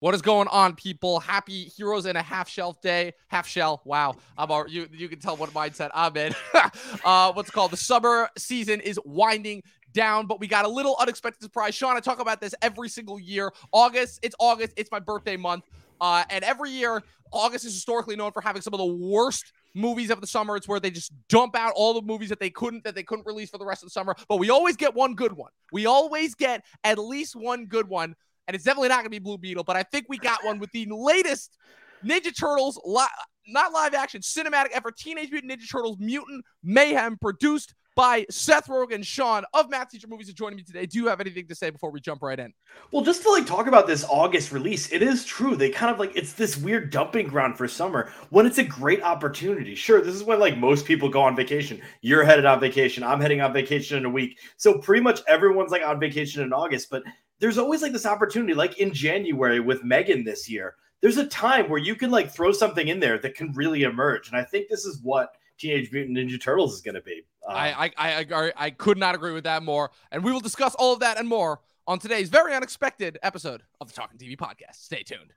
What 0.00 0.14
is 0.14 0.22
going 0.22 0.46
on, 0.48 0.76
people? 0.76 1.18
Happy 1.18 1.64
Heroes 1.64 2.06
in 2.06 2.14
a 2.14 2.22
Half 2.22 2.48
Shelf 2.48 2.80
Day. 2.80 3.14
Half 3.26 3.48
shell. 3.48 3.82
Wow. 3.84 4.14
I'm 4.36 4.48
all, 4.48 4.68
you. 4.68 4.86
You 4.92 5.08
can 5.08 5.18
tell 5.18 5.36
what 5.36 5.50
mindset 5.50 5.90
I'm 5.92 6.16
in. 6.16 6.32
uh, 7.04 7.32
what's 7.32 7.50
called? 7.50 7.72
The 7.72 7.78
summer 7.78 8.28
season 8.38 8.80
is 8.80 9.00
winding 9.04 9.64
down, 9.92 10.26
but 10.26 10.38
we 10.38 10.46
got 10.46 10.64
a 10.64 10.68
little 10.68 10.96
unexpected 11.00 11.42
surprise. 11.42 11.74
Sean, 11.74 11.96
I 11.96 12.00
talk 12.00 12.20
about 12.20 12.40
this 12.40 12.54
every 12.62 12.88
single 12.88 13.18
year. 13.18 13.52
August. 13.72 14.20
It's 14.22 14.36
August. 14.38 14.72
It's 14.76 14.90
my 14.92 15.00
birthday 15.00 15.36
month. 15.36 15.64
Uh, 16.00 16.22
and 16.30 16.44
every 16.44 16.70
year, 16.70 17.02
August 17.32 17.64
is 17.64 17.74
historically 17.74 18.14
known 18.14 18.30
for 18.30 18.40
having 18.40 18.62
some 18.62 18.74
of 18.74 18.78
the 18.78 18.86
worst 18.86 19.52
movies 19.74 20.10
of 20.10 20.20
the 20.20 20.28
summer. 20.28 20.54
It's 20.54 20.68
where 20.68 20.78
they 20.78 20.92
just 20.92 21.12
dump 21.28 21.56
out 21.56 21.72
all 21.74 21.92
the 21.92 22.02
movies 22.02 22.28
that 22.28 22.38
they 22.38 22.50
couldn't 22.50 22.84
that 22.84 22.94
they 22.94 23.02
couldn't 23.02 23.26
release 23.26 23.50
for 23.50 23.58
the 23.58 23.66
rest 23.66 23.82
of 23.82 23.88
the 23.88 23.92
summer. 23.92 24.14
But 24.28 24.36
we 24.36 24.48
always 24.48 24.76
get 24.76 24.94
one 24.94 25.16
good 25.16 25.32
one. 25.32 25.50
We 25.72 25.86
always 25.86 26.36
get 26.36 26.64
at 26.84 26.98
least 26.98 27.34
one 27.34 27.66
good 27.66 27.88
one 27.88 28.14
and 28.48 28.54
it's 28.54 28.64
definitely 28.64 28.88
not 28.88 28.96
going 28.96 29.04
to 29.04 29.10
be 29.10 29.18
Blue 29.18 29.38
Beetle, 29.38 29.62
but 29.62 29.76
I 29.76 29.84
think 29.84 30.06
we 30.08 30.18
got 30.18 30.44
one 30.44 30.58
with 30.58 30.72
the 30.72 30.88
latest 30.90 31.56
Ninja 32.04 32.36
Turtles, 32.36 32.80
li- 32.84 33.04
not 33.46 33.72
live 33.72 33.94
action, 33.94 34.22
cinematic 34.22 34.70
effort, 34.72 34.96
Teenage 34.96 35.30
Mutant 35.30 35.52
Ninja 35.52 35.70
Turtles 35.70 35.98
Mutant 36.00 36.44
Mayhem, 36.64 37.18
produced 37.20 37.74
by 37.94 38.24
Seth 38.30 38.68
Rogen, 38.68 39.04
Sean 39.04 39.44
of 39.52 39.68
Math 39.68 39.90
Teacher 39.90 40.06
Movies, 40.06 40.28
is 40.28 40.34
joining 40.34 40.56
me 40.56 40.62
today. 40.62 40.86
Do 40.86 40.98
you 40.98 41.08
have 41.08 41.20
anything 41.20 41.48
to 41.48 41.54
say 41.54 41.68
before 41.68 41.90
we 41.90 42.00
jump 42.00 42.22
right 42.22 42.38
in? 42.38 42.52
Well, 42.92 43.02
just 43.02 43.22
to 43.22 43.30
like 43.30 43.44
talk 43.44 43.66
about 43.66 43.88
this 43.88 44.04
August 44.08 44.52
release, 44.52 44.92
it 44.92 45.02
is 45.02 45.24
true. 45.24 45.56
They 45.56 45.68
kind 45.68 45.92
of 45.92 45.98
like 45.98 46.12
it's 46.14 46.32
this 46.32 46.56
weird 46.56 46.90
dumping 46.90 47.26
ground 47.26 47.58
for 47.58 47.66
summer 47.66 48.12
when 48.30 48.46
it's 48.46 48.58
a 48.58 48.64
great 48.64 49.02
opportunity. 49.02 49.74
Sure, 49.74 50.00
this 50.00 50.14
is 50.14 50.22
when 50.22 50.38
like 50.38 50.56
most 50.56 50.86
people 50.86 51.08
go 51.08 51.20
on 51.20 51.34
vacation. 51.34 51.82
You're 52.00 52.22
headed 52.22 52.44
on 52.44 52.60
vacation. 52.60 53.02
I'm 53.02 53.20
heading 53.20 53.40
on 53.40 53.52
vacation 53.52 53.98
in 53.98 54.04
a 54.04 54.10
week. 54.10 54.38
So 54.56 54.78
pretty 54.78 55.02
much 55.02 55.20
everyone's 55.26 55.72
like 55.72 55.82
on 55.84 55.98
vacation 55.98 56.44
in 56.44 56.52
August, 56.52 56.90
but 56.90 57.02
there's 57.40 57.58
always 57.58 57.82
like 57.82 57.92
this 57.92 58.06
opportunity, 58.06 58.54
like 58.54 58.78
in 58.78 58.92
January 58.92 59.60
with 59.60 59.84
Megan 59.84 60.24
this 60.24 60.48
year. 60.48 60.74
There's 61.00 61.16
a 61.16 61.26
time 61.26 61.68
where 61.68 61.78
you 61.78 61.94
can 61.94 62.10
like 62.10 62.30
throw 62.30 62.50
something 62.50 62.88
in 62.88 62.98
there 62.98 63.18
that 63.18 63.34
can 63.36 63.52
really 63.52 63.82
emerge, 63.84 64.28
and 64.28 64.36
I 64.36 64.42
think 64.42 64.68
this 64.68 64.84
is 64.84 65.00
what 65.02 65.32
Teenage 65.56 65.92
Mutant 65.92 66.16
Ninja 66.16 66.40
Turtles 66.40 66.74
is 66.74 66.80
going 66.80 66.96
to 66.96 67.00
be. 67.00 67.22
Um, 67.46 67.54
I, 67.56 67.92
I 67.96 68.26
I 68.32 68.52
I 68.56 68.70
could 68.70 68.98
not 68.98 69.14
agree 69.14 69.32
with 69.32 69.44
that 69.44 69.62
more, 69.62 69.90
and 70.10 70.24
we 70.24 70.32
will 70.32 70.40
discuss 70.40 70.74
all 70.74 70.92
of 70.92 71.00
that 71.00 71.18
and 71.18 71.28
more 71.28 71.60
on 71.86 71.98
today's 71.98 72.28
very 72.28 72.54
unexpected 72.54 73.18
episode 73.22 73.62
of 73.80 73.88
the 73.88 73.94
Talking 73.94 74.18
TV 74.18 74.36
podcast. 74.36 74.74
Stay 74.74 75.02
tuned. 75.02 75.32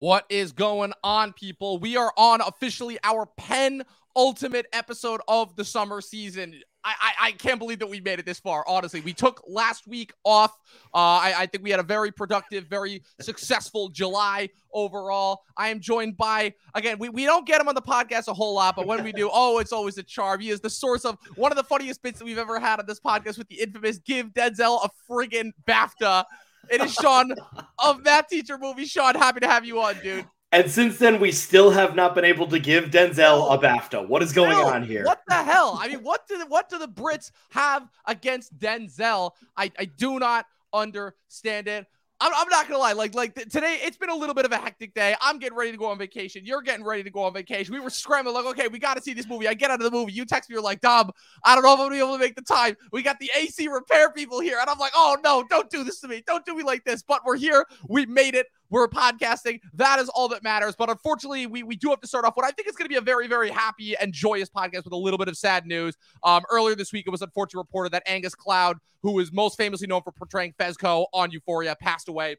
What 0.00 0.24
is 0.30 0.52
going 0.52 0.94
on, 1.04 1.34
people? 1.34 1.78
We 1.78 1.98
are 1.98 2.10
on 2.16 2.40
officially 2.40 2.98
our 3.04 3.26
pen 3.36 3.84
ultimate 4.16 4.64
episode 4.72 5.20
of 5.28 5.54
the 5.56 5.64
summer 5.64 6.00
season. 6.00 6.58
I, 6.82 6.94
I, 7.00 7.26
I, 7.26 7.32
can't 7.32 7.58
believe 7.58 7.80
that 7.80 7.86
we 7.86 8.00
made 8.00 8.18
it 8.18 8.24
this 8.24 8.40
far. 8.40 8.64
Honestly, 8.66 9.02
we 9.02 9.12
took 9.12 9.42
last 9.46 9.86
week 9.86 10.12
off. 10.24 10.52
Uh, 10.94 10.96
I, 10.96 11.34
I 11.40 11.46
think 11.46 11.62
we 11.62 11.70
had 11.70 11.80
a 11.80 11.84
very 11.84 12.10
productive, 12.10 12.64
very 12.64 13.02
successful 13.20 13.90
July 13.90 14.48
overall. 14.72 15.42
I 15.58 15.68
am 15.68 15.80
joined 15.80 16.16
by 16.16 16.54
again. 16.74 16.98
We, 16.98 17.10
we 17.10 17.26
don't 17.26 17.46
get 17.46 17.60
him 17.60 17.68
on 17.68 17.74
the 17.74 17.82
podcast 17.82 18.28
a 18.28 18.32
whole 18.32 18.54
lot, 18.54 18.76
but 18.76 18.86
when 18.86 19.04
we 19.04 19.12
do, 19.12 19.28
oh, 19.34 19.58
it's 19.58 19.72
always 19.72 19.98
a 19.98 20.02
charm. 20.02 20.40
He 20.40 20.48
is 20.48 20.60
the 20.60 20.70
source 20.70 21.04
of 21.04 21.18
one 21.36 21.52
of 21.52 21.56
the 21.56 21.64
funniest 21.64 22.02
bits 22.02 22.20
that 22.20 22.24
we've 22.24 22.38
ever 22.38 22.58
had 22.58 22.80
on 22.80 22.86
this 22.86 23.00
podcast 23.00 23.36
with 23.36 23.48
the 23.48 23.60
infamous 23.60 23.98
"Give 23.98 24.28
Denzel 24.28 24.82
a 24.82 24.90
friggin' 25.06 25.52
BAFTA." 25.68 26.24
It 26.70 26.80
is 26.80 26.94
Sean 26.94 27.32
of 27.78 28.04
Math 28.04 28.28
Teacher 28.28 28.56
Movie. 28.56 28.84
Sean, 28.84 29.14
happy 29.16 29.40
to 29.40 29.48
have 29.48 29.64
you 29.64 29.80
on, 29.80 29.96
dude. 30.02 30.24
And 30.52 30.70
since 30.70 30.98
then, 30.98 31.20
we 31.20 31.30
still 31.32 31.70
have 31.70 31.94
not 31.94 32.14
been 32.14 32.24
able 32.24 32.46
to 32.48 32.58
give 32.58 32.86
Denzel 32.86 33.52
a 33.54 33.58
BAFTA. 33.58 34.06
What 34.08 34.22
is 34.22 34.32
going 34.32 34.56
on 34.56 34.82
here? 34.82 35.04
What 35.04 35.22
the 35.28 35.34
hell? 35.34 35.78
I 35.80 35.88
mean, 35.88 36.02
what 36.02 36.26
do 36.26 36.38
the, 36.38 36.46
what 36.46 36.68
do 36.68 36.78
the 36.78 36.88
Brits 36.88 37.30
have 37.50 37.88
against 38.06 38.56
Denzel? 38.58 39.32
I, 39.56 39.70
I 39.78 39.84
do 39.84 40.18
not 40.18 40.46
understand 40.72 41.68
it. 41.68 41.86
I'm, 42.20 42.32
I'm 42.34 42.48
not 42.48 42.68
gonna 42.68 42.78
lie. 42.78 42.92
Like 42.92 43.14
like 43.14 43.34
today, 43.34 43.78
it's 43.82 43.96
been 43.96 44.10
a 44.10 44.14
little 44.14 44.34
bit 44.34 44.44
of 44.44 44.52
a 44.52 44.58
hectic 44.58 44.94
day. 44.94 45.16
I'm 45.20 45.38
getting 45.38 45.56
ready 45.56 45.70
to 45.72 45.78
go 45.78 45.86
on 45.86 45.98
vacation. 45.98 46.44
You're 46.44 46.62
getting 46.62 46.84
ready 46.84 47.02
to 47.02 47.10
go 47.10 47.22
on 47.22 47.32
vacation. 47.32 47.74
We 47.74 47.80
were 47.80 47.90
scrambling 47.90 48.34
like, 48.34 48.44
okay, 48.46 48.68
we 48.68 48.78
got 48.78 48.96
to 48.96 49.02
see 49.02 49.14
this 49.14 49.26
movie. 49.26 49.48
I 49.48 49.54
get 49.54 49.70
out 49.70 49.80
of 49.80 49.84
the 49.84 49.96
movie. 49.96 50.12
You 50.12 50.24
text 50.24 50.50
me. 50.50 50.54
You're 50.54 50.62
like, 50.62 50.80
Dom, 50.80 51.10
I 51.44 51.54
don't 51.54 51.64
know 51.64 51.72
if 51.72 51.80
I'm 51.80 51.86
gonna 51.86 51.96
be 51.96 51.98
able 51.98 52.12
to 52.12 52.18
make 52.18 52.36
the 52.36 52.42
time. 52.42 52.76
We 52.92 53.02
got 53.02 53.18
the 53.18 53.30
AC 53.36 53.68
repair 53.68 54.10
people 54.10 54.40
here, 54.40 54.58
and 54.60 54.68
I'm 54.68 54.78
like, 54.78 54.92
oh 54.94 55.16
no, 55.24 55.44
don't 55.48 55.70
do 55.70 55.82
this 55.82 56.00
to 56.00 56.08
me. 56.08 56.22
Don't 56.26 56.44
do 56.44 56.54
me 56.54 56.62
like 56.62 56.84
this. 56.84 57.02
But 57.02 57.22
we're 57.24 57.36
here. 57.36 57.66
We 57.88 58.06
made 58.06 58.34
it. 58.34 58.46
We're 58.70 58.86
podcasting. 58.86 59.60
That 59.74 59.98
is 59.98 60.08
all 60.08 60.28
that 60.28 60.44
matters. 60.44 60.76
But 60.76 60.90
unfortunately, 60.90 61.46
we, 61.46 61.64
we 61.64 61.76
do 61.76 61.90
have 61.90 62.00
to 62.00 62.06
start 62.06 62.24
off 62.24 62.36
what 62.36 62.46
I 62.46 62.52
think 62.52 62.68
is 62.68 62.76
going 62.76 62.86
to 62.86 62.88
be 62.88 62.96
a 62.96 63.00
very, 63.00 63.26
very 63.26 63.50
happy 63.50 63.96
and 63.96 64.12
joyous 64.12 64.48
podcast 64.48 64.84
with 64.84 64.92
a 64.92 64.96
little 64.96 65.18
bit 65.18 65.28
of 65.28 65.36
sad 65.36 65.66
news. 65.66 65.96
Um, 66.22 66.44
earlier 66.50 66.76
this 66.76 66.92
week, 66.92 67.04
it 67.06 67.10
was 67.10 67.20
unfortunately 67.20 67.60
reported 67.60 67.92
that 67.92 68.04
Angus 68.06 68.34
Cloud, 68.34 68.78
who 69.02 69.18
is 69.18 69.32
most 69.32 69.56
famously 69.56 69.88
known 69.88 70.02
for 70.02 70.12
portraying 70.12 70.54
Fezco 70.58 71.06
on 71.12 71.32
Euphoria, 71.32 71.76
passed 71.80 72.08
away. 72.08 72.36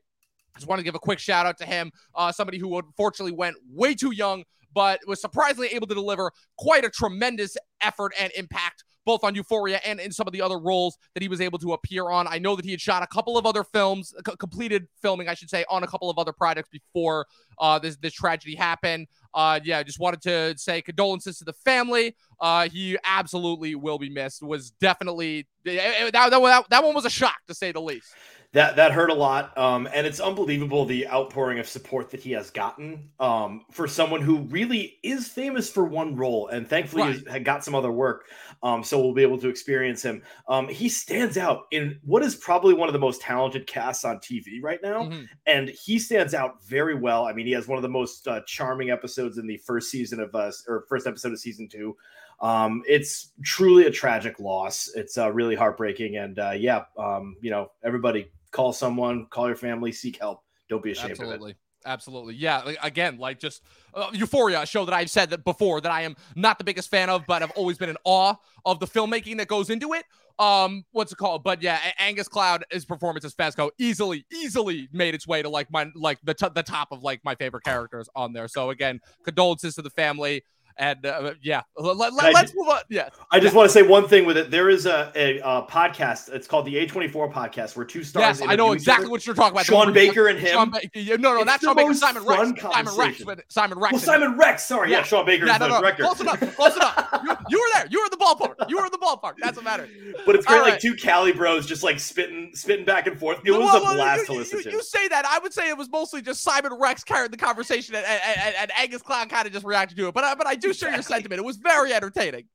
I 0.55 0.59
just 0.59 0.67
want 0.67 0.79
to 0.79 0.83
give 0.83 0.95
a 0.95 0.99
quick 0.99 1.19
shout 1.19 1.45
out 1.45 1.57
to 1.59 1.65
him, 1.65 1.91
uh, 2.15 2.31
somebody 2.31 2.57
who 2.57 2.77
unfortunately 2.77 3.33
went 3.33 3.55
way 3.69 3.93
too 3.93 4.11
young, 4.11 4.43
but 4.73 4.99
was 5.07 5.19
surprisingly 5.19 5.67
able 5.69 5.87
to 5.87 5.93
deliver 5.93 6.31
quite 6.57 6.85
a 6.85 6.89
tremendous 6.89 7.57
effort 7.81 8.13
and 8.19 8.31
impact 8.37 8.83
both 9.05 9.23
on 9.23 9.35
Euphoria 9.35 9.79
and 9.85 9.99
in 9.99 10.11
some 10.11 10.27
of 10.27 10.33
the 10.33 10.41
other 10.41 10.59
roles 10.59 10.97
that 11.13 11.23
he 11.23 11.29
was 11.29 11.41
able 11.41 11.59
to 11.59 11.73
appear 11.73 12.09
on. 12.09 12.27
I 12.27 12.39
know 12.39 12.55
that 12.55 12.65
he 12.65 12.71
had 12.71 12.81
shot 12.81 13.03
a 13.03 13.07
couple 13.07 13.37
of 13.37 13.45
other 13.45 13.63
films, 13.63 14.13
c- 14.25 14.35
completed 14.37 14.87
filming, 15.01 15.27
I 15.27 15.33
should 15.33 15.49
say, 15.49 15.65
on 15.69 15.83
a 15.83 15.87
couple 15.87 16.09
of 16.09 16.17
other 16.17 16.33
projects 16.33 16.69
before 16.69 17.25
uh, 17.59 17.79
this 17.79 17.97
this 17.97 18.13
tragedy 18.13 18.55
happened. 18.55 19.07
Uh, 19.33 19.59
yeah, 19.63 19.81
just 19.83 19.99
wanted 19.99 20.21
to 20.21 20.57
say 20.57 20.81
condolences 20.81 21.37
to 21.39 21.45
the 21.45 21.53
family. 21.53 22.15
Uh, 22.39 22.67
he 22.67 22.97
absolutely 23.03 23.75
will 23.75 23.99
be 23.99 24.09
missed. 24.09 24.43
Was 24.43 24.71
definitely 24.71 25.47
that, 25.65 26.11
that, 26.13 26.65
that 26.69 26.83
one 26.83 26.95
was 26.95 27.05
a 27.05 27.09
shock 27.09 27.37
to 27.47 27.53
say 27.53 27.71
the 27.71 27.81
least 27.81 28.07
that 28.53 28.75
that 28.75 28.91
hurt 28.91 29.09
a 29.09 29.13
lot 29.13 29.57
um, 29.57 29.87
and 29.93 30.05
it's 30.05 30.19
unbelievable 30.19 30.85
the 30.85 31.07
outpouring 31.07 31.59
of 31.59 31.67
support 31.67 32.09
that 32.09 32.19
he 32.19 32.31
has 32.31 32.49
gotten 32.49 33.09
um, 33.19 33.65
for 33.71 33.87
someone 33.87 34.21
who 34.21 34.39
really 34.43 34.99
is 35.03 35.27
famous 35.27 35.69
for 35.69 35.85
one 35.85 36.15
role 36.15 36.47
and 36.49 36.67
thankfully 36.67 37.03
right. 37.03 37.27
has 37.27 37.43
got 37.43 37.63
some 37.63 37.75
other 37.75 37.91
work 37.91 38.27
um, 38.63 38.83
so 38.83 38.99
we'll 38.99 39.13
be 39.13 39.21
able 39.21 39.37
to 39.37 39.47
experience 39.47 40.03
him 40.03 40.21
um, 40.47 40.67
he 40.67 40.89
stands 40.89 41.37
out 41.37 41.63
in 41.71 41.99
what 42.03 42.23
is 42.23 42.35
probably 42.35 42.73
one 42.73 42.89
of 42.89 42.93
the 42.93 42.99
most 42.99 43.21
talented 43.21 43.65
casts 43.67 44.03
on 44.03 44.17
tv 44.17 44.61
right 44.61 44.79
now 44.83 45.03
mm-hmm. 45.03 45.23
and 45.45 45.69
he 45.69 45.97
stands 45.97 46.33
out 46.33 46.63
very 46.65 46.95
well 46.95 47.25
i 47.25 47.33
mean 47.33 47.45
he 47.45 47.53
has 47.53 47.67
one 47.67 47.77
of 47.77 47.83
the 47.83 47.89
most 47.89 48.27
uh, 48.27 48.41
charming 48.45 48.89
episodes 48.89 49.37
in 49.37 49.47
the 49.47 49.57
first 49.57 49.89
season 49.89 50.19
of 50.19 50.35
us 50.35 50.65
uh, 50.67 50.73
or 50.73 50.85
first 50.89 51.07
episode 51.07 51.31
of 51.31 51.39
season 51.39 51.67
two 51.67 51.95
um, 52.41 52.81
it's 52.87 53.33
truly 53.43 53.85
a 53.85 53.91
tragic 53.91 54.39
loss. 54.39 54.89
It's 54.95 55.15
uh, 55.15 55.31
really 55.31 55.53
heartbreaking, 55.53 56.17
and 56.17 56.39
uh, 56.39 56.53
yeah, 56.57 56.85
um, 56.97 57.35
you 57.39 57.51
know, 57.51 57.69
everybody 57.83 58.31
call 58.51 58.73
someone, 58.73 59.25
call 59.29 59.47
your 59.47 59.55
family, 59.55 59.91
seek 59.91 60.19
help. 60.19 60.43
Don't 60.69 60.83
be 60.83 60.91
ashamed 60.91 61.11
Absolutely. 61.11 61.51
of 61.51 61.55
it. 61.55 61.61
Absolutely. 61.85 62.35
Yeah. 62.35 62.59
Like, 62.59 62.77
again, 62.83 63.17
like 63.17 63.39
just 63.39 63.63
uh, 63.93 64.09
Euphoria, 64.13 64.65
show 64.65 64.85
that 64.85 64.93
I've 64.93 65.09
said 65.09 65.31
that 65.31 65.43
before 65.43 65.81
that 65.81 65.91
I 65.91 66.01
am 66.01 66.15
not 66.35 66.57
the 66.57 66.63
biggest 66.63 66.89
fan 66.91 67.09
of, 67.09 67.25
but 67.27 67.41
I've 67.41 67.51
always 67.51 67.77
been 67.77 67.89
in 67.89 67.97
awe 68.03 68.35
of 68.65 68.79
the 68.79 68.85
filmmaking 68.85 69.37
that 69.37 69.47
goes 69.47 69.69
into 69.69 69.93
it. 69.93 70.05
Um, 70.37 70.85
what's 70.91 71.11
it 71.11 71.17
called? 71.17 71.43
But 71.43 71.61
yeah, 71.61 71.79
Angus 71.99 72.27
Cloud, 72.27 72.65
his 72.71 72.85
performance 72.85 73.25
as 73.25 73.33
Fezco 73.33 73.69
easily, 73.77 74.25
easily 74.31 74.89
made 74.91 75.13
its 75.13 75.27
way 75.27 75.41
to 75.41 75.49
like 75.49 75.71
my 75.71 75.91
like 75.95 76.19
the 76.23 76.33
t- 76.33 76.47
the 76.53 76.63
top 76.63 76.91
of 76.91 77.03
like 77.03 77.21
my 77.23 77.35
favorite 77.35 77.63
characters 77.63 78.09
on 78.15 78.33
there. 78.33 78.47
So 78.47 78.69
again, 78.69 79.01
condolences 79.23 79.75
to 79.75 79.81
the 79.81 79.89
family. 79.89 80.43
And 80.81 81.05
uh, 81.05 81.35
yeah, 81.43 81.61
let, 81.77 82.11
us 82.11 82.53
move 82.55 82.67
on. 82.67 82.79
Yeah. 82.89 83.09
I 83.29 83.39
just 83.39 83.53
yeah. 83.53 83.57
want 83.57 83.69
to 83.69 83.73
say 83.73 83.83
one 83.83 84.07
thing 84.07 84.25
with 84.25 84.35
it. 84.35 84.49
There 84.49 84.67
is 84.67 84.87
a, 84.87 85.11
a, 85.15 85.37
a 85.37 85.67
podcast. 85.69 86.33
It's 86.33 86.47
called 86.47 86.65
the 86.65 86.73
A24 86.73 87.31
podcast 87.31 87.75
where 87.75 87.85
two 87.85 88.03
stars. 88.03 88.39
Yes, 88.39 88.49
I 88.49 88.55
know 88.55 88.71
exactly 88.71 89.07
what 89.07 89.23
you're 89.27 89.35
talking 89.35 89.51
about. 89.51 89.67
Sean 89.67 89.93
Baker 89.93 90.27
and 90.27 90.39
him. 90.39 90.53
Sean 90.53 90.71
ba- 90.71 90.81
no, 90.95 91.35
no, 91.35 91.37
it's 91.37 91.45
not 91.45 91.61
Sean 91.61 91.75
Baker. 91.75 91.93
Simon 91.93 92.25
Rex. 92.25 92.61
Simon 92.73 92.95
Rex. 92.97 93.23
Simon 93.47 93.77
Rex. 93.77 93.93
Well, 93.93 94.01
Simon 94.01 94.37
Rex. 94.39 94.65
Sorry. 94.65 94.89
Yeah, 94.89 94.97
yeah 94.97 95.03
Sean 95.03 95.23
Baker 95.23 95.45
yeah, 95.45 95.53
is 95.53 95.59
no, 95.59 95.67
the 95.67 95.79
no. 95.79 95.81
record. 95.81 96.03
Close 96.03 96.19
enough. 96.19 96.55
Close 96.55 96.75
enough. 96.75 97.07
You, 97.21 97.35
you, 97.49 97.59
were 97.59 97.67
there. 97.75 97.87
You 97.91 97.99
were 97.99 98.05
in 98.05 98.09
the 98.09 98.17
ballpark. 98.17 98.67
You 98.67 98.77
were 98.77 98.85
in 98.85 98.91
the 98.91 98.97
ballpark. 98.97 99.33
That's 99.37 99.55
what 99.55 99.63
matters. 99.63 99.89
But 100.25 100.35
it's 100.35 100.45
great, 100.45 100.57
All 100.57 100.63
like 100.63 100.71
right. 100.73 100.81
two 100.81 100.95
Cali 100.95 101.31
bros 101.31 101.67
just 101.67 101.83
like 101.83 101.99
spitting, 101.99 102.49
spitting 102.55 102.83
back 102.83 103.05
and 103.05 103.19
forth. 103.19 103.41
It 103.45 103.51
was 103.51 103.59
well, 103.59 103.91
a 103.91 103.93
blast 103.93 104.21
you, 104.21 104.25
to 104.25 104.33
listen 104.33 104.57
you, 104.57 104.63
to. 104.63 104.71
You 104.71 104.81
say 104.81 105.07
that. 105.09 105.25
I 105.25 105.37
would 105.37 105.53
say 105.53 105.69
it 105.69 105.77
was 105.77 105.87
mostly 105.89 106.23
just 106.23 106.41
Simon 106.41 106.73
Rex 106.73 107.03
carried 107.03 107.31
the 107.31 107.37
conversation, 107.37 107.93
and, 107.93 108.05
and, 108.05 108.21
and, 108.25 108.55
and 108.55 108.71
Angus 108.75 109.03
Cloud 109.03 109.29
kind 109.29 109.45
of 109.45 109.53
just 109.53 109.65
reacted 109.65 109.97
to 109.97 110.07
it. 110.07 110.15
But, 110.15 110.35
but 110.37 110.47
I 110.47 110.55
do 110.55 110.70
share 110.73 110.91
your 110.91 111.01
sentiment. 111.01 111.39
It 111.39 111.45
was 111.45 111.57
very 111.57 111.93
entertaining. 111.93 112.45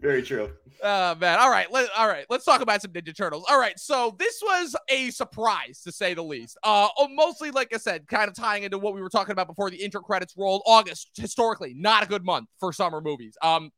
Very 0.00 0.22
true. 0.22 0.50
Oh 0.82 1.14
man. 1.16 1.38
All 1.38 1.50
right. 1.50 1.70
Let, 1.70 1.90
all 1.96 2.08
right. 2.08 2.24
Let's 2.30 2.44
talk 2.44 2.62
about 2.62 2.80
some 2.80 2.92
Ninja 2.92 3.14
Turtles. 3.14 3.44
All 3.48 3.58
right. 3.58 3.78
So 3.78 4.14
this 4.18 4.40
was 4.42 4.74
a 4.88 5.10
surprise 5.10 5.82
to 5.82 5.92
say 5.92 6.14
the 6.14 6.22
least. 6.22 6.56
Uh, 6.62 6.88
oh, 6.98 7.08
mostly 7.08 7.50
like 7.50 7.74
I 7.74 7.78
said, 7.78 8.06
kind 8.08 8.28
of 8.28 8.34
tying 8.34 8.62
into 8.62 8.78
what 8.78 8.94
we 8.94 9.02
were 9.02 9.10
talking 9.10 9.32
about 9.32 9.46
before 9.46 9.70
the 9.70 9.76
intro 9.76 10.00
credits 10.00 10.34
rolled. 10.36 10.62
August 10.66 11.10
historically 11.16 11.74
not 11.74 12.02
a 12.02 12.06
good 12.06 12.24
month 12.24 12.48
for 12.58 12.72
summer 12.72 13.00
movies. 13.00 13.36
Um, 13.42 13.70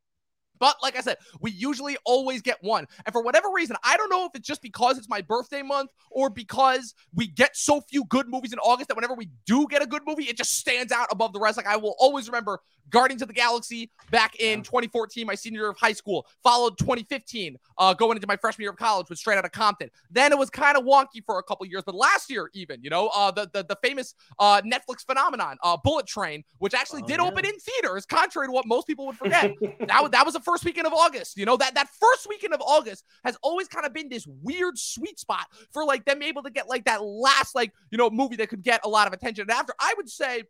But 0.59 0.77
like 0.83 0.97
I 0.97 1.01
said, 1.01 1.17
we 1.41 1.51
usually 1.51 1.97
always 2.05 2.43
get 2.43 2.59
one. 2.63 2.87
And 3.07 3.13
for 3.13 3.23
whatever 3.23 3.49
reason, 3.53 3.77
I 3.85 3.97
don't 3.97 4.11
know 4.11 4.27
if 4.27 4.35
it's 4.35 4.47
just 4.47 4.63
because 4.63 4.99
it's 4.99 5.09
my 5.09 5.21
birthday 5.21 5.63
month 5.63 5.91
or 6.11 6.31
because 6.31 6.95
we 7.15 7.27
get 7.27 7.57
so 7.57 7.81
few 7.81 8.05
good 8.07 8.29
movies 8.29 8.53
in 8.53 8.59
August 8.59 8.89
that 8.89 8.97
whenever 8.97 9.15
we 9.15 9.31
do 9.47 9.67
get 9.69 9.83
a 9.83 9.87
good 9.87 10.03
movie, 10.07 10.25
it 10.25 10.37
just 10.37 10.59
stands 10.59 10.93
out 10.93 11.09
above 11.11 11.33
the 11.33 11.41
rest. 11.41 11.57
Like 11.57 11.67
I 11.67 11.77
will 11.77 11.95
always 11.99 12.29
remember 12.29 12.61
Guardians 12.91 13.23
of 13.23 13.29
the 13.29 13.35
Galaxy 13.35 13.91
back 14.11 14.41
in 14.41 14.63
2014, 14.63 15.27
my 15.27 15.35
senior 15.35 15.61
year 15.61 15.71
of 15.71 15.77
high 15.77 15.93
school, 15.93 16.27
followed 16.43 16.79
2015, 16.79 17.57
uh, 17.79 17.95
going 17.95 18.17
into 18.17 18.27
my 18.27 18.37
freshman 18.37 18.63
year 18.63 18.71
of 18.71 18.77
college 18.77 19.09
with 19.09 19.19
Straight 19.19 19.39
Outta 19.39 19.51
Compton. 19.51 19.91
Then 20.11 20.33
it 20.33 20.39
was 20.39 20.51
kind 20.51 20.77
of 20.77 20.85
wonky 20.85 21.25
for 21.25 21.39
a 21.39 21.43
couple 21.43 21.67
years, 21.67 21.83
but 21.85 21.95
last 21.95 22.31
year, 22.31 22.51
even, 22.55 22.83
you 22.83 22.91
know, 22.91 23.09
uh, 23.15 23.31
the, 23.31 23.49
the, 23.53 23.65
the 23.65 23.77
famous 23.83 24.15
uh, 24.39 24.63
Netflix 24.63 25.05
phenomenon, 25.07 25.57
uh, 25.63 25.77
Bullet 25.83 26.07
Train, 26.07 26.45
which 26.59 26.75
actually 26.75 27.03
oh, 27.05 27.07
did 27.07 27.21
yeah. 27.21 27.27
open 27.27 27.45
in 27.45 27.55
theaters, 27.59 28.07
contrary 28.07 28.49
to 28.49 28.53
what 28.53 28.67
most 28.67 28.87
people 28.87 29.07
would 29.07 29.17
forget. 29.17 29.53
that, 29.81 30.11
that 30.13 30.25
was 30.25 30.35
the 30.35 30.41
first 30.49 30.65
weekend 30.65 30.87
of 30.87 30.93
August. 30.93 31.37
You 31.37 31.45
know, 31.45 31.57
that, 31.57 31.75
that 31.75 31.89
first 32.01 32.27
weekend 32.29 32.55
of 32.55 32.63
August 32.63 33.05
has 33.25 33.37
always 33.43 33.69
kind 33.69 33.85
of 33.85 33.93
been 33.93 34.09
this 34.09 34.27
weird 34.43 34.79
sweet 34.79 35.19
spot 35.19 35.47
for 35.73 35.85
like 35.85 36.05
them 36.05 36.23
able 36.23 36.43
to 36.43 36.51
get 36.51 36.69
like 36.69 36.85
that 36.87 37.03
last, 37.03 37.55
like, 37.55 37.73
you 37.91 37.99
know, 37.99 38.11
movie 38.11 38.37
that 38.37 38.49
could 38.49 38.63
get 38.63 38.81
a 38.85 38.89
lot 38.89 39.07
of 39.07 39.13
attention. 39.13 39.43
And 39.43 39.51
after, 39.51 39.75
I 39.79 39.95
would 39.97 40.09
say, 40.09 40.45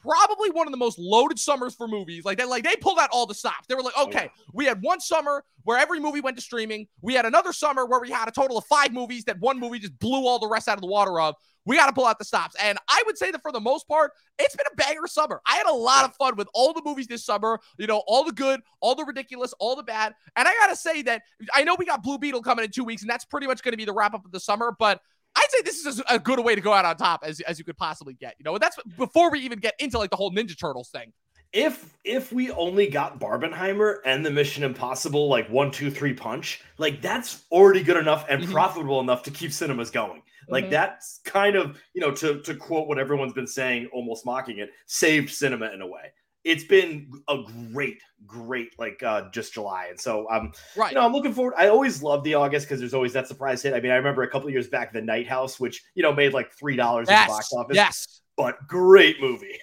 probably 0.00 0.50
one 0.50 0.66
of 0.66 0.70
the 0.70 0.78
most 0.78 0.98
loaded 0.98 1.38
summers 1.38 1.74
for 1.74 1.86
movies. 1.86 2.24
Like 2.24 2.38
they 2.38 2.44
like 2.44 2.64
they 2.64 2.76
pulled 2.76 2.98
out 2.98 3.10
all 3.12 3.26
the 3.26 3.34
stops. 3.34 3.66
They 3.68 3.74
were 3.74 3.82
like, 3.82 3.94
oh, 3.96 4.06
okay, 4.06 4.18
oh, 4.18 4.22
yeah. 4.22 4.50
we 4.54 4.64
had 4.64 4.82
one 4.82 5.00
summer 5.00 5.44
where 5.64 5.78
every 5.78 6.00
movie 6.00 6.20
went 6.20 6.36
to 6.38 6.42
streaming. 6.42 6.88
We 7.02 7.14
had 7.14 7.26
another 7.26 7.52
summer 7.52 7.86
where 7.86 8.00
we 8.00 8.10
had 8.10 8.28
a 8.28 8.32
total 8.32 8.56
of 8.58 8.64
five 8.64 8.92
movies 8.92 9.24
that 9.24 9.38
one 9.40 9.60
movie 9.60 9.78
just 9.78 9.98
blew 9.98 10.26
all 10.26 10.38
the 10.38 10.48
rest 10.48 10.68
out 10.68 10.76
of 10.76 10.80
the 10.80 10.86
water 10.86 11.20
of. 11.20 11.34
We 11.66 11.76
got 11.76 11.86
to 11.86 11.92
pull 11.92 12.06
out 12.06 12.18
the 12.18 12.24
stops. 12.24 12.56
And 12.60 12.78
I 12.88 13.02
would 13.06 13.18
say 13.18 13.30
that 13.30 13.42
for 13.42 13.52
the 13.52 13.60
most 13.60 13.86
part, 13.86 14.12
it's 14.38 14.56
been 14.56 14.66
a 14.72 14.76
banger 14.76 15.06
summer. 15.06 15.40
I 15.46 15.56
had 15.56 15.66
a 15.66 15.72
lot 15.72 16.04
of 16.04 16.14
fun 16.16 16.36
with 16.36 16.48
all 16.54 16.72
the 16.72 16.82
movies 16.84 17.06
this 17.06 17.24
summer, 17.24 17.60
you 17.78 17.86
know, 17.86 18.02
all 18.06 18.24
the 18.24 18.32
good, 18.32 18.60
all 18.80 18.94
the 18.94 19.04
ridiculous, 19.04 19.52
all 19.58 19.76
the 19.76 19.82
bad. 19.82 20.14
And 20.36 20.48
I 20.48 20.54
got 20.54 20.68
to 20.68 20.76
say 20.76 21.02
that 21.02 21.22
I 21.54 21.64
know 21.64 21.76
we 21.78 21.84
got 21.84 22.02
Blue 22.02 22.18
Beetle 22.18 22.42
coming 22.42 22.64
in 22.64 22.70
two 22.70 22.84
weeks, 22.84 23.02
and 23.02 23.10
that's 23.10 23.24
pretty 23.24 23.46
much 23.46 23.62
going 23.62 23.72
to 23.72 23.78
be 23.78 23.84
the 23.84 23.92
wrap 23.92 24.14
up 24.14 24.24
of 24.24 24.32
the 24.32 24.40
summer. 24.40 24.74
But 24.78 25.00
I'd 25.36 25.46
say 25.50 25.62
this 25.62 25.86
is 25.86 26.02
a 26.08 26.18
good 26.18 26.40
way 26.40 26.54
to 26.54 26.60
go 26.60 26.72
out 26.72 26.84
on 26.84 26.96
top 26.96 27.22
as, 27.24 27.40
as 27.40 27.58
you 27.58 27.64
could 27.64 27.76
possibly 27.76 28.14
get. 28.14 28.34
You 28.38 28.44
know, 28.44 28.54
and 28.54 28.62
that's 28.62 28.76
before 28.96 29.30
we 29.30 29.40
even 29.40 29.58
get 29.58 29.74
into 29.78 29.98
like 29.98 30.10
the 30.10 30.16
whole 30.16 30.32
Ninja 30.32 30.58
Turtles 30.58 30.88
thing. 30.88 31.12
If 31.52 31.96
if 32.04 32.32
we 32.32 32.52
only 32.52 32.86
got 32.86 33.18
Barbenheimer 33.18 33.96
and 34.04 34.24
the 34.24 34.30
Mission 34.30 34.62
Impossible 34.62 35.28
like 35.28 35.48
one 35.50 35.72
two 35.72 35.90
three 35.90 36.14
punch, 36.14 36.62
like 36.78 37.02
that's 37.02 37.44
already 37.50 37.82
good 37.82 37.96
enough 37.96 38.24
and 38.28 38.42
mm-hmm. 38.42 38.52
profitable 38.52 39.00
enough 39.00 39.24
to 39.24 39.30
keep 39.30 39.52
cinemas 39.52 39.90
going. 39.90 40.22
Like 40.48 40.64
mm-hmm. 40.64 40.72
that's 40.72 41.20
kind 41.24 41.56
of 41.56 41.78
you 41.94 42.00
know 42.00 42.12
to 42.12 42.40
to 42.42 42.54
quote 42.54 42.88
what 42.88 42.98
everyone's 42.98 43.32
been 43.32 43.46
saying, 43.46 43.88
almost 43.92 44.26
mocking 44.26 44.58
it, 44.58 44.70
saved 44.86 45.30
cinema 45.30 45.70
in 45.72 45.82
a 45.82 45.86
way 45.86 46.12
it's 46.44 46.64
been 46.64 47.10
a 47.28 47.38
great, 47.72 48.02
great 48.26 48.78
like 48.78 49.02
uh 49.02 49.28
just 49.30 49.54
July. 49.54 49.86
And 49.90 50.00
so 50.00 50.26
um 50.30 50.52
right. 50.76 50.92
you 50.92 50.98
know, 50.98 51.04
I'm 51.04 51.12
looking 51.12 51.34
forward. 51.34 51.54
I 51.56 51.68
always 51.68 52.02
love 52.02 52.24
the 52.24 52.34
August 52.34 52.66
because 52.66 52.80
there's 52.80 52.94
always 52.94 53.12
that 53.12 53.28
surprise 53.28 53.62
hit. 53.62 53.74
I 53.74 53.80
mean, 53.80 53.92
I 53.92 53.96
remember 53.96 54.22
a 54.22 54.30
couple 54.30 54.48
years 54.50 54.68
back 54.68 54.92
the 54.92 55.02
Night 55.02 55.28
House, 55.28 55.60
which 55.60 55.82
you 55.94 56.02
know 56.02 56.12
made 56.12 56.32
like 56.32 56.52
three 56.52 56.76
dollars 56.76 57.08
yes. 57.10 57.22
in 57.22 57.28
the 57.28 57.32
box 57.32 57.52
office. 57.52 57.76
Yes. 57.76 58.22
But 58.36 58.66
great 58.66 59.20
movie. 59.20 59.58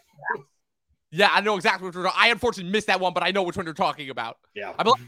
Yeah, 1.10 1.30
I 1.32 1.40
know 1.42 1.56
exactly 1.56 1.86
what 1.86 1.96
you're 1.96 2.04
talking 2.04 2.20
I 2.22 2.28
unfortunately 2.28 2.72
missed 2.72 2.88
that 2.88 3.00
one, 3.00 3.14
but 3.14 3.24
I 3.24 3.32
know 3.32 3.44
which 3.44 3.56
one 3.56 3.66
you're 3.66 3.74
talking 3.74 4.10
about. 4.10 4.38
Yeah. 4.54 4.74
I 4.78 4.84
believe 4.84 5.00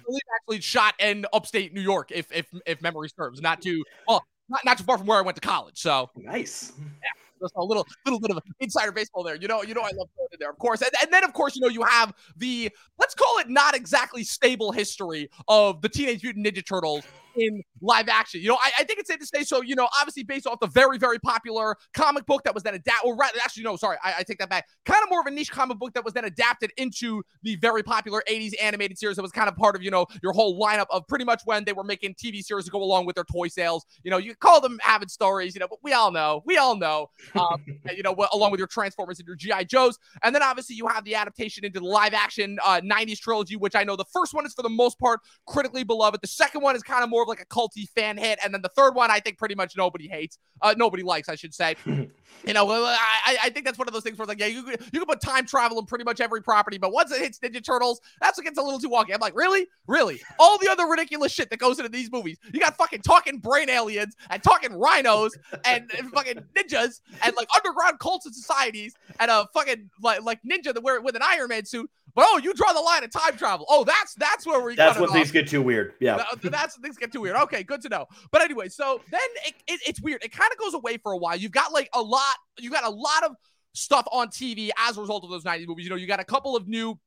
actually 0.42 0.62
shot 0.62 0.95
in 0.98 1.25
upstate 1.33 1.74
New 1.74 1.81
York, 1.81 2.12
if 2.12 2.31
if 2.31 2.48
if 2.65 2.81
memory 2.81 3.10
serves. 3.10 3.42
Not 3.42 3.62
too 3.62 3.83
well, 4.07 4.24
not, 4.50 4.66
not 4.66 4.78
too 4.78 4.84
far 4.84 4.98
from 4.98 5.07
where 5.07 5.18
I 5.18 5.22
went 5.22 5.36
to 5.36 5.42
college. 5.42 5.80
So 5.80 6.10
nice. 6.16 6.74
Yeah 6.78 7.10
just 7.40 7.54
a 7.56 7.63
little 7.63 7.88
little 8.06 8.19
bit 8.19 8.31
of 8.31 8.42
insider 8.60 8.92
baseball 8.92 9.24
there. 9.24 9.36
You 9.36 9.48
know, 9.48 9.63
you 9.63 9.74
know, 9.74 9.81
I 9.81 9.92
love 9.96 10.10
going 10.18 10.30
in 10.31 10.40
there, 10.40 10.50
of 10.50 10.57
course. 10.57 10.81
And, 10.81 10.92
and 11.01 11.12
then, 11.12 11.24
of 11.24 11.34
course, 11.34 11.56
you 11.56 11.62
know, 11.62 11.68
you 11.68 11.84
have 11.84 12.13
the 12.38 12.69
let's 13.00 13.16
call 13.16 13.40
it 13.40 13.50
not 13.50 13.75
exactly 13.75 14.24
stable 14.24 14.72
history 14.72 15.30
of 15.48 15.81
the 15.81 15.90
Teenage 15.90 16.24
Mutant 16.24 16.46
Ninja 16.46 16.66
Turtles 16.66 17.06
in 17.35 17.61
live 17.81 18.09
action. 18.09 18.41
You 18.41 18.49
know, 18.49 18.57
I, 18.61 18.71
I, 18.79 18.83
think 18.83 18.99
it's 18.99 19.09
safe 19.09 19.19
to 19.19 19.25
say 19.25 19.43
so. 19.43 19.61
You 19.61 19.75
know, 19.75 19.87
obviously 19.99 20.23
based 20.23 20.47
off 20.47 20.59
the 20.59 20.67
very, 20.67 20.97
very 20.97 21.19
popular 21.19 21.75
comic 21.93 22.25
book 22.25 22.43
that 22.43 22.53
was 22.53 22.63
then 22.63 22.75
adapted, 22.75 23.05
or 23.05 23.15
rather, 23.15 23.37
actually, 23.43 23.63
no, 23.63 23.75
sorry, 23.75 23.97
I, 24.03 24.15
I, 24.19 24.23
take 24.23 24.39
that 24.39 24.49
back. 24.49 24.67
Kind 24.85 25.01
of 25.03 25.09
more 25.09 25.21
of 25.21 25.27
a 25.27 25.31
niche 25.31 25.51
comic 25.51 25.79
book 25.79 25.93
that 25.93 26.03
was 26.03 26.13
then 26.13 26.25
adapted 26.25 26.71
into 26.77 27.23
the 27.43 27.55
very 27.57 27.83
popular 27.83 28.21
80s 28.29 28.53
animated 28.61 28.97
series 28.97 29.15
that 29.15 29.21
was 29.21 29.31
kind 29.31 29.47
of 29.47 29.55
part 29.55 29.75
of, 29.75 29.83
you 29.83 29.91
know, 29.91 30.05
your 30.21 30.33
whole 30.33 30.59
lineup 30.59 30.87
of 30.89 31.07
pretty 31.07 31.25
much 31.25 31.41
when 31.45 31.63
they 31.63 31.73
were 31.73 31.83
making 31.83 32.15
TV 32.15 32.41
series 32.41 32.65
to 32.65 32.71
go 32.71 32.81
along 32.81 33.05
with 33.05 33.15
their 33.15 33.25
toy 33.25 33.47
sales. 33.47 33.85
You 34.03 34.11
know, 34.11 34.17
you 34.17 34.35
call 34.35 34.61
them 34.61 34.79
avid 34.85 35.09
stories, 35.09 35.55
you 35.55 35.59
know, 35.59 35.67
but 35.67 35.79
we 35.83 35.93
all 35.93 36.11
know, 36.11 36.43
we 36.45 36.57
all 36.57 36.75
know, 36.75 37.09
um, 37.35 37.63
you 37.95 38.03
know, 38.03 38.15
along 38.33 38.51
with 38.51 38.59
your 38.59 38.67
Transformers 38.67 39.19
and 39.19 39.27
your 39.27 39.35
G.I. 39.35 39.63
Joes. 39.65 39.97
And 40.23 40.33
then 40.33 40.43
obviously 40.43 40.75
you 40.75 40.87
have 40.87 41.03
the 41.03 41.15
adaptation 41.15 41.65
into 41.65 41.79
the 41.79 41.85
live 41.85 42.13
action 42.13 42.57
uh, 42.63 42.81
90s 42.81 43.19
trilogy, 43.19 43.55
which 43.55 43.75
I 43.75 43.83
know 43.83 43.95
the 43.95 44.05
first 44.05 44.33
one 44.33 44.45
is 44.45 44.53
for 44.53 44.63
the 44.63 44.69
most 44.69 44.99
part 44.99 45.19
critically 45.47 45.83
beloved. 45.83 46.21
The 46.21 46.27
second 46.27 46.61
one 46.61 46.75
is 46.75 46.83
kind 46.83 47.03
of 47.03 47.09
more 47.09 47.19
of 47.21 47.27
like 47.27 47.42
a 47.42 47.45
culty 47.45 47.88
fan 47.89 48.18
hit, 48.18 48.39
and 48.44 48.54
then 48.54 48.62
the 48.62 48.69
third 48.69 48.95
one 48.95 49.12
I 49.12 49.19
think 49.19 49.38
pretty 49.38 49.56
much 49.56 49.75
nobody 49.77 50.07
hates, 50.07 50.38
uh, 50.62 50.74
nobody 50.77 51.04
likes, 51.04 51.30
I 51.30 51.36
should 51.36 51.54
say. 51.54 51.75
you 51.86 52.54
know, 52.54 52.69
I, 52.69 53.38
I 53.44 53.50
think 53.50 53.66
that's 53.66 53.77
one 53.77 53.88
of 53.88 53.94
those 53.94 54.04
things 54.04 54.18
where 54.18 54.25
like, 54.25 54.39
yeah, 54.39 54.48
you 54.48 54.69
you 54.69 55.00
can 55.00 55.06
put 55.06 55.21
time 55.21 55.45
travel 55.45 55.80
in 55.80 55.86
pretty 55.86 56.04
much 56.04 56.21
every 56.21 56.42
property, 56.42 56.77
but 56.77 56.92
once 56.92 57.12
it 57.12 57.21
hits 57.21 57.39
Ninja 57.39 57.63
Turtles, 57.63 58.01
that's 58.21 58.38
what 58.38 58.45
gets 58.45 58.57
a 58.57 58.62
little 58.62 58.80
too 58.80 58.89
wonky. 58.89 59.13
I'm 59.13 59.19
like, 59.19 59.36
really, 59.36 59.68
really, 59.88 60.21
all 60.39 60.57
the 60.57 60.69
other 60.69 60.86
ridiculous 60.86 61.31
shit 61.31 61.50
that 61.50 61.60
goes 61.60 61.80
into 61.80 61.89
these 61.89 62.12
movies. 62.12 62.38
You 62.54 62.60
got 62.60 62.77
fucking 62.77 63.01
talking 63.01 63.39
brain 63.39 63.69
aliens 63.69 64.15
and 64.30 64.42
talking 64.42 64.74
rhinos 64.74 65.38
and, 65.65 65.89
and 65.98 66.12
fucking 66.13 66.44
ninjas 66.56 67.01
and 67.24 67.36
like 67.36 67.48
underground 67.56 68.00
cults 68.00 68.25
and 68.25 68.36
societies 68.36 68.94
and 69.19 69.31
a 69.31 69.48
fucking 69.54 69.89
like 70.01 70.24
like 70.24 70.39
ninja 70.44 70.74
that 70.74 70.83
wear 70.83 71.01
with 71.01 71.15
an 71.15 71.22
Iron 71.24 71.50
Man 71.50 71.65
suit 71.65 71.89
but 72.19 72.27
oh, 72.27 72.38
you 72.38 72.54
draw 72.54 72.74
the 72.74 72.81
line 72.81 73.01
at 73.01 73.13
time 73.13 73.38
travel. 73.38 73.66
Oh, 73.69 73.86
that's 73.86 74.13
that's 74.16 74.45
where 74.45 74.62
we. 74.62 74.75
That's 74.75 75.00
when 75.00 75.10
things 75.10 75.31
get 75.31 75.48
too 75.48 75.62
weird. 75.62 75.94
Yeah, 76.01 76.21
that's 76.44 76.77
when 76.77 76.83
things 76.83 76.98
get 76.98 77.13
too 77.13 77.21
weird. 77.21 77.38
Okay, 77.38 77.63
good 77.63 77.81
to 77.83 77.88
know. 77.88 78.07
But 78.30 78.42
anyway, 78.42 78.68
so 78.68 79.00
then 79.10 79.21
it, 79.48 79.54
it, 79.68 79.80
it's 79.88 80.01
weird. 80.01 80.21
It 80.21 80.33
kind 80.33 80.51
of 80.51 80.57
goes 80.57 80.74
away 80.74 80.98
for 80.98 81.13
a 81.13 81.18
while. 81.18 81.38
You've 81.38 81.54
got 81.54 81.71
like 81.71 81.89
a 81.94 82.01
lot. 82.01 82.36
You 82.57 82.71
got 82.71 82.83
a 82.83 82.89
lot 82.89 83.24
of 83.24 83.38
stuff 83.71 84.06
on 84.12 84.27
TV 84.27 84.69
as 84.77 84.98
a 84.98 85.01
result 85.01 85.24
of 85.24 85.30
those 85.30 85.45
90s 85.45 85.66
movies. 85.66 85.86
You 85.86 85.92
know, 85.92 85.95
you 85.95 86.07
got 86.07 86.19
a 86.19 86.25
couple 86.25 86.57
of 86.57 86.68
new 86.68 87.00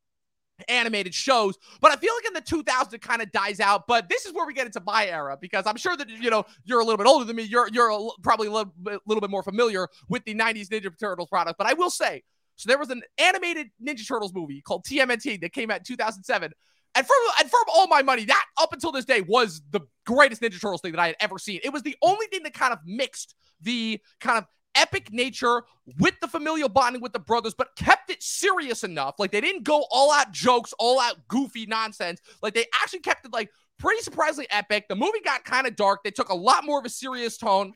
animated 0.66 1.12
shows. 1.12 1.58
But 1.82 1.90
I 1.90 1.96
feel 1.96 2.14
like 2.14 2.28
in 2.28 2.32
the 2.32 2.64
2000s 2.64 2.94
it 2.94 3.02
kind 3.02 3.20
of 3.20 3.30
dies 3.32 3.60
out. 3.60 3.86
But 3.86 4.08
this 4.08 4.24
is 4.24 4.32
where 4.32 4.46
we 4.46 4.54
get 4.54 4.64
into 4.64 4.80
my 4.80 5.08
era 5.08 5.36
because 5.38 5.66
I'm 5.66 5.76
sure 5.76 5.94
that 5.94 6.08
you 6.08 6.30
know 6.30 6.46
you're 6.64 6.80
a 6.80 6.84
little 6.84 6.96
bit 6.96 7.06
older 7.06 7.26
than 7.26 7.36
me. 7.36 7.42
You're 7.42 7.68
you're 7.70 7.90
a, 7.90 7.98
probably 8.22 8.46
a 8.46 8.50
little 8.50 8.72
bit, 8.82 8.98
little 9.06 9.20
bit 9.20 9.28
more 9.28 9.42
familiar 9.42 9.88
with 10.08 10.24
the 10.24 10.34
90s 10.34 10.68
Ninja 10.68 10.90
Turtles 10.98 11.28
product. 11.28 11.58
But 11.58 11.66
I 11.66 11.74
will 11.74 11.90
say 11.90 12.22
so 12.56 12.68
there 12.68 12.78
was 12.78 12.90
an 12.90 13.02
animated 13.18 13.68
Ninja 13.84 14.06
Turtles 14.06 14.34
movie 14.34 14.60
called 14.60 14.84
TMNT 14.84 15.40
that 15.40 15.52
came 15.52 15.70
out 15.70 15.78
in 15.78 15.84
2007. 15.84 16.52
And 16.94 17.06
from 17.06 17.16
and 17.40 17.50
from 17.50 17.62
all 17.74 17.86
my 17.86 18.02
money, 18.02 18.24
that 18.26 18.44
up 18.60 18.72
until 18.72 18.92
this 18.92 19.06
day 19.06 19.22
was 19.22 19.62
the 19.70 19.80
greatest 20.04 20.42
Ninja 20.42 20.60
Turtles 20.60 20.82
thing 20.82 20.92
that 20.92 21.00
I 21.00 21.06
had 21.06 21.16
ever 21.20 21.38
seen. 21.38 21.60
It 21.64 21.72
was 21.72 21.82
the 21.82 21.96
only 22.02 22.26
thing 22.26 22.42
that 22.42 22.52
kind 22.52 22.72
of 22.72 22.80
mixed 22.84 23.34
the 23.62 23.98
kind 24.20 24.38
of 24.38 24.44
epic 24.74 25.12
nature 25.12 25.62
with 25.98 26.14
the 26.20 26.28
familial 26.28 26.68
bonding 26.68 27.02
with 27.02 27.12
the 27.12 27.18
brothers, 27.18 27.54
but 27.54 27.74
kept 27.76 28.10
it 28.10 28.22
serious 28.22 28.84
enough. 28.84 29.14
Like 29.18 29.30
they 29.30 29.40
didn't 29.40 29.64
go 29.64 29.84
all 29.90 30.12
out 30.12 30.32
jokes, 30.32 30.74
all 30.78 31.00
out 31.00 31.16
goofy 31.28 31.66
nonsense. 31.66 32.20
Like 32.42 32.54
they 32.54 32.66
actually 32.82 33.00
kept 33.00 33.24
it 33.24 33.32
like 33.32 33.50
pretty 33.78 34.02
surprisingly 34.02 34.46
epic. 34.50 34.86
The 34.88 34.96
movie 34.96 35.20
got 35.24 35.44
kind 35.44 35.66
of 35.66 35.76
dark. 35.76 36.00
They 36.04 36.10
took 36.10 36.28
a 36.28 36.34
lot 36.34 36.64
more 36.64 36.78
of 36.78 36.84
a 36.84 36.90
serious 36.90 37.36
tone. 37.36 37.72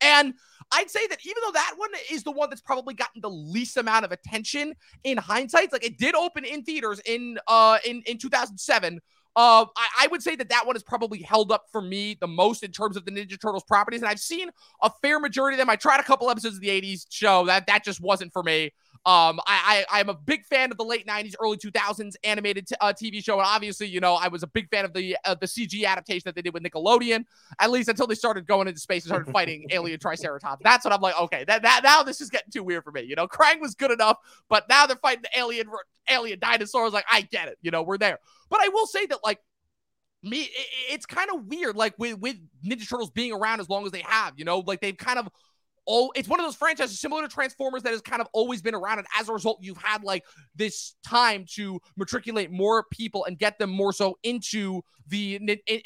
And 0.00 0.34
I'd 0.72 0.90
say 0.90 1.06
that 1.06 1.18
even 1.24 1.42
though 1.44 1.52
that 1.52 1.74
one 1.76 1.90
is 2.10 2.22
the 2.22 2.30
one 2.30 2.50
that's 2.50 2.60
probably 2.60 2.94
gotten 2.94 3.20
the 3.20 3.30
least 3.30 3.76
amount 3.76 4.04
of 4.04 4.12
attention 4.12 4.74
in 5.04 5.18
hindsight, 5.18 5.72
like 5.72 5.84
it 5.84 5.98
did 5.98 6.14
open 6.14 6.44
in 6.44 6.62
theaters 6.62 7.00
in 7.06 7.38
uh 7.46 7.78
in 7.84 8.02
in 8.06 8.18
2007. 8.18 9.00
Uh, 9.36 9.66
I, 9.76 10.04
I, 10.04 10.06
would 10.12 10.22
say 10.22 10.36
that 10.36 10.48
that 10.50 10.64
one 10.64 10.76
is 10.76 10.84
probably 10.84 11.20
held 11.20 11.50
up 11.50 11.64
for 11.72 11.82
me 11.82 12.16
the 12.20 12.28
most 12.28 12.62
in 12.62 12.70
terms 12.70 12.96
of 12.96 13.04
the 13.04 13.10
Ninja 13.10 13.30
Turtles 13.40 13.64
properties, 13.64 14.00
and 14.00 14.08
I've 14.08 14.20
seen 14.20 14.48
a 14.80 14.92
fair 15.02 15.18
majority 15.18 15.56
of 15.56 15.58
them. 15.58 15.68
I 15.68 15.74
tried 15.74 15.98
a 15.98 16.04
couple 16.04 16.30
episodes 16.30 16.54
of 16.54 16.60
the 16.60 16.68
'80s 16.68 17.06
show 17.10 17.44
that 17.46 17.66
that 17.66 17.84
just 17.84 18.00
wasn't 18.00 18.32
for 18.32 18.44
me. 18.44 18.70
Um, 19.06 19.38
I, 19.46 19.84
I 19.92 20.00
am 20.00 20.08
a 20.08 20.14
big 20.14 20.46
fan 20.46 20.70
of 20.70 20.78
the 20.78 20.84
late 20.84 21.06
'90s, 21.06 21.34
early 21.38 21.58
2000s 21.58 22.14
animated 22.24 22.68
t- 22.68 22.74
uh, 22.80 22.92
TV 22.92 23.22
show, 23.22 23.34
and 23.34 23.46
obviously, 23.46 23.86
you 23.86 24.00
know, 24.00 24.14
I 24.14 24.28
was 24.28 24.42
a 24.42 24.46
big 24.46 24.70
fan 24.70 24.86
of 24.86 24.94
the 24.94 25.16
uh, 25.26 25.34
the 25.34 25.44
CG 25.46 25.84
adaptation 25.84 26.22
that 26.24 26.34
they 26.34 26.40
did 26.40 26.54
with 26.54 26.62
Nickelodeon. 26.62 27.26
At 27.60 27.70
least 27.70 27.90
until 27.90 28.06
they 28.06 28.14
started 28.14 28.46
going 28.46 28.66
into 28.66 28.80
space 28.80 29.04
and 29.04 29.10
started 29.10 29.30
fighting 29.32 29.66
alien 29.70 30.00
Triceratops. 30.00 30.62
That's 30.64 30.86
what 30.86 30.94
I'm 30.94 31.02
like, 31.02 31.20
okay, 31.20 31.44
that, 31.44 31.62
that 31.62 31.82
now 31.84 32.02
this 32.02 32.22
is 32.22 32.30
getting 32.30 32.50
too 32.50 32.62
weird 32.62 32.82
for 32.82 32.92
me. 32.92 33.02
You 33.02 33.14
know, 33.14 33.28
Krang 33.28 33.60
was 33.60 33.74
good 33.74 33.90
enough, 33.90 34.16
but 34.48 34.66
now 34.70 34.86
they're 34.86 34.96
fighting 34.96 35.22
the 35.22 35.38
alien 35.38 35.68
alien 36.08 36.38
dinosaurs. 36.38 36.94
Like, 36.94 37.04
I 37.10 37.20
get 37.20 37.48
it. 37.48 37.58
You 37.60 37.70
know, 37.70 37.82
we're 37.82 37.98
there. 37.98 38.18
But 38.48 38.60
I 38.62 38.68
will 38.68 38.86
say 38.86 39.04
that 39.06 39.18
like 39.22 39.40
me 40.22 40.48
it's 40.90 41.04
kind 41.06 41.30
of 41.30 41.44
weird 41.44 41.76
like 41.76 41.94
with 41.98 42.18
with 42.18 42.36
ninja 42.64 42.88
turtles 42.88 43.10
being 43.10 43.32
around 43.32 43.60
as 43.60 43.68
long 43.68 43.84
as 43.84 43.92
they 43.92 44.00
have 44.00 44.32
you 44.38 44.44
know 44.44 44.60
like 44.60 44.80
they've 44.80 44.96
kind 44.96 45.18
of 45.18 45.28
oh, 45.86 46.12
it's 46.14 46.28
one 46.28 46.40
of 46.40 46.46
those 46.46 46.54
franchises 46.54 46.98
similar 47.00 47.22
to 47.22 47.28
Transformers 47.28 47.82
that 47.82 47.92
has 47.92 48.00
kind 48.00 48.20
of 48.20 48.28
always 48.32 48.62
been 48.62 48.74
around. 48.74 48.98
And 48.98 49.06
as 49.18 49.28
a 49.28 49.32
result, 49.32 49.58
you've 49.60 49.78
had 49.78 50.02
like 50.02 50.24
this 50.54 50.94
time 51.06 51.44
to 51.54 51.80
matriculate 51.96 52.50
more 52.50 52.84
people 52.90 53.24
and 53.24 53.38
get 53.38 53.58
them 53.58 53.70
more 53.70 53.92
so 53.92 54.18
into 54.22 54.82
the 55.08 55.36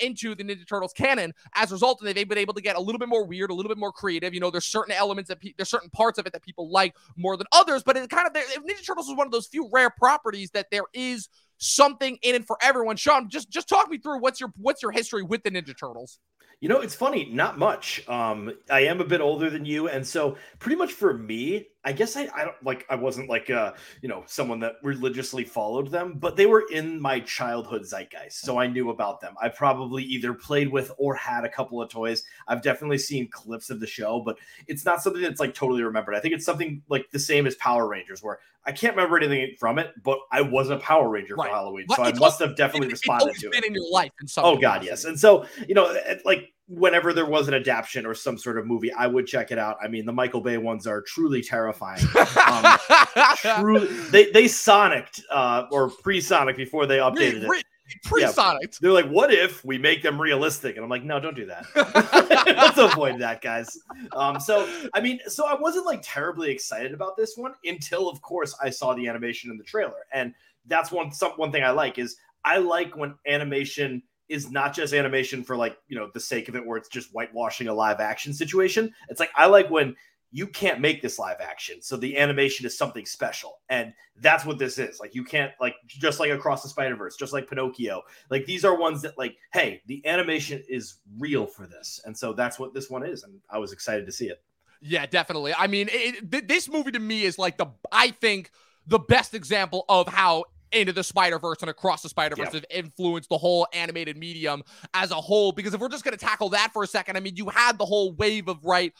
into 0.00 0.34
the 0.34 0.44
Ninja 0.44 0.66
Turtles 0.66 0.92
canon. 0.92 1.32
As 1.54 1.70
a 1.70 1.74
result, 1.74 2.00
and 2.00 2.14
they've 2.14 2.28
been 2.28 2.38
able 2.38 2.54
to 2.54 2.62
get 2.62 2.76
a 2.76 2.80
little 2.80 2.98
bit 2.98 3.08
more 3.08 3.24
weird, 3.24 3.50
a 3.50 3.54
little 3.54 3.70
bit 3.70 3.78
more 3.78 3.92
creative. 3.92 4.34
You 4.34 4.40
know, 4.40 4.50
there's 4.50 4.66
certain 4.66 4.94
elements 4.94 5.28
that 5.28 5.40
pe- 5.40 5.54
there's 5.56 5.70
certain 5.70 5.90
parts 5.90 6.18
of 6.18 6.26
it 6.26 6.32
that 6.32 6.42
people 6.42 6.70
like 6.70 6.94
more 7.16 7.36
than 7.36 7.46
others. 7.52 7.82
But 7.82 7.96
it 7.96 8.08
kind 8.10 8.26
of 8.26 8.32
Ninja 8.32 8.86
Turtles 8.86 9.08
is 9.08 9.16
one 9.16 9.26
of 9.26 9.32
those 9.32 9.46
few 9.46 9.68
rare 9.72 9.90
properties 9.90 10.50
that 10.52 10.66
there 10.70 10.84
is 10.92 11.28
something 11.58 12.18
in 12.22 12.36
it 12.36 12.46
for 12.46 12.56
everyone. 12.62 12.96
Sean, 12.96 13.28
just 13.28 13.50
just 13.50 13.68
talk 13.68 13.90
me 13.90 13.98
through 13.98 14.20
what's 14.20 14.40
your 14.40 14.52
what's 14.56 14.82
your 14.82 14.92
history 14.92 15.22
with 15.22 15.42
the 15.42 15.50
Ninja 15.50 15.76
Turtles. 15.78 16.18
You 16.60 16.68
know, 16.68 16.80
it's 16.80 16.94
funny, 16.94 17.26
not 17.26 17.58
much. 17.58 18.06
Um, 18.08 18.52
I 18.68 18.80
am 18.80 19.00
a 19.00 19.04
bit 19.04 19.20
older 19.20 19.48
than 19.48 19.64
you, 19.64 19.88
and 19.88 20.06
so 20.06 20.36
pretty 20.58 20.76
much 20.76 20.92
for 20.92 21.16
me, 21.16 21.68
I 21.88 21.92
guess 21.92 22.18
I, 22.18 22.28
I 22.34 22.44
don't 22.44 22.62
like 22.62 22.84
I 22.90 22.96
wasn't 22.96 23.30
like 23.30 23.48
uh, 23.48 23.72
you 24.02 24.10
know, 24.10 24.22
someone 24.26 24.60
that 24.60 24.74
religiously 24.82 25.42
followed 25.42 25.90
them, 25.90 26.18
but 26.18 26.36
they 26.36 26.44
were 26.44 26.66
in 26.70 27.00
my 27.00 27.18
childhood 27.20 27.86
zeitgeist. 27.86 28.42
So 28.42 28.58
I 28.58 28.66
knew 28.66 28.90
about 28.90 29.22
them. 29.22 29.34
I 29.40 29.48
probably 29.48 30.04
either 30.04 30.34
played 30.34 30.70
with 30.70 30.92
or 30.98 31.14
had 31.14 31.46
a 31.46 31.48
couple 31.48 31.80
of 31.80 31.88
toys. 31.88 32.24
I've 32.46 32.60
definitely 32.60 32.98
seen 32.98 33.30
clips 33.30 33.70
of 33.70 33.80
the 33.80 33.86
show, 33.86 34.20
but 34.20 34.36
it's 34.66 34.84
not 34.84 35.02
something 35.02 35.22
that's 35.22 35.40
like 35.40 35.54
totally 35.54 35.82
remembered. 35.82 36.14
I 36.14 36.20
think 36.20 36.34
it's 36.34 36.44
something 36.44 36.82
like 36.90 37.10
the 37.10 37.18
same 37.18 37.46
as 37.46 37.54
Power 37.54 37.88
Rangers, 37.88 38.22
where 38.22 38.40
I 38.66 38.72
can't 38.72 38.94
remember 38.94 39.16
anything 39.16 39.56
from 39.58 39.78
it, 39.78 39.94
but 40.02 40.18
I 40.30 40.42
was 40.42 40.68
a 40.68 40.76
Power 40.76 41.08
Ranger 41.08 41.36
right. 41.36 41.48
for 41.48 41.54
Halloween, 41.54 41.86
so 41.88 42.02
I 42.02 42.12
must 42.12 42.38
have 42.40 42.54
definitely 42.54 42.88
it, 42.88 42.92
responded 42.92 43.36
to 43.36 43.48
it. 43.48 43.64
in 43.64 43.72
your 43.72 43.90
life 43.90 44.12
in 44.20 44.28
some. 44.28 44.44
Oh 44.44 44.58
God, 44.58 44.84
yes. 44.84 45.04
And 45.04 45.18
so 45.18 45.46
you 45.66 45.74
know, 45.74 45.98
like 46.26 46.52
whenever 46.68 47.12
there 47.14 47.26
was 47.26 47.48
an 47.48 47.54
adaptation 47.54 48.04
or 48.04 48.14
some 48.14 48.36
sort 48.36 48.58
of 48.58 48.66
movie, 48.66 48.92
I 48.92 49.06
would 49.06 49.26
check 49.26 49.50
it 49.50 49.58
out. 49.58 49.78
I 49.82 49.88
mean, 49.88 50.04
the 50.04 50.12
Michael 50.12 50.40
Bay 50.40 50.58
ones 50.58 50.86
are 50.86 51.02
truly 51.02 51.42
terrifying. 51.42 52.02
Um, 52.48 53.60
truly, 53.60 53.86
they 54.10 54.30
they 54.30 54.44
sonicked 54.44 55.22
uh, 55.30 55.66
or 55.70 55.90
pre-sonic 55.90 56.56
before 56.56 56.86
they 56.86 56.98
updated 56.98 57.42
it. 57.42 57.64
Pre-sonic. 58.04 58.62
Yeah. 58.62 58.78
They're 58.80 58.92
like, 58.92 59.08
what 59.08 59.32
if 59.32 59.64
we 59.64 59.76
make 59.76 60.02
them 60.02 60.20
realistic? 60.20 60.76
And 60.76 60.84
I'm 60.84 60.90
like, 60.90 61.04
no, 61.04 61.18
don't 61.20 61.36
do 61.36 61.46
that. 61.46 61.64
Let's 62.46 62.78
avoid 62.78 63.18
that, 63.20 63.40
guys. 63.40 63.78
Um, 64.12 64.40
so 64.40 64.68
I 64.94 65.00
mean, 65.00 65.20
so 65.26 65.46
I 65.46 65.54
wasn't 65.54 65.86
like 65.86 66.00
terribly 66.02 66.50
excited 66.50 66.92
about 66.92 67.16
this 67.16 67.36
one 67.36 67.54
until, 67.64 68.08
of 68.08 68.20
course, 68.22 68.56
I 68.62 68.70
saw 68.70 68.94
the 68.94 69.08
animation 69.08 69.50
in 69.50 69.58
the 69.58 69.64
trailer, 69.64 70.06
and 70.12 70.34
that's 70.66 70.90
one 70.90 71.12
some 71.12 71.32
one 71.32 71.52
thing 71.52 71.64
I 71.64 71.70
like 71.70 71.98
is 71.98 72.16
I 72.44 72.58
like 72.58 72.96
when 72.96 73.14
animation 73.26 74.02
is 74.28 74.50
not 74.50 74.74
just 74.74 74.92
animation 74.92 75.42
for 75.42 75.56
like 75.56 75.78
you 75.88 75.98
know 75.98 76.10
the 76.12 76.20
sake 76.20 76.48
of 76.48 76.56
it, 76.56 76.66
where 76.66 76.76
it's 76.76 76.88
just 76.88 77.12
whitewashing 77.12 77.68
a 77.68 77.74
live 77.74 78.00
action 78.00 78.32
situation. 78.32 78.92
It's 79.08 79.20
like 79.20 79.30
I 79.36 79.46
like 79.46 79.70
when 79.70 79.96
you 80.30 80.46
can't 80.46 80.80
make 80.80 81.00
this 81.00 81.18
live 81.18 81.38
action. 81.40 81.80
So 81.80 81.96
the 81.96 82.18
animation 82.18 82.66
is 82.66 82.76
something 82.76 83.06
special. 83.06 83.60
And 83.70 83.94
that's 84.16 84.44
what 84.44 84.58
this 84.58 84.78
is. 84.78 85.00
Like 85.00 85.14
you 85.14 85.24
can't 85.24 85.52
like 85.60 85.74
just 85.86 86.20
like 86.20 86.30
across 86.30 86.62
the 86.62 86.68
Spider-Verse, 86.68 87.16
just 87.16 87.32
like 87.32 87.48
Pinocchio. 87.48 88.02
Like 88.30 88.44
these 88.44 88.64
are 88.64 88.78
ones 88.78 89.00
that 89.02 89.16
like, 89.16 89.36
hey, 89.52 89.80
the 89.86 90.06
animation 90.06 90.62
is 90.68 90.96
real 91.18 91.46
for 91.46 91.66
this. 91.66 92.00
And 92.04 92.16
so 92.16 92.34
that's 92.34 92.58
what 92.58 92.74
this 92.74 92.90
one 92.90 93.06
is. 93.06 93.22
And 93.22 93.40
I 93.48 93.58
was 93.58 93.72
excited 93.72 94.04
to 94.06 94.12
see 94.12 94.26
it. 94.26 94.42
Yeah, 94.80 95.06
definitely. 95.06 95.54
I 95.56 95.66
mean, 95.66 95.88
it, 95.90 96.46
this 96.46 96.68
movie 96.68 96.92
to 96.92 97.00
me 97.00 97.24
is 97.24 97.38
like 97.38 97.56
the 97.56 97.66
I 97.90 98.10
think 98.10 98.50
the 98.86 98.98
best 98.98 99.34
example 99.34 99.84
of 99.88 100.08
how 100.08 100.44
into 100.72 100.92
the 100.92 101.02
Spider 101.02 101.38
Verse 101.38 101.58
and 101.60 101.70
across 101.70 102.02
the 102.02 102.08
Spider 102.08 102.36
Verse 102.36 102.52
yep. 102.52 102.54
have 102.54 102.64
influenced 102.70 103.28
the 103.28 103.38
whole 103.38 103.66
animated 103.72 104.16
medium 104.16 104.62
as 104.94 105.10
a 105.10 105.16
whole. 105.16 105.52
Because 105.52 105.74
if 105.74 105.80
we're 105.80 105.88
just 105.88 106.04
going 106.04 106.16
to 106.16 106.24
tackle 106.24 106.50
that 106.50 106.72
for 106.72 106.82
a 106.82 106.86
second, 106.86 107.16
I 107.16 107.20
mean, 107.20 107.36
you 107.36 107.48
had 107.48 107.78
the 107.78 107.86
whole 107.86 108.12
wave 108.12 108.48
of 108.48 108.64
right. 108.64 108.92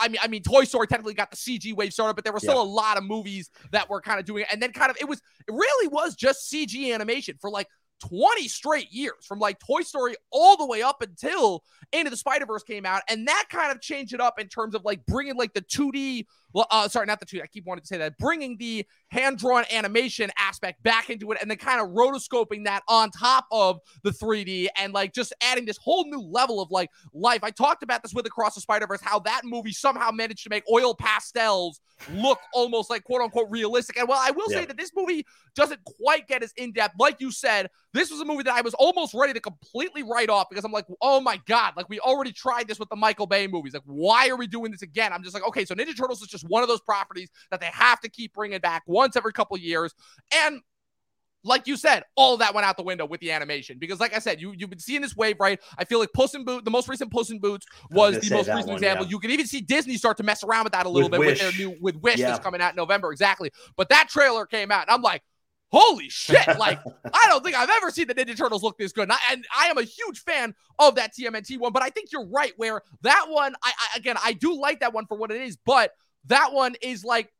I 0.00 0.08
mean, 0.08 0.18
I 0.22 0.28
mean, 0.28 0.42
Toy 0.42 0.64
Story 0.64 0.86
technically 0.86 1.14
got 1.14 1.30
the 1.30 1.36
CG 1.36 1.74
wave 1.74 1.92
started, 1.92 2.14
but 2.14 2.24
there 2.24 2.32
were 2.32 2.40
still 2.40 2.54
yep. 2.54 2.66
a 2.66 2.68
lot 2.68 2.96
of 2.96 3.04
movies 3.04 3.50
that 3.72 3.88
were 3.88 4.00
kind 4.00 4.18
of 4.20 4.26
doing 4.26 4.42
it, 4.42 4.48
and 4.52 4.62
then 4.62 4.72
kind 4.72 4.90
of 4.90 4.96
it 5.00 5.08
was 5.08 5.20
it 5.46 5.52
really 5.52 5.88
was 5.88 6.14
just 6.14 6.52
CG 6.52 6.92
animation 6.92 7.36
for 7.40 7.50
like 7.50 7.68
20 8.00 8.46
straight 8.48 8.92
years 8.92 9.24
from 9.26 9.38
like 9.38 9.58
Toy 9.58 9.80
Story 9.80 10.14
all 10.30 10.56
the 10.56 10.66
way 10.66 10.82
up 10.82 11.02
until 11.02 11.62
Into 11.92 12.10
the 12.10 12.16
Spider 12.16 12.46
Verse 12.46 12.62
came 12.62 12.84
out, 12.84 13.02
and 13.08 13.26
that 13.28 13.46
kind 13.48 13.72
of 13.72 13.80
changed 13.80 14.12
it 14.12 14.20
up 14.20 14.38
in 14.38 14.48
terms 14.48 14.74
of 14.74 14.84
like 14.84 15.04
bringing 15.06 15.36
like 15.36 15.54
the 15.54 15.62
2D 15.62 16.26
well, 16.45 16.45
uh, 16.70 16.88
sorry, 16.88 17.06
not 17.06 17.20
the 17.20 17.26
two. 17.26 17.40
I 17.42 17.46
keep 17.46 17.66
wanting 17.66 17.82
to 17.82 17.86
say 17.86 17.98
that. 17.98 18.16
Bringing 18.18 18.56
the 18.56 18.86
hand 19.08 19.38
drawn 19.38 19.64
animation 19.70 20.30
aspect 20.38 20.82
back 20.82 21.10
into 21.10 21.30
it 21.32 21.38
and 21.40 21.50
then 21.50 21.58
kind 21.58 21.80
of 21.80 21.88
rotoscoping 21.88 22.64
that 22.64 22.82
on 22.88 23.10
top 23.10 23.46
of 23.50 23.80
the 24.02 24.10
3D 24.10 24.68
and 24.78 24.92
like 24.92 25.12
just 25.12 25.32
adding 25.42 25.64
this 25.64 25.76
whole 25.76 26.04
new 26.06 26.20
level 26.20 26.60
of 26.60 26.70
like 26.70 26.90
life. 27.12 27.42
I 27.42 27.50
talked 27.50 27.82
about 27.82 28.02
this 28.02 28.14
with 28.14 28.26
Across 28.26 28.54
the 28.54 28.60
Spider 28.60 28.86
Verse, 28.86 29.00
how 29.02 29.18
that 29.20 29.42
movie 29.44 29.72
somehow 29.72 30.10
managed 30.10 30.44
to 30.44 30.50
make 30.50 30.64
oil 30.70 30.94
pastels 30.94 31.80
look 32.12 32.38
almost 32.52 32.90
like 32.90 33.04
quote 33.04 33.22
unquote 33.22 33.48
realistic. 33.50 33.98
And 33.98 34.08
well, 34.08 34.20
I 34.20 34.30
will 34.30 34.50
yeah. 34.50 34.60
say 34.60 34.64
that 34.66 34.76
this 34.76 34.92
movie 34.94 35.26
doesn't 35.54 35.80
quite 35.84 36.28
get 36.28 36.42
as 36.42 36.52
in 36.56 36.72
depth. 36.72 36.94
Like 36.98 37.20
you 37.20 37.30
said, 37.30 37.70
this 37.92 38.10
was 38.10 38.20
a 38.20 38.24
movie 38.24 38.42
that 38.44 38.54
I 38.54 38.60
was 38.60 38.74
almost 38.74 39.14
ready 39.14 39.32
to 39.32 39.40
completely 39.40 40.02
write 40.02 40.28
off 40.28 40.48
because 40.50 40.64
I'm 40.64 40.72
like, 40.72 40.86
oh 41.00 41.20
my 41.20 41.40
God, 41.46 41.74
like 41.76 41.88
we 41.88 41.98
already 42.00 42.32
tried 42.32 42.68
this 42.68 42.78
with 42.78 42.90
the 42.90 42.96
Michael 42.96 43.26
Bay 43.26 43.46
movies. 43.46 43.74
Like, 43.74 43.82
why 43.86 44.28
are 44.28 44.36
we 44.36 44.46
doing 44.46 44.70
this 44.70 44.82
again? 44.82 45.12
I'm 45.12 45.22
just 45.22 45.34
like, 45.34 45.46
okay, 45.48 45.64
so 45.64 45.74
Ninja 45.74 45.96
Turtles 45.96 46.20
is 46.20 46.28
just 46.28 46.45
one 46.48 46.62
of 46.62 46.68
those 46.68 46.80
properties 46.80 47.30
that 47.50 47.60
they 47.60 47.66
have 47.66 48.00
to 48.00 48.08
keep 48.08 48.34
bringing 48.34 48.60
back 48.60 48.82
once 48.86 49.16
every 49.16 49.32
couple 49.32 49.56
years. 49.56 49.94
And 50.34 50.60
like 51.44 51.66
you 51.66 51.76
said, 51.76 52.02
all 52.16 52.36
that 52.38 52.54
went 52.54 52.66
out 52.66 52.76
the 52.76 52.82
window 52.82 53.06
with 53.06 53.20
the 53.20 53.30
animation 53.30 53.78
because, 53.78 54.00
like 54.00 54.14
I 54.14 54.18
said, 54.18 54.40
you 54.40 54.52
you've 54.56 54.70
been 54.70 54.78
seeing 54.78 55.00
this 55.00 55.16
wave, 55.16 55.36
right? 55.38 55.60
I 55.78 55.84
feel 55.84 56.00
like 56.00 56.12
Puss 56.12 56.34
in 56.34 56.44
Boot, 56.44 56.64
the 56.64 56.70
most 56.70 56.88
recent 56.88 57.10
Puss 57.10 57.30
in 57.30 57.38
Boots 57.38 57.66
was 57.90 58.18
the 58.18 58.34
most 58.34 58.48
recent 58.48 58.66
one, 58.66 58.76
example. 58.76 59.06
Yeah. 59.06 59.10
You 59.10 59.18
can 59.20 59.30
even 59.30 59.46
see 59.46 59.60
Disney 59.60 59.96
start 59.96 60.16
to 60.18 60.24
mess 60.24 60.42
around 60.42 60.64
with 60.64 60.72
that 60.72 60.86
a 60.86 60.88
little 60.88 61.08
with 61.08 61.20
bit 61.20 61.26
Wish. 61.26 61.42
with 61.42 61.56
their 61.56 61.68
new 61.68 61.76
with 61.80 61.96
Wish 61.96 62.18
yeah. 62.18 62.30
that's 62.30 62.42
coming 62.42 62.60
out 62.60 62.72
in 62.72 62.76
November, 62.76 63.12
exactly. 63.12 63.52
But 63.76 63.88
that 63.90 64.08
trailer 64.08 64.44
came 64.44 64.70
out, 64.70 64.82
and 64.82 64.90
I'm 64.90 65.02
like, 65.02 65.22
holy 65.72 66.08
shit 66.08 66.46
like 66.58 66.78
i 67.12 67.26
don't 67.28 67.42
think 67.42 67.56
i've 67.56 67.68
ever 67.78 67.90
seen 67.90 68.06
the 68.06 68.14
ninja 68.14 68.36
turtles 68.36 68.62
look 68.62 68.78
this 68.78 68.92
good 68.92 69.02
and 69.02 69.12
I, 69.12 69.18
and 69.32 69.44
I, 69.52 69.66
am 69.66 69.78
a 69.78 69.82
huge 69.82 70.20
fan 70.20 70.54
of 70.78 70.94
that 70.94 71.12
tmnt 71.12 71.58
one 71.58 71.72
but 71.72 71.82
i 71.82 71.90
think 71.90 72.12
you're 72.12 72.26
right 72.26 72.52
where 72.56 72.82
that 73.02 73.26
one 73.28 73.54
I, 73.64 73.72
I 73.76 73.98
again 73.98 74.16
i 74.22 74.32
do 74.32 74.60
like 74.60 74.80
that 74.80 74.92
one 74.92 75.06
for 75.06 75.16
what 75.16 75.32
it 75.32 75.40
is 75.40 75.56
but 75.56 75.92
that 76.26 76.52
one 76.52 76.74
is 76.80 77.04
like 77.04 77.32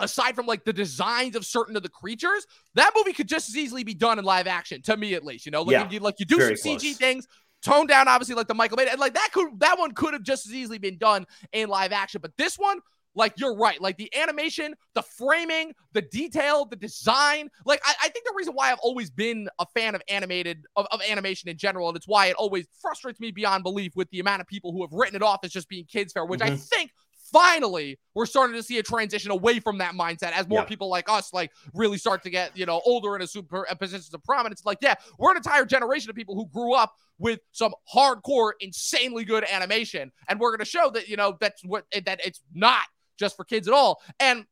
aside 0.00 0.34
from 0.34 0.46
like 0.46 0.64
the 0.64 0.72
designs 0.72 1.36
of 1.36 1.44
certain 1.44 1.76
of 1.76 1.82
the 1.82 1.88
creatures, 1.88 2.46
that 2.74 2.92
movie 2.96 3.12
could 3.12 3.28
just 3.28 3.48
as 3.48 3.56
easily 3.56 3.84
be 3.84 3.94
done 3.94 4.18
in 4.18 4.24
live 4.24 4.46
action, 4.46 4.82
to 4.82 4.96
me 4.96 5.14
at 5.14 5.24
least. 5.24 5.46
You 5.46 5.52
know, 5.52 5.62
like, 5.62 5.72
yeah, 5.72 5.90
you, 5.90 6.00
like 6.00 6.18
you 6.18 6.26
do 6.26 6.38
some 6.38 6.48
close. 6.48 6.82
CG 6.82 6.96
things, 6.96 7.26
tone 7.62 7.86
down 7.86 8.08
obviously 8.08 8.34
like 8.34 8.48
the 8.48 8.54
Michael 8.54 8.76
Bay, 8.76 8.88
and 8.90 8.98
like 8.98 9.14
that 9.14 9.28
could 9.32 9.60
that 9.60 9.78
one 9.78 9.92
could 9.92 10.14
have 10.14 10.22
just 10.22 10.46
as 10.46 10.54
easily 10.54 10.78
been 10.78 10.98
done 10.98 11.26
in 11.52 11.68
live 11.68 11.92
action. 11.92 12.20
But 12.20 12.32
this 12.36 12.56
one, 12.56 12.80
like 13.14 13.34
you're 13.36 13.56
right, 13.56 13.80
like 13.80 13.96
the 13.96 14.12
animation, 14.16 14.74
the 14.94 15.02
framing, 15.02 15.72
the 15.92 16.02
detail, 16.02 16.64
the 16.64 16.76
design. 16.76 17.50
Like 17.64 17.80
I, 17.84 17.94
I, 18.04 18.08
think 18.08 18.24
the 18.24 18.34
reason 18.36 18.54
why 18.54 18.70
I've 18.70 18.78
always 18.80 19.10
been 19.10 19.48
a 19.58 19.66
fan 19.74 19.94
of 19.94 20.02
animated 20.08 20.64
of, 20.76 20.86
of 20.92 21.00
animation 21.08 21.48
in 21.48 21.56
general, 21.56 21.88
and 21.88 21.96
it's 21.96 22.08
why 22.08 22.26
it 22.26 22.36
always 22.36 22.66
frustrates 22.80 23.20
me 23.20 23.30
beyond 23.30 23.64
belief 23.64 23.92
with 23.96 24.08
the 24.10 24.20
amount 24.20 24.40
of 24.40 24.46
people 24.46 24.72
who 24.72 24.82
have 24.82 24.92
written 24.92 25.16
it 25.16 25.22
off 25.22 25.40
as 25.42 25.50
just 25.50 25.68
being 25.68 25.84
kids 25.84 26.12
fair, 26.12 26.24
which 26.24 26.40
mm-hmm. 26.40 26.54
I 26.54 26.56
think 26.56 26.92
finally 27.32 27.98
we're 28.14 28.26
starting 28.26 28.56
to 28.56 28.62
see 28.62 28.78
a 28.78 28.82
transition 28.82 29.30
away 29.30 29.60
from 29.60 29.78
that 29.78 29.94
mindset 29.94 30.32
as 30.32 30.48
more 30.48 30.60
yeah. 30.60 30.64
people 30.64 30.88
like 30.88 31.08
us 31.08 31.32
like 31.32 31.50
really 31.74 31.98
start 31.98 32.22
to 32.22 32.30
get 32.30 32.56
you 32.56 32.66
know 32.66 32.80
older 32.84 33.16
in 33.16 33.22
a 33.22 33.26
super 33.26 33.66
positions 33.78 34.12
of 34.14 34.22
prominence 34.24 34.64
like 34.64 34.78
yeah 34.80 34.94
we're 35.18 35.30
an 35.30 35.36
entire 35.36 35.64
generation 35.64 36.10
of 36.10 36.16
people 36.16 36.34
who 36.34 36.46
grew 36.48 36.74
up 36.74 36.94
with 37.18 37.40
some 37.52 37.72
hardcore 37.94 38.52
insanely 38.60 39.24
good 39.24 39.44
animation 39.50 40.10
and 40.28 40.40
we're 40.40 40.50
going 40.50 40.58
to 40.58 40.64
show 40.64 40.90
that 40.90 41.08
you 41.08 41.16
know 41.16 41.36
that's 41.40 41.62
what 41.64 41.84
eh, 41.92 42.00
that 42.04 42.20
it's 42.24 42.40
not 42.54 42.84
just 43.20 43.36
for 43.36 43.44
kids 43.44 43.68
at 43.68 43.74
all. 43.74 44.02
And 44.18 44.44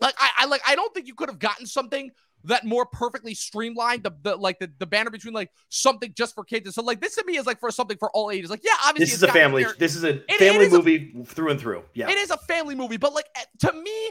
like 0.00 0.14
I, 0.18 0.30
I 0.38 0.46
like 0.46 0.62
I 0.66 0.74
don't 0.74 0.92
think 0.92 1.06
you 1.06 1.14
could 1.14 1.28
have 1.28 1.38
gotten 1.38 1.66
something 1.66 2.10
that 2.44 2.64
more 2.64 2.86
perfectly 2.86 3.34
streamlined 3.34 4.02
the, 4.02 4.12
the 4.22 4.36
like 4.36 4.58
the, 4.58 4.70
the 4.78 4.86
banner 4.86 5.10
between 5.10 5.34
like 5.34 5.50
something 5.68 6.12
just 6.14 6.34
for 6.34 6.44
kids. 6.44 6.66
And 6.66 6.74
so 6.74 6.82
like 6.82 7.00
this 7.00 7.16
to 7.16 7.24
me 7.24 7.36
is 7.36 7.46
like 7.46 7.60
for 7.60 7.70
something 7.70 7.96
for 7.98 8.10
all 8.10 8.30
ages. 8.30 8.50
Like 8.50 8.64
yeah 8.64 8.72
obviously 8.84 9.06
this 9.06 9.14
is 9.14 9.22
a 9.22 9.32
family 9.32 9.66
this 9.78 9.96
is 9.96 10.04
a 10.04 10.18
family 10.38 10.66
it, 10.66 10.72
it 10.72 10.72
movie 10.72 11.14
a, 11.20 11.24
through 11.24 11.50
and 11.50 11.60
through. 11.60 11.82
Yeah. 11.94 12.10
It 12.10 12.18
is 12.18 12.30
a 12.30 12.38
family 12.38 12.74
movie 12.74 12.96
but 12.96 13.14
like 13.14 13.26
eh, 13.36 13.44
to 13.60 13.72
me 13.72 14.10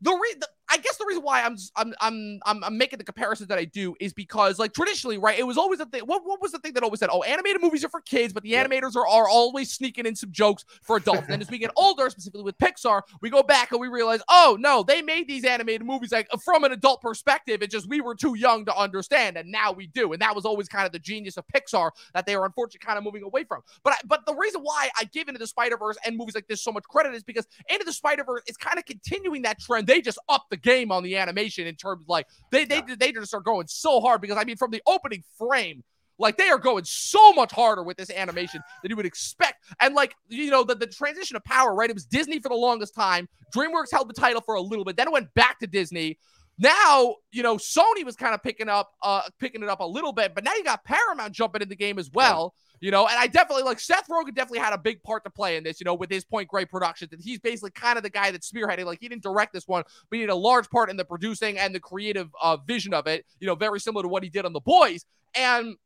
the, 0.00 0.12
re- 0.12 0.36
the 0.38 0.48
I 0.68 0.78
guess 0.78 0.96
the 0.96 1.04
reason 1.06 1.22
why 1.22 1.42
I'm 1.42 1.56
I'm 1.76 1.94
I'm 2.00 2.40
I'm, 2.44 2.64
I'm 2.64 2.78
making 2.78 2.98
the 2.98 3.04
comparisons 3.04 3.48
that 3.48 3.58
I 3.58 3.64
do 3.64 3.94
is 4.00 4.12
because 4.12 4.58
like 4.58 4.72
traditionally, 4.72 5.18
right? 5.18 5.38
It 5.38 5.46
was 5.46 5.56
always 5.56 5.78
the 5.78 5.86
thing. 5.86 6.02
What, 6.02 6.22
what 6.24 6.42
was 6.42 6.52
the 6.52 6.58
thing 6.58 6.72
that 6.74 6.82
always 6.82 7.00
said? 7.00 7.08
Oh, 7.12 7.22
animated 7.22 7.62
movies 7.62 7.84
are 7.84 7.88
for 7.88 8.00
kids, 8.00 8.32
but 8.32 8.42
the 8.42 8.50
yeah. 8.50 8.64
animators 8.64 8.96
are, 8.96 9.06
are 9.06 9.28
always 9.28 9.72
sneaking 9.72 10.06
in 10.06 10.16
some 10.16 10.32
jokes 10.32 10.64
for 10.82 10.96
adults. 10.96 11.28
and 11.28 11.40
as 11.40 11.50
we 11.50 11.58
get 11.58 11.70
older, 11.76 12.10
specifically 12.10 12.42
with 12.42 12.58
Pixar, 12.58 13.02
we 13.20 13.30
go 13.30 13.42
back 13.42 13.70
and 13.70 13.80
we 13.80 13.88
realize, 13.88 14.20
oh 14.28 14.56
no, 14.58 14.82
they 14.82 15.02
made 15.02 15.28
these 15.28 15.44
animated 15.44 15.86
movies 15.86 16.12
like 16.12 16.28
from 16.44 16.64
an 16.64 16.72
adult 16.72 17.00
perspective. 17.00 17.62
It's 17.62 17.72
just 17.72 17.88
we 17.88 18.00
were 18.00 18.14
too 18.14 18.34
young 18.34 18.64
to 18.64 18.76
understand, 18.76 19.36
and 19.36 19.50
now 19.50 19.72
we 19.72 19.86
do. 19.86 20.12
And 20.12 20.20
that 20.20 20.34
was 20.34 20.44
always 20.44 20.68
kind 20.68 20.84
of 20.86 20.92
the 20.92 20.98
genius 20.98 21.36
of 21.36 21.44
Pixar 21.54 21.90
that 22.12 22.26
they 22.26 22.34
are 22.34 22.44
unfortunately 22.44 22.84
kind 22.84 22.98
of 22.98 23.04
moving 23.04 23.22
away 23.22 23.44
from. 23.44 23.62
But 23.84 23.94
I, 23.94 23.96
but 24.04 24.26
the 24.26 24.34
reason 24.34 24.62
why 24.62 24.90
I 24.98 25.04
give 25.04 25.28
Into 25.28 25.38
the 25.38 25.46
Spider 25.46 25.76
Verse 25.76 25.96
and 26.04 26.16
movies 26.16 26.34
like 26.34 26.48
this 26.48 26.62
so 26.62 26.72
much 26.72 26.84
credit 26.84 27.14
is 27.14 27.22
because 27.22 27.46
Into 27.68 27.84
the 27.84 27.92
Spider 27.92 28.24
Verse 28.24 28.42
is 28.48 28.56
kind 28.56 28.78
of 28.78 28.84
continuing 28.84 29.42
that 29.42 29.60
trend. 29.60 29.85
They 29.86 30.00
just 30.00 30.18
up 30.28 30.46
the 30.50 30.56
game 30.56 30.92
on 30.92 31.02
the 31.02 31.16
animation 31.16 31.66
in 31.66 31.76
terms 31.76 32.02
of 32.02 32.08
like 32.08 32.26
they 32.50 32.64
they 32.64 32.82
yeah. 32.86 32.96
they 32.98 33.12
just 33.12 33.32
are 33.34 33.40
going 33.40 33.66
so 33.68 34.00
hard 34.00 34.20
because 34.20 34.36
I 34.36 34.44
mean 34.44 34.56
from 34.56 34.70
the 34.70 34.82
opening 34.86 35.22
frame 35.38 35.82
like 36.18 36.36
they 36.36 36.48
are 36.48 36.58
going 36.58 36.84
so 36.84 37.32
much 37.32 37.52
harder 37.52 37.82
with 37.82 37.96
this 37.96 38.10
animation 38.10 38.62
than 38.82 38.90
you 38.90 38.96
would 38.96 39.06
expect. 39.06 39.64
And 39.80 39.94
like, 39.94 40.14
you 40.28 40.50
know, 40.50 40.64
the, 40.64 40.74
the 40.74 40.86
transition 40.86 41.36
of 41.36 41.44
power, 41.44 41.74
right? 41.74 41.90
It 41.90 41.94
was 41.94 42.06
Disney 42.06 42.38
for 42.38 42.48
the 42.48 42.54
longest 42.54 42.94
time. 42.94 43.28
DreamWorks 43.54 43.90
held 43.92 44.08
the 44.08 44.14
title 44.14 44.40
for 44.40 44.54
a 44.54 44.60
little 44.60 44.84
bit. 44.84 44.96
Then 44.96 45.08
it 45.08 45.12
went 45.12 45.32
back 45.34 45.58
to 45.60 45.66
Disney. 45.66 46.18
now, 46.58 47.16
you 47.32 47.42
know, 47.42 47.56
Sony 47.56 48.04
was 48.04 48.16
kind 48.16 48.34
of 48.34 48.42
picking 48.42 48.68
up, 48.68 48.92
uh, 49.02 49.22
picking 49.38 49.62
it 49.62 49.68
up 49.68 49.80
a 49.80 49.86
little 49.86 50.12
bit, 50.12 50.34
but 50.34 50.42
now 50.42 50.54
you 50.54 50.64
got 50.64 50.84
Paramount 50.84 51.32
jumping 51.32 51.62
in 51.62 51.68
the 51.68 51.76
game 51.76 51.98
as 51.98 52.10
well. 52.12 52.54
Yeah. 52.56 52.62
You 52.80 52.90
know, 52.90 53.06
and 53.06 53.18
I 53.18 53.26
definitely 53.26 53.62
like 53.62 53.80
Seth 53.80 54.06
Rogen 54.08 54.34
definitely 54.34 54.58
had 54.58 54.74
a 54.74 54.78
big 54.78 55.02
part 55.02 55.24
to 55.24 55.30
play 55.30 55.56
in 55.56 55.64
this, 55.64 55.80
you 55.80 55.84
know, 55.84 55.94
with 55.94 56.10
his 56.10 56.24
Point 56.24 56.48
Grey 56.48 56.66
production. 56.66 57.08
And 57.10 57.20
he's 57.20 57.38
basically 57.38 57.70
kind 57.70 57.96
of 57.96 58.02
the 58.02 58.10
guy 58.10 58.30
that's 58.30 58.50
spearheading. 58.50 58.84
Like 58.84 58.98
he 59.00 59.08
didn't 59.08 59.22
direct 59.22 59.52
this 59.52 59.66
one, 59.66 59.82
but 60.10 60.16
he 60.16 60.20
had 60.20 60.30
a 60.30 60.34
large 60.34 60.68
part 60.68 60.90
in 60.90 60.96
the 60.96 61.04
producing 61.04 61.58
and 61.58 61.74
the 61.74 61.80
creative 61.80 62.28
uh, 62.40 62.58
vision 62.58 62.92
of 62.92 63.06
it, 63.06 63.24
you 63.40 63.46
know, 63.46 63.54
very 63.54 63.80
similar 63.80 64.02
to 64.02 64.08
what 64.08 64.22
he 64.22 64.28
did 64.28 64.44
on 64.44 64.52
The 64.52 64.60
Boys. 64.60 65.04
And 65.34 65.76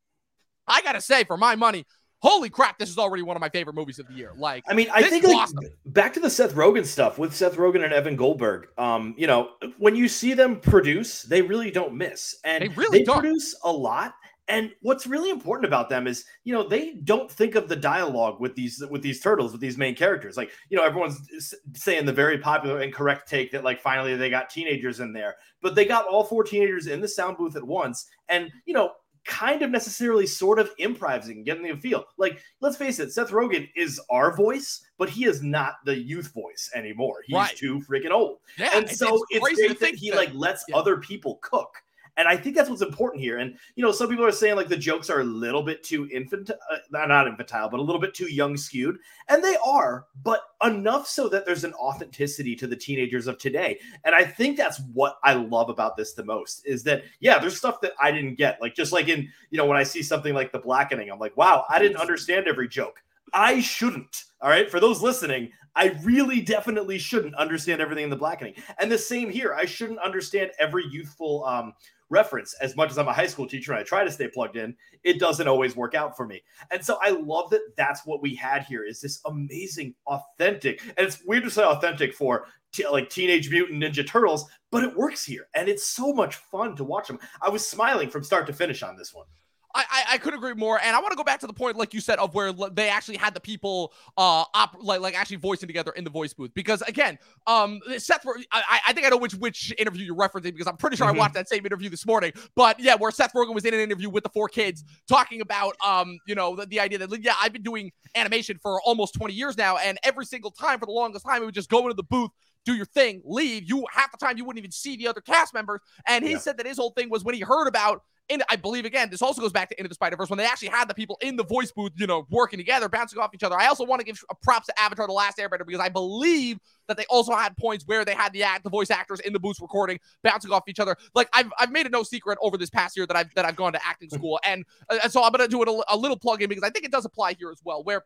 I 0.67 0.81
gotta 0.81 1.01
say, 1.01 1.23
for 1.23 1.37
my 1.37 1.55
money, 1.55 1.85
holy 2.21 2.49
crap, 2.49 2.77
this 2.77 2.89
is 2.89 2.97
already 2.97 3.23
one 3.23 3.35
of 3.35 3.41
my 3.41 3.49
favorite 3.49 3.73
movies 3.73 3.99
of 3.99 4.07
the 4.07 4.13
year. 4.13 4.31
Like, 4.37 4.63
I 4.67 4.73
mean, 4.73 4.89
I 4.93 5.03
think 5.03 5.25
like, 5.25 5.35
awesome. 5.35 5.59
back 5.85 6.13
to 6.13 6.19
the 6.19 6.29
Seth 6.29 6.53
Rogen 6.53 6.85
stuff 6.85 7.17
with 7.17 7.35
Seth 7.35 7.55
Rogen 7.55 7.83
and 7.83 7.93
Evan 7.93 8.15
Goldberg. 8.15 8.67
Um, 8.77 9.15
you 9.17 9.27
know, 9.27 9.51
when 9.77 9.95
you 9.95 10.07
see 10.07 10.33
them 10.33 10.59
produce, 10.59 11.23
they 11.23 11.41
really 11.41 11.71
don't 11.71 11.95
miss, 11.95 12.37
and 12.43 12.63
they 12.63 12.67
really 12.69 12.99
they 12.99 13.03
don't. 13.03 13.21
produce 13.21 13.55
a 13.63 13.71
lot. 13.71 14.13
And 14.51 14.73
what's 14.81 15.07
really 15.07 15.29
important 15.29 15.65
about 15.65 15.87
them 15.87 16.07
is, 16.07 16.25
you 16.43 16.53
know, 16.53 16.67
they 16.67 16.95
don't 17.05 17.31
think 17.31 17.55
of 17.55 17.69
the 17.69 17.75
dialogue 17.75 18.41
with 18.41 18.53
these 18.53 18.83
with 18.89 19.01
these 19.01 19.21
turtles 19.21 19.53
with 19.53 19.61
these 19.61 19.77
main 19.77 19.95
characters. 19.95 20.35
Like, 20.35 20.51
you 20.69 20.77
know, 20.77 20.83
everyone's 20.83 21.55
saying 21.73 22.05
the 22.05 22.11
very 22.11 22.37
popular 22.37 22.81
and 22.81 22.93
correct 22.93 23.29
take 23.29 23.51
that 23.53 23.63
like 23.63 23.79
finally 23.79 24.15
they 24.17 24.29
got 24.29 24.49
teenagers 24.49 24.99
in 24.99 25.13
there, 25.13 25.37
but 25.61 25.73
they 25.73 25.85
got 25.85 26.05
all 26.05 26.25
four 26.25 26.43
teenagers 26.43 26.87
in 26.87 26.99
the 26.99 27.07
sound 27.07 27.37
booth 27.37 27.55
at 27.55 27.63
once. 27.63 28.07
And 28.27 28.51
you 28.65 28.73
know, 28.73 28.91
kind 29.23 29.61
of 29.61 29.71
necessarily 29.71 30.27
sort 30.27 30.59
of 30.59 30.69
improvising, 30.79 31.45
getting 31.45 31.63
the 31.63 31.79
feel. 31.79 32.03
Like, 32.17 32.41
let's 32.59 32.75
face 32.75 32.99
it, 32.99 33.13
Seth 33.13 33.31
Rogen 33.31 33.69
is 33.77 34.01
our 34.09 34.35
voice, 34.35 34.81
but 34.97 35.09
he 35.09 35.25
is 35.25 35.41
not 35.41 35.75
the 35.85 35.97
youth 35.97 36.33
voice 36.33 36.69
anymore. 36.75 37.23
He's 37.25 37.35
right. 37.35 37.55
too 37.55 37.81
freaking 37.89 38.11
old. 38.11 38.39
Yeah, 38.57 38.71
and 38.73 38.89
so 38.89 39.23
it's, 39.29 39.47
it's 39.47 39.67
great 39.67 39.79
that 39.79 39.95
he 39.95 40.09
that, 40.09 40.17
like 40.17 40.33
lets 40.33 40.65
yeah. 40.67 40.75
other 40.75 40.97
people 40.97 41.39
cook. 41.41 41.73
And 42.17 42.27
I 42.27 42.35
think 42.35 42.55
that's 42.55 42.69
what's 42.69 42.81
important 42.81 43.21
here. 43.23 43.39
And 43.39 43.57
you 43.75 43.83
know, 43.83 43.91
some 43.91 44.09
people 44.09 44.25
are 44.25 44.31
saying 44.31 44.55
like 44.55 44.67
the 44.67 44.77
jokes 44.77 45.09
are 45.09 45.21
a 45.21 45.25
little 45.25 45.63
bit 45.63 45.83
too 45.83 46.07
infantile, 46.11 46.57
uh, 46.71 46.77
not 46.91 47.27
infantile, 47.27 47.69
but 47.69 47.79
a 47.79 47.83
little 47.83 48.01
bit 48.01 48.13
too 48.13 48.27
young 48.31 48.57
skewed, 48.57 48.97
and 49.29 49.43
they 49.43 49.57
are, 49.65 50.05
but 50.23 50.41
enough 50.63 51.07
so 51.07 51.29
that 51.29 51.45
there's 51.45 51.63
an 51.63 51.73
authenticity 51.75 52.55
to 52.55 52.67
the 52.67 52.75
teenagers 52.75 53.27
of 53.27 53.37
today. 53.37 53.79
And 54.03 54.13
I 54.13 54.23
think 54.23 54.57
that's 54.57 54.81
what 54.93 55.17
I 55.23 55.33
love 55.33 55.69
about 55.69 55.95
this 55.95 56.13
the 56.13 56.25
most 56.25 56.65
is 56.65 56.83
that 56.83 57.03
yeah, 57.19 57.39
there's 57.39 57.57
stuff 57.57 57.81
that 57.81 57.93
I 57.99 58.11
didn't 58.11 58.35
get, 58.35 58.61
like 58.61 58.75
just 58.75 58.91
like 58.91 59.07
in 59.07 59.29
you 59.49 59.57
know 59.57 59.65
when 59.65 59.77
I 59.77 59.83
see 59.83 60.03
something 60.03 60.33
like 60.33 60.51
the 60.51 60.59
blackening, 60.59 61.09
I'm 61.09 61.19
like, 61.19 61.37
wow, 61.37 61.65
I 61.69 61.79
didn't 61.79 61.97
understand 61.97 62.47
every 62.47 62.67
joke. 62.67 63.01
I 63.33 63.61
shouldn't. 63.61 64.25
All 64.41 64.49
right. 64.49 64.69
For 64.69 64.79
those 64.79 65.01
listening, 65.01 65.51
I 65.75 65.97
really 66.03 66.41
definitely 66.41 66.97
shouldn't 66.97 67.35
understand 67.35 67.81
everything 67.81 68.05
in 68.05 68.09
the 68.09 68.15
blackening. 68.15 68.55
And 68.79 68.91
the 68.91 68.97
same 68.97 69.29
here. 69.29 69.53
I 69.53 69.65
shouldn't 69.65 69.99
understand 69.99 70.51
every 70.59 70.85
youthful 70.87 71.45
um, 71.45 71.73
reference 72.11 72.53
as 72.61 72.75
much 72.75 72.91
as 72.91 72.97
I'm 72.97 73.07
a 73.07 73.13
high 73.13 73.27
school 73.27 73.47
teacher 73.47 73.71
and 73.71 73.79
I 73.79 73.83
try 73.83 74.03
to 74.03 74.11
stay 74.11 74.27
plugged 74.27 74.57
in, 74.57 74.75
it 75.03 75.19
doesn't 75.19 75.47
always 75.47 75.75
work 75.75 75.95
out 75.95 76.15
for 76.15 76.27
me. 76.27 76.43
And 76.69 76.83
so 76.85 76.99
I 77.01 77.09
love 77.11 77.49
that 77.49 77.61
that's 77.77 78.05
what 78.05 78.21
we 78.21 78.35
had 78.35 78.63
here 78.63 78.83
is 78.83 79.01
this 79.01 79.21
amazing, 79.25 79.95
authentic, 80.05 80.81
and 80.97 81.07
it's 81.07 81.23
weird 81.25 81.43
to 81.43 81.49
say 81.49 81.63
authentic 81.63 82.13
for 82.13 82.45
t- 82.71 82.87
like 82.87 83.09
Teenage 83.09 83.49
Mutant 83.49 83.81
Ninja 83.81 84.05
Turtles, 84.05 84.49
but 84.71 84.83
it 84.83 84.95
works 84.95 85.25
here. 85.25 85.47
And 85.55 85.67
it's 85.67 85.87
so 85.87 86.13
much 86.13 86.35
fun 86.35 86.75
to 86.75 86.83
watch 86.83 87.07
them. 87.07 87.19
I 87.41 87.49
was 87.49 87.67
smiling 87.67 88.09
from 88.09 88.23
start 88.23 88.45
to 88.47 88.53
finish 88.53 88.83
on 88.83 88.97
this 88.97 89.13
one. 89.13 89.25
I, 89.73 89.85
I, 89.89 90.03
I 90.13 90.17
could 90.17 90.33
agree 90.33 90.53
more, 90.53 90.79
and 90.81 90.95
I 90.95 90.99
want 90.99 91.11
to 91.11 91.15
go 91.15 91.23
back 91.23 91.39
to 91.41 91.47
the 91.47 91.53
point, 91.53 91.77
like 91.77 91.93
you 91.93 92.01
said, 92.01 92.19
of 92.19 92.33
where 92.33 92.51
they 92.51 92.89
actually 92.89 93.17
had 93.17 93.33
the 93.33 93.39
people, 93.39 93.93
uh, 94.17 94.45
op- 94.53 94.77
like 94.81 95.01
like 95.01 95.15
actually 95.15 95.37
voicing 95.37 95.67
together 95.67 95.91
in 95.91 96.03
the 96.03 96.09
voice 96.09 96.33
booth. 96.33 96.53
Because 96.53 96.81
again, 96.83 97.17
um, 97.47 97.79
Seth, 97.97 98.25
I, 98.51 98.79
I 98.87 98.93
think 98.93 99.05
I 99.05 99.09
know 99.09 99.17
which 99.17 99.33
which 99.35 99.73
interview 99.77 100.05
you're 100.05 100.15
referencing 100.15 100.53
because 100.53 100.67
I'm 100.67 100.77
pretty 100.77 100.95
sure 100.95 101.07
mm-hmm. 101.07 101.17
I 101.17 101.19
watched 101.19 101.35
that 101.35 101.49
same 101.49 101.65
interview 101.65 101.89
this 101.89 102.05
morning. 102.05 102.31
But 102.55 102.79
yeah, 102.79 102.95
where 102.95 103.11
Seth 103.11 103.33
Rogen 103.33 103.53
was 103.53 103.65
in 103.65 103.73
an 103.73 103.79
interview 103.79 104.09
with 104.09 104.23
the 104.23 104.29
four 104.29 104.47
kids 104.47 104.83
talking 105.07 105.41
about, 105.41 105.75
um, 105.85 106.17
you 106.27 106.35
know, 106.35 106.55
the, 106.55 106.65
the 106.65 106.79
idea 106.79 106.97
that 106.99 107.23
yeah, 107.23 107.35
I've 107.41 107.53
been 107.53 107.63
doing 107.63 107.91
animation 108.15 108.59
for 108.61 108.81
almost 108.81 109.13
20 109.15 109.33
years 109.33 109.57
now, 109.57 109.77
and 109.77 109.97
every 110.03 110.25
single 110.25 110.51
time 110.51 110.79
for 110.79 110.85
the 110.85 110.91
longest 110.91 111.25
time, 111.25 111.41
it 111.41 111.45
would 111.45 111.55
just 111.55 111.69
go 111.69 111.79
into 111.79 111.93
the 111.93 112.03
booth 112.03 112.31
do 112.65 112.75
your 112.75 112.85
thing, 112.85 113.21
leave. 113.25 113.67
You 113.67 113.85
half 113.91 114.11
the 114.11 114.17
time 114.17 114.37
you 114.37 114.45
wouldn't 114.45 114.59
even 114.59 114.71
see 114.71 114.95
the 114.95 115.07
other 115.07 115.21
cast 115.21 115.53
members. 115.53 115.79
And 116.07 116.23
he 116.23 116.31
yeah. 116.31 116.37
said 116.37 116.57
that 116.57 116.67
his 116.67 116.77
whole 116.77 116.91
thing 116.91 117.09
was 117.09 117.23
when 117.23 117.35
he 117.35 117.41
heard 117.41 117.67
about 117.67 118.03
and 118.31 118.43
I 118.49 118.55
believe 118.55 118.85
again, 118.85 119.09
this 119.09 119.21
also 119.21 119.41
goes 119.41 119.51
back 119.51 119.69
to 119.69 119.77
Into 119.77 119.89
the 119.89 119.95
Spider 119.95 120.15
Verse 120.15 120.29
when 120.29 120.37
they 120.37 120.45
actually 120.45 120.69
had 120.69 120.87
the 120.87 120.93
people 120.93 121.17
in 121.21 121.35
the 121.35 121.43
voice 121.43 121.71
booth, 121.71 121.91
you 121.97 122.07
know, 122.07 122.25
working 122.29 122.57
together, 122.57 122.87
bouncing 122.87 123.19
off 123.19 123.33
each 123.33 123.43
other. 123.43 123.59
I 123.59 123.67
also 123.67 123.85
want 123.85 123.99
to 123.99 124.05
give 124.05 124.23
props 124.41 124.67
to 124.67 124.79
Avatar: 124.79 125.07
The 125.07 125.13
Last 125.13 125.37
Airbender 125.37 125.65
because 125.65 125.81
I 125.81 125.89
believe 125.89 126.59
that 126.87 126.97
they 126.97 127.05
also 127.09 127.33
had 127.33 127.55
points 127.57 127.85
where 127.85 128.05
they 128.05 128.13
had 128.13 128.31
the 128.33 128.43
act, 128.43 128.63
the 128.63 128.69
voice 128.69 128.89
actors 128.89 129.19
in 129.19 129.33
the 129.33 129.39
booths 129.39 129.59
recording, 129.61 129.99
bouncing 130.23 130.51
off 130.51 130.63
each 130.67 130.79
other. 130.79 130.95
Like 131.13 131.29
I've, 131.33 131.51
I've 131.59 131.71
made 131.71 131.85
it 131.85 131.91
no 131.91 132.03
secret 132.03 132.37
over 132.41 132.57
this 132.57 132.69
past 132.69 132.95
year 132.95 133.05
that 133.05 133.17
I've 133.17 133.33
that 133.35 133.45
I've 133.45 133.55
gone 133.55 133.73
to 133.73 133.85
acting 133.85 134.09
school, 134.09 134.39
and, 134.45 134.65
uh, 134.89 134.99
and 135.03 135.11
so 135.11 135.23
I'm 135.23 135.31
gonna 135.31 135.47
do 135.47 135.61
it 135.61 135.67
a, 135.67 135.83
a 135.89 135.97
little 135.97 136.17
plug 136.17 136.41
in 136.41 136.49
because 136.49 136.63
I 136.63 136.69
think 136.69 136.85
it 136.85 136.91
does 136.91 137.05
apply 137.05 137.33
here 137.33 137.51
as 137.51 137.59
well. 137.63 137.83
Where 137.83 138.05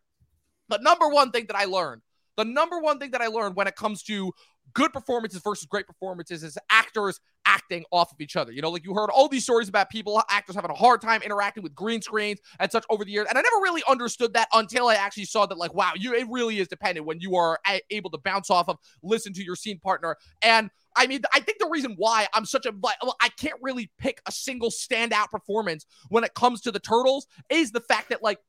the 0.70 0.80
number 0.80 1.08
one 1.08 1.32
thing 1.32 1.46
that 1.48 1.56
I 1.56 1.66
learned, 1.66 2.02
the 2.38 2.46
number 2.46 2.80
one 2.80 3.00
thing 3.00 3.12
that 3.12 3.22
I 3.22 3.28
learned 3.28 3.56
when 3.56 3.68
it 3.68 3.76
comes 3.76 4.04
to 4.04 4.34
good 4.74 4.92
performances 4.92 5.42
versus 5.44 5.66
great 5.66 5.88
performances 5.88 6.44
is 6.44 6.58
actors 6.70 7.20
acting 7.46 7.86
off 7.92 8.12
of 8.12 8.20
each 8.20 8.36
other. 8.36 8.52
You 8.52 8.62
know, 8.62 8.70
like 8.70 8.84
you 8.84 8.94
heard 8.94 9.10
all 9.10 9.28
these 9.28 9.44
stories 9.44 9.70
about 9.70 9.90
people, 9.90 10.22
actors 10.30 10.56
having 10.56 10.72
a 10.72 10.76
hard 10.76 11.02
time 11.02 11.22
interacting 11.22 11.64
with 11.64 11.76
green 11.76 12.02
screens 12.02 12.40
and 12.60 12.72
such 12.72 12.86
over 12.90 13.06
the 13.06 13.12
years. 13.12 13.28
And 13.30 13.38
I 13.38 13.42
never 13.42 13.62
really 13.62 13.84
understood 13.88 14.34
that 14.34 14.48
until 14.54 14.88
I 14.88 14.96
actually 14.96 15.26
saw 15.26 15.46
that, 15.46 15.58
like, 15.58 15.74
wow, 15.74 15.92
you 15.96 16.14
it 16.14 16.28
really 16.30 16.60
is 16.60 16.68
dependent 16.68 17.06
when 17.06 17.20
you 17.20 17.36
are 17.36 17.60
a- 17.68 17.82
able 17.92 18.10
to 18.12 18.18
bounce 18.18 18.50
off 18.50 18.68
of, 18.68 18.78
listen 19.04 19.34
to 19.34 19.44
your 19.44 19.56
scene 19.56 19.80
partner. 19.80 20.18
And 20.42 20.70
I 20.96 21.08
mean, 21.08 21.22
I 21.34 21.40
think 21.42 21.60
the 21.60 21.70
reason 21.70 21.96
why 21.98 22.28
I'm 22.34 22.46
such 22.46 22.66
a 22.66 22.74
I 23.22 23.30
can't 23.38 23.60
really 23.62 23.92
pick 23.98 24.22
a 24.26 24.32
single 24.32 24.70
standout 24.70 25.30
performance 25.30 25.86
when 26.10 26.24
it 26.24 26.34
comes 26.34 26.62
to 26.62 26.72
the 26.72 26.80
turtles 26.80 27.28
is 27.50 27.72
the 27.72 27.82
fact 27.82 28.10
that 28.10 28.24
like 28.24 28.40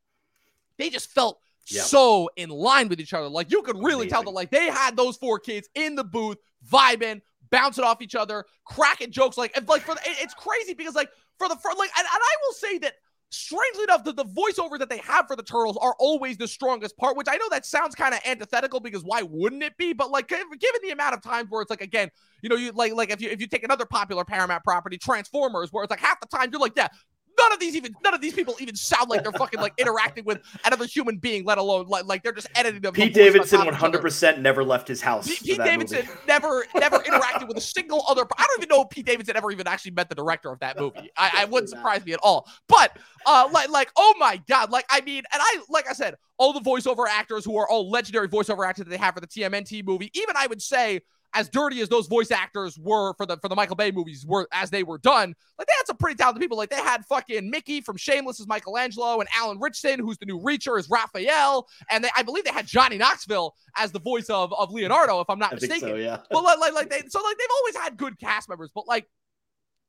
they 0.79 0.91
just 0.91 1.11
felt 1.11 1.41
Yep. 1.69 1.85
so 1.85 2.31
in 2.37 2.49
line 2.49 2.89
with 2.89 3.01
each 3.01 3.13
other. 3.13 3.29
Like 3.29 3.51
you 3.51 3.63
could 3.63 3.77
really 3.77 3.95
Amazing. 3.95 4.11
tell 4.11 4.23
that 4.25 4.31
like 4.31 4.51
they 4.51 4.67
had 4.67 4.97
those 4.97 5.17
four 5.17 5.39
kids 5.39 5.69
in 5.75 5.97
the 5.97 6.05
booth 6.05 6.39
vibing, 6.71 7.21
bouncing 7.51 7.85
off 7.85 8.03
each 8.03 8.15
other, 8.15 8.45
cracking 8.65 9.11
jokes. 9.11 9.37
Like, 9.37 9.57
like 9.69 9.83
for 9.83 9.95
the, 9.95 10.01
it's 10.05 10.35
crazy 10.35 10.75
because 10.75 10.95
like 10.95 11.11
for 11.39 11.49
the 11.49 11.57
for 11.57 11.71
like, 11.77 11.91
and, 11.99 12.07
and 12.07 12.23
I 12.23 12.37
will 12.45 12.53
say 12.55 12.79
that 12.79 12.95
strangely 13.31 13.85
enough, 13.85 14.05
the, 14.05 14.13
the 14.13 14.25
voiceover 14.25 14.79
that 14.79 14.89
they 14.89 14.99
have 14.99 15.27
for 15.27 15.37
the 15.37 15.43
turtles 15.43 15.77
are 15.81 15.95
always 15.99 16.37
the 16.37 16.49
strongest 16.49 16.97
part, 16.97 17.17
which 17.17 17.27
I 17.29 17.37
know 17.37 17.49
that 17.51 17.67
sounds 17.67 17.95
kind 17.95 18.15
of 18.15 18.21
antithetical 18.25 18.81
because 18.81 19.03
why 19.03 19.23
wouldn't 19.23 19.63
it 19.63 19.77
be? 19.77 19.93
But 19.93 20.11
like 20.11 20.29
given 20.29 20.49
the 20.83 20.91
amount 20.91 21.15
of 21.15 21.23
times 21.23 21.51
where 21.51 21.63
it's 21.63 21.71
like 21.71 21.81
again, 21.83 22.11
you 22.43 22.49
know, 22.49 22.57
you 22.57 22.73
like 22.73 22.95
like 22.95 23.11
if 23.11 23.21
you 23.21 23.29
if 23.31 23.41
you 23.41 23.47
take 23.47 23.65
another 23.65 23.87
popular 23.87 24.25
Paramount 24.25 24.63
property, 24.65 24.99
Transformers, 24.99 25.73
where 25.73 25.85
it's 25.85 25.91
like 25.91 26.01
half 26.01 26.21
the 26.21 26.27
time 26.27 26.51
you're 26.53 26.61
like, 26.61 26.75
yeah, 26.77 26.89
None 27.38 27.53
of 27.53 27.61
these 27.61 27.77
even 27.77 27.94
none 28.03 28.14
of 28.14 28.20
these 28.20 28.33
people 28.33 28.57
even 28.61 28.75
sound 28.77 29.11
like 29.11 29.22
they're 29.22 29.33
fucking 29.33 29.61
like 29.61 29.75
interacting 29.79 30.25
with 30.25 30.40
another 30.64 30.87
human 30.87 31.18
being, 31.18 31.44
let 31.44 31.59
alone 31.59 31.87
like, 31.87 32.05
like 32.07 32.22
they're 32.22 32.33
just 32.33 32.49
editing 32.55 32.81
them. 32.81 32.94
Pete 32.94 33.14
Davidson 33.14 33.64
100 33.64 34.01
percent 34.01 34.40
never 34.40 34.64
left 34.64 34.88
his 34.88 35.03
house. 35.03 35.29
Pete, 35.29 35.42
Pete 35.42 35.59
Davidson 35.59 36.07
movie. 36.07 36.18
never 36.27 36.66
never 36.75 36.99
interacted 37.01 37.49
with 37.49 37.57
a 37.57 37.61
single 37.61 38.05
other. 38.09 38.27
I 38.38 38.46
don't 38.46 38.59
even 38.59 38.68
know 38.68 38.83
if 38.83 38.90
Pete 38.90 39.07
Davidson 39.07 39.37
ever 39.37 39.51
even 39.51 39.66
actually 39.66 39.92
met 39.92 40.09
the 40.09 40.14
director 40.14 40.51
of 40.51 40.61
that 40.61 40.79
movie. 40.79 41.11
I, 41.16 41.31
I 41.38 41.44
wouldn't 41.44 41.70
surprise 41.70 42.05
me 42.05 42.12
at 42.12 42.20
all. 42.22 42.49
But 42.68 42.96
uh, 43.27 43.49
like 43.53 43.68
like 43.70 43.90
oh 43.96 44.14
my 44.18 44.40
god, 44.49 44.70
like 44.70 44.87
I 44.90 45.01
mean, 45.03 45.22
and 45.33 45.42
I 45.42 45.61
like 45.68 45.88
I 45.88 45.92
said, 45.92 46.16
all 46.38 46.53
the 46.53 46.61
voiceover 46.61 47.07
actors 47.09 47.44
who 47.44 47.57
are 47.57 47.68
all 47.68 47.90
legendary 47.90 48.29
voiceover 48.29 48.66
actors 48.66 48.85
that 48.85 48.90
they 48.90 48.96
have 48.96 49.14
for 49.14 49.20
the 49.20 49.27
TMNT 49.27 49.85
movie, 49.85 50.11
even 50.14 50.37
I 50.37 50.46
would 50.46 50.62
say 50.62 51.03
as 51.35 51.49
dirty 51.49 51.81
as 51.81 51.89
those 51.89 52.07
voice 52.07 52.31
actors 52.31 52.79
were 52.79 53.15
for 53.15 53.27
the 53.27 53.37
for 53.39 53.49
the 53.49 53.55
Michael 53.55 53.77
Bay 53.77 53.91
movies 53.91 54.25
were 54.27 54.49
as 54.53 54.71
they 54.71 54.83
were 54.83 54.99
done, 54.99 55.35
like 55.59 55.67
they 55.67 55.75
had 55.77 55.87
some 55.87 55.97
pretty 55.97 56.17
talented 56.17 56.41
people. 56.41 56.57
Like 56.57 56.71
they 56.71 56.77
had 56.77 57.05
fucking 57.05 57.51
Mickey 57.51 57.81
from 57.81 57.97
Shameless 57.97 58.41
as 58.41 58.47
Michelangelo 58.47 59.21
and 59.21 59.29
Alan 59.37 59.59
Ritchson, 59.59 60.01
who's 60.01 60.19
the 60.19 60.27
new 60.27 60.41
Reacher, 60.41 60.79
as 60.79 60.89
Raphael, 60.89 61.69
and 61.91 62.05
they, 62.05 62.09
I 62.17 62.23
believe 62.23 62.45
they 62.45 62.53
had 62.53 62.67
Johnny 62.67 62.99
Knoxville 62.99 63.55
as 63.77 63.93
the 63.93 64.01
voice 64.01 64.31
of, 64.31 64.53
of 64.55 64.73
Leonardo, 64.73 65.21
if 65.21 65.29
I'm 65.29 65.39
not 65.39 65.53
I 65.53 65.55
mistaken. 65.57 65.81
So, 65.81 65.95
yeah. 65.97 66.21
But 66.31 66.43
like, 66.43 66.59
like 66.59 66.75
like 66.75 66.91
they 66.91 67.03
so 67.09 67.23
like 67.23 67.37
they've 67.39 67.49
always 67.61 67.77
had 67.77 67.97
good 67.97 68.19
cast 68.19 68.49
members, 68.49 68.71
but 68.75 68.87
like 68.87 69.07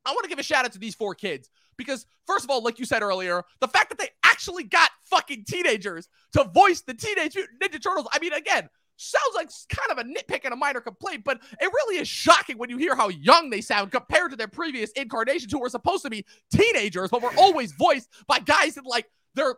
I 0.04 0.12
want 0.12 0.24
to 0.24 0.28
give 0.28 0.38
a 0.38 0.42
shout 0.42 0.64
out 0.64 0.72
to 0.72 0.78
these 0.78 0.94
four 0.94 1.14
kids 1.14 1.50
because, 1.76 2.06
first 2.26 2.44
of 2.44 2.50
all, 2.50 2.62
like 2.62 2.78
you 2.78 2.86
said 2.86 3.02
earlier, 3.02 3.42
the 3.60 3.68
fact 3.68 3.90
that 3.90 3.98
they 3.98 4.08
actually 4.24 4.64
got 4.64 4.90
fucking 5.04 5.44
teenagers 5.46 6.08
to 6.32 6.44
voice 6.44 6.80
the 6.80 6.94
Teenage 6.94 7.34
Mutant 7.34 7.60
Ninja 7.60 7.82
Turtles. 7.82 8.08
I 8.12 8.18
mean, 8.18 8.32
again, 8.32 8.68
sounds 8.98 9.34
like 9.34 9.48
kind 9.68 9.90
of 9.90 9.98
a 9.98 10.08
nitpick 10.08 10.44
and 10.44 10.52
a 10.52 10.56
minor 10.56 10.80
complaint, 10.80 11.24
but 11.24 11.40
it 11.60 11.72
really 11.72 12.00
is 12.00 12.08
shocking 12.08 12.58
when 12.58 12.70
you 12.70 12.76
hear 12.76 12.94
how 12.94 13.08
young 13.08 13.50
they 13.50 13.60
sound 13.60 13.90
compared 13.92 14.30
to 14.30 14.36
their 14.36 14.48
previous 14.48 14.90
incarnations 14.92 15.52
who 15.52 15.60
were 15.60 15.68
supposed 15.68 16.02
to 16.04 16.10
be 16.10 16.24
teenagers, 16.52 17.10
but 17.10 17.22
were 17.22 17.32
always 17.38 17.72
voiced 17.72 18.08
by 18.26 18.38
guys 18.38 18.76
in 18.76 18.84
like 18.84 19.06
their 19.34 19.54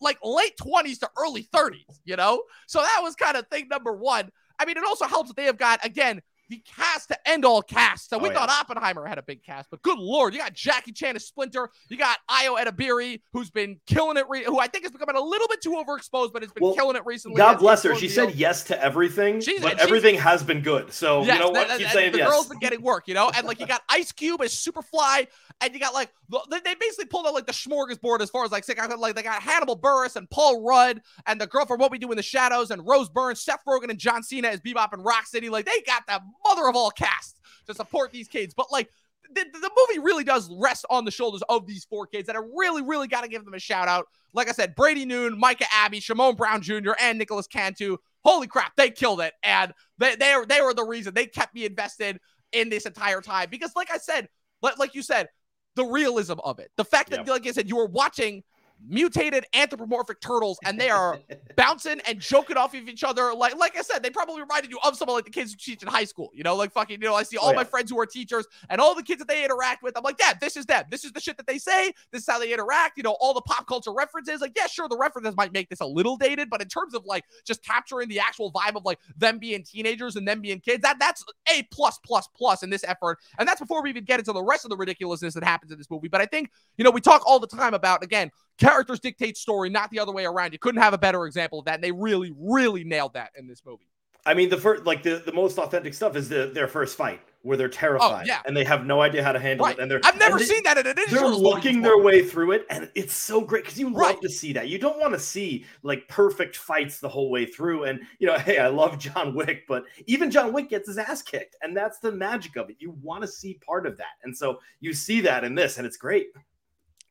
like 0.00 0.18
late 0.22 0.56
20s 0.58 1.00
to 1.00 1.10
early 1.18 1.44
30s, 1.44 2.00
you 2.04 2.16
know? 2.16 2.42
So 2.66 2.80
that 2.80 3.00
was 3.02 3.14
kind 3.14 3.36
of 3.36 3.46
thing 3.48 3.68
number 3.68 3.92
one. 3.94 4.30
I 4.58 4.64
mean, 4.64 4.76
it 4.76 4.84
also 4.84 5.06
helps 5.06 5.30
that 5.30 5.36
they 5.36 5.44
have 5.44 5.58
got, 5.58 5.84
again, 5.84 6.22
the 6.48 6.62
cast 6.64 7.08
to 7.08 7.28
end 7.28 7.44
all 7.44 7.60
casts. 7.62 8.08
So 8.08 8.16
oh, 8.18 8.20
we 8.22 8.28
Oh, 8.30 8.32
thought 8.32 8.48
Oppenheimer 8.50 9.04
had 9.06 9.18
a 9.18 9.22
big 9.22 9.42
cast, 9.42 9.68
but 9.70 9.82
good 9.82 9.98
lord, 9.98 10.32
you 10.34 10.40
got 10.40 10.52
Jackie 10.52 10.92
Chan 10.92 11.16
as 11.16 11.24
Splinter, 11.26 11.70
you 11.88 11.96
got 11.96 12.18
Ayo 12.30 12.56
Edebiri, 12.62 13.20
who's 13.32 13.50
been 13.50 13.78
killing 13.86 14.16
it, 14.16 14.26
re- 14.28 14.44
who 14.44 14.60
I 14.60 14.66
think 14.68 14.84
is 14.84 14.90
becoming 14.92 15.16
a 15.16 15.20
little 15.20 15.48
bit 15.48 15.60
too 15.60 15.70
overexposed, 15.70 16.32
but 16.32 16.42
has 16.42 16.52
been 16.52 16.62
Well, 16.62 16.74
killing 16.74 16.96
it 16.96 17.04
recently. 17.04 17.36
God 17.38 17.58
bless 17.58 17.82
her. 17.82 17.94
She 17.96 18.06
O'Neil. 18.06 18.30
said 18.30 18.34
yes 18.38 18.64
to 18.64 18.82
everything, 18.82 19.40
She's- 19.40 19.60
but 19.62 19.78
everything 19.80 20.16
has 20.16 20.42
been 20.42 20.60
good. 20.62 20.92
So 20.92 21.22
Yes, 21.24 21.34
you 21.34 21.40
know 21.40 21.50
what? 21.50 21.68
that- 21.68 21.78
Keep 21.78 21.88
saying 21.88 22.12
the 22.12 22.18
yes. 22.18 22.28
girl's 22.30 22.48
been 22.48 22.58
getting 22.58 22.82
work, 22.82 23.08
you 23.08 23.14
know, 23.14 23.30
and 23.34 23.46
like 23.46 23.58
you 23.60 23.66
got 23.66 23.82
Ice 23.88 24.12
Cube 24.12 24.40
as 24.42 24.52
Superfly, 24.54 25.26
and 25.60 25.74
you 25.74 25.80
got 25.80 25.94
like 25.94 26.10
the- 26.28 26.60
they 26.64 26.74
basically 26.74 27.06
pulled 27.06 27.26
out 27.26 27.34
like 27.34 27.46
the 27.46 27.52
smorgasbord 27.52 28.20
as 28.20 28.30
far 28.30 28.44
as 28.44 28.52
like 28.52 28.64
sick- 28.64 28.78
like 28.98 29.14
they 29.14 29.22
got 29.22 29.42
Hannibal 29.42 29.78
Buress 29.78 30.16
and 30.16 30.28
Paul 30.30 30.62
Rudd 30.62 31.00
and 31.26 31.40
the 31.40 31.46
girl 31.46 31.66
from 31.66 31.80
What 31.80 31.90
We 31.90 31.98
Do 31.98 32.10
in 32.10 32.16
the 32.16 32.22
Shadows 32.22 32.70
and 32.70 32.86
Rose 32.86 33.08
Byrne, 33.08 33.34
Seth 33.36 33.64
Rogen 33.66 33.90
and 33.90 33.98
John 33.98 34.22
Cena 34.22 34.48
as 34.48 34.60
Bebop 34.60 34.92
and 34.92 35.04
Rocksteady. 35.04 35.50
Like 35.50 35.64
they 35.66 35.80
got 35.86 36.06
the 36.06 36.20
mother 36.48 36.68
of 36.68 36.76
all 36.76 36.90
casts 36.90 37.40
to 37.66 37.74
support 37.74 38.12
these 38.12 38.28
kids, 38.28 38.54
but 38.54 38.70
like. 38.70 38.90
The, 39.34 39.44
the 39.52 39.70
movie 39.76 39.98
really 39.98 40.22
does 40.22 40.48
rest 40.56 40.86
on 40.88 41.04
the 41.04 41.10
shoulders 41.10 41.42
of 41.48 41.66
these 41.66 41.84
four 41.84 42.06
kids, 42.06 42.28
and 42.28 42.38
I 42.38 42.40
really, 42.56 42.80
really 42.80 43.08
got 43.08 43.22
to 43.22 43.28
give 43.28 43.44
them 43.44 43.54
a 43.54 43.58
shout 43.58 43.88
out. 43.88 44.06
Like 44.32 44.48
I 44.48 44.52
said, 44.52 44.76
Brady 44.76 45.04
Noon, 45.04 45.36
Micah 45.36 45.66
Abbey, 45.72 45.98
Shamon 45.98 46.36
Brown 46.36 46.62
Jr., 46.62 46.92
and 47.00 47.18
Nicolas 47.18 47.48
Cantu. 47.48 47.96
Holy 48.24 48.46
crap, 48.46 48.76
they 48.76 48.88
killed 48.88 49.20
it, 49.20 49.34
and 49.42 49.74
they 49.98 50.14
they 50.14 50.36
they 50.48 50.60
were 50.62 50.74
the 50.74 50.84
reason 50.84 51.12
they 51.12 51.26
kept 51.26 51.56
me 51.56 51.64
invested 51.64 52.20
in 52.52 52.68
this 52.68 52.86
entire 52.86 53.20
time 53.20 53.48
because, 53.50 53.72
like 53.74 53.90
I 53.90 53.98
said, 53.98 54.28
like 54.62 54.78
like 54.78 54.94
you 54.94 55.02
said, 55.02 55.28
the 55.74 55.84
realism 55.84 56.38
of 56.44 56.60
it, 56.60 56.70
the 56.76 56.84
fact 56.84 57.10
that, 57.10 57.18
Yep. 57.20 57.28
like 57.28 57.46
I 57.48 57.50
said, 57.50 57.68
you 57.68 57.76
were 57.76 57.86
watching 57.86 58.44
mutated 58.88 59.44
anthropomorphic 59.54 60.20
turtles 60.20 60.58
and 60.64 60.80
they 60.80 60.90
are 60.90 61.18
bouncing 61.56 62.00
and 62.06 62.20
joking 62.20 62.56
off 62.56 62.74
of 62.74 62.88
each 62.88 63.02
other. 63.02 63.34
Like, 63.34 63.56
like 63.56 63.76
I 63.76 63.82
said, 63.82 64.02
they 64.02 64.10
probably 64.10 64.40
reminded 64.40 64.70
you 64.70 64.78
of 64.84 64.96
someone 64.96 65.16
like 65.16 65.24
the 65.24 65.30
kids 65.30 65.52
who 65.52 65.58
teach 65.58 65.82
in 65.82 65.88
high 65.88 66.04
school. 66.04 66.30
You 66.32 66.44
know, 66.44 66.54
like 66.54 66.72
fucking, 66.72 67.00
you 67.00 67.08
know, 67.08 67.14
I 67.14 67.22
see 67.22 67.36
oh, 67.38 67.46
all 67.46 67.50
Oh, 67.50 67.54
my 67.54 67.64
friends 67.64 67.90
who 67.90 67.98
are 67.98 68.06
teachers 68.06 68.46
and 68.68 68.80
all 68.80 68.94
the 68.94 69.02
kids 69.02 69.18
that 69.18 69.28
they 69.28 69.44
interact 69.44 69.82
with. 69.82 69.96
I'm 69.96 70.02
like, 70.02 70.16
yeah, 70.20 70.34
this 70.38 70.56
is 70.56 70.66
them. 70.66 70.84
This 70.90 71.04
is 71.04 71.12
the 71.12 71.20
shit 71.20 71.36
that 71.38 71.46
they 71.46 71.58
say. 71.58 71.92
This 72.12 72.22
is 72.22 72.28
how 72.28 72.38
they 72.38 72.52
interact. 72.52 72.96
You 72.96 73.02
know, 73.02 73.16
all 73.20 73.32
the 73.32 73.40
pop 73.40 73.66
culture 73.66 73.92
references. 73.92 74.40
Like, 74.40 74.52
yeah, 74.56 74.66
sure, 74.66 74.88
the 74.88 74.96
references 74.96 75.34
might 75.36 75.52
make 75.52 75.68
this 75.70 75.80
a 75.80 75.86
little 75.86 76.16
dated, 76.16 76.50
but 76.50 76.60
in 76.60 76.68
terms 76.68 76.94
of 76.94 77.04
like 77.06 77.24
just 77.46 77.64
capturing 77.64 78.08
the 78.08 78.20
actual 78.20 78.52
vibe 78.52 78.76
of 78.76 78.84
like 78.84 78.98
them 79.16 79.38
being 79.38 79.62
teenagers 79.62 80.16
and 80.16 80.28
them 80.28 80.40
being 80.40 80.60
kids, 80.60 80.82
that 80.82 80.98
that's 80.98 81.24
a 81.50 81.62
plus 81.70 81.98
plus 82.04 82.28
plus 82.36 82.62
in 82.62 82.70
this 82.70 82.84
effort. 82.84 83.18
And 83.38 83.48
that's 83.48 83.60
before 83.60 83.82
we 83.82 83.90
even 83.90 84.04
get 84.04 84.18
into 84.20 84.32
the 84.32 84.42
rest 84.42 84.64
of 84.64 84.70
the 84.70 84.76
ridiculousness 84.76 85.34
that 85.34 85.44
happens 85.44 85.72
in 85.72 85.78
this 85.78 85.90
movie. 85.90 86.08
But 86.08 86.20
I 86.20 86.26
think, 86.26 86.50
you 86.76 86.84
know, 86.84 86.90
we 86.90 87.00
talk 87.00 87.22
all 87.26 87.38
the 87.38 87.46
time 87.46 87.74
about 87.74 88.04
again 88.04 88.30
characters 88.58 89.00
dictate 89.00 89.36
story, 89.36 89.68
not 89.70 89.90
the 89.90 89.98
other 89.98 90.12
way 90.12 90.24
around. 90.24 90.52
You 90.52 90.58
couldn't 90.58 90.80
have 90.82 90.94
a 90.94 90.98
better 90.98 91.26
example 91.26 91.58
of 91.60 91.64
that. 91.66 91.74
And 91.76 91.84
they 91.84 91.92
really, 91.92 92.32
really 92.38 92.84
nailed 92.84 93.14
that 93.14 93.30
in 93.36 93.46
this 93.46 93.62
movie. 93.64 93.88
I 94.24 94.34
mean, 94.34 94.48
the 94.48 94.56
first, 94.56 94.84
like 94.84 95.04
the, 95.04 95.22
the 95.24 95.32
most 95.32 95.56
authentic 95.56 95.94
stuff 95.94 96.16
is 96.16 96.28
the, 96.28 96.50
their 96.52 96.66
first 96.66 96.96
fight 96.96 97.20
where 97.42 97.56
they're 97.56 97.68
terrified 97.68 98.22
Oh, 98.24 98.26
yeah. 98.26 98.40
and 98.44 98.56
they 98.56 98.64
have 98.64 98.84
no 98.84 99.00
idea 99.00 99.22
how 99.22 99.30
to 99.30 99.38
handle 99.38 99.64
Right. 99.66 99.78
it. 99.78 99.80
And 99.80 99.88
they're 99.88 100.00
I've 100.02 100.18
never 100.18 100.36
they- 100.40 100.46
seen 100.46 100.64
that 100.64 100.78
in 100.78 100.84
an 100.88 100.96
They're 101.08 101.28
looking 101.28 101.80
their 101.80 101.98
way 101.98 102.24
through 102.24 102.50
it, 102.50 102.66
and 102.70 102.90
it's 102.96 103.14
so 103.14 103.40
great 103.40 103.62
because 103.62 103.78
you 103.78 103.88
love 103.88 104.18
to 104.22 104.28
see 104.28 104.52
that. 104.54 104.66
You 104.68 104.80
don't 104.80 104.98
want 104.98 105.12
to 105.12 105.20
see 105.20 105.64
like 105.84 106.08
perfect 106.08 106.56
fights 106.56 106.98
the 106.98 107.08
whole 107.08 107.30
way 107.30 107.46
through. 107.46 107.84
And 107.84 108.00
you 108.18 108.26
know, 108.26 108.36
hey, 108.38 108.58
I 108.58 108.66
love 108.66 108.98
John 108.98 109.32
Wick, 109.32 109.62
but 109.68 109.84
even 110.06 110.28
John 110.32 110.52
Wick 110.52 110.70
gets 110.70 110.88
his 110.88 110.98
ass 110.98 111.22
kicked, 111.22 111.54
and 111.62 111.76
that's 111.76 112.00
the 112.00 112.10
magic 112.10 112.56
of 112.56 112.68
it. 112.68 112.76
You 112.80 112.96
want 113.00 113.22
to 113.22 113.28
see 113.28 113.60
part 113.64 113.86
of 113.86 113.96
that, 113.98 114.14
and 114.24 114.36
so 114.36 114.58
you 114.80 114.92
see 114.92 115.20
that 115.20 115.44
in 115.44 115.54
this, 115.54 115.78
and 115.78 115.86
it's 115.86 115.96
great. 115.98 116.26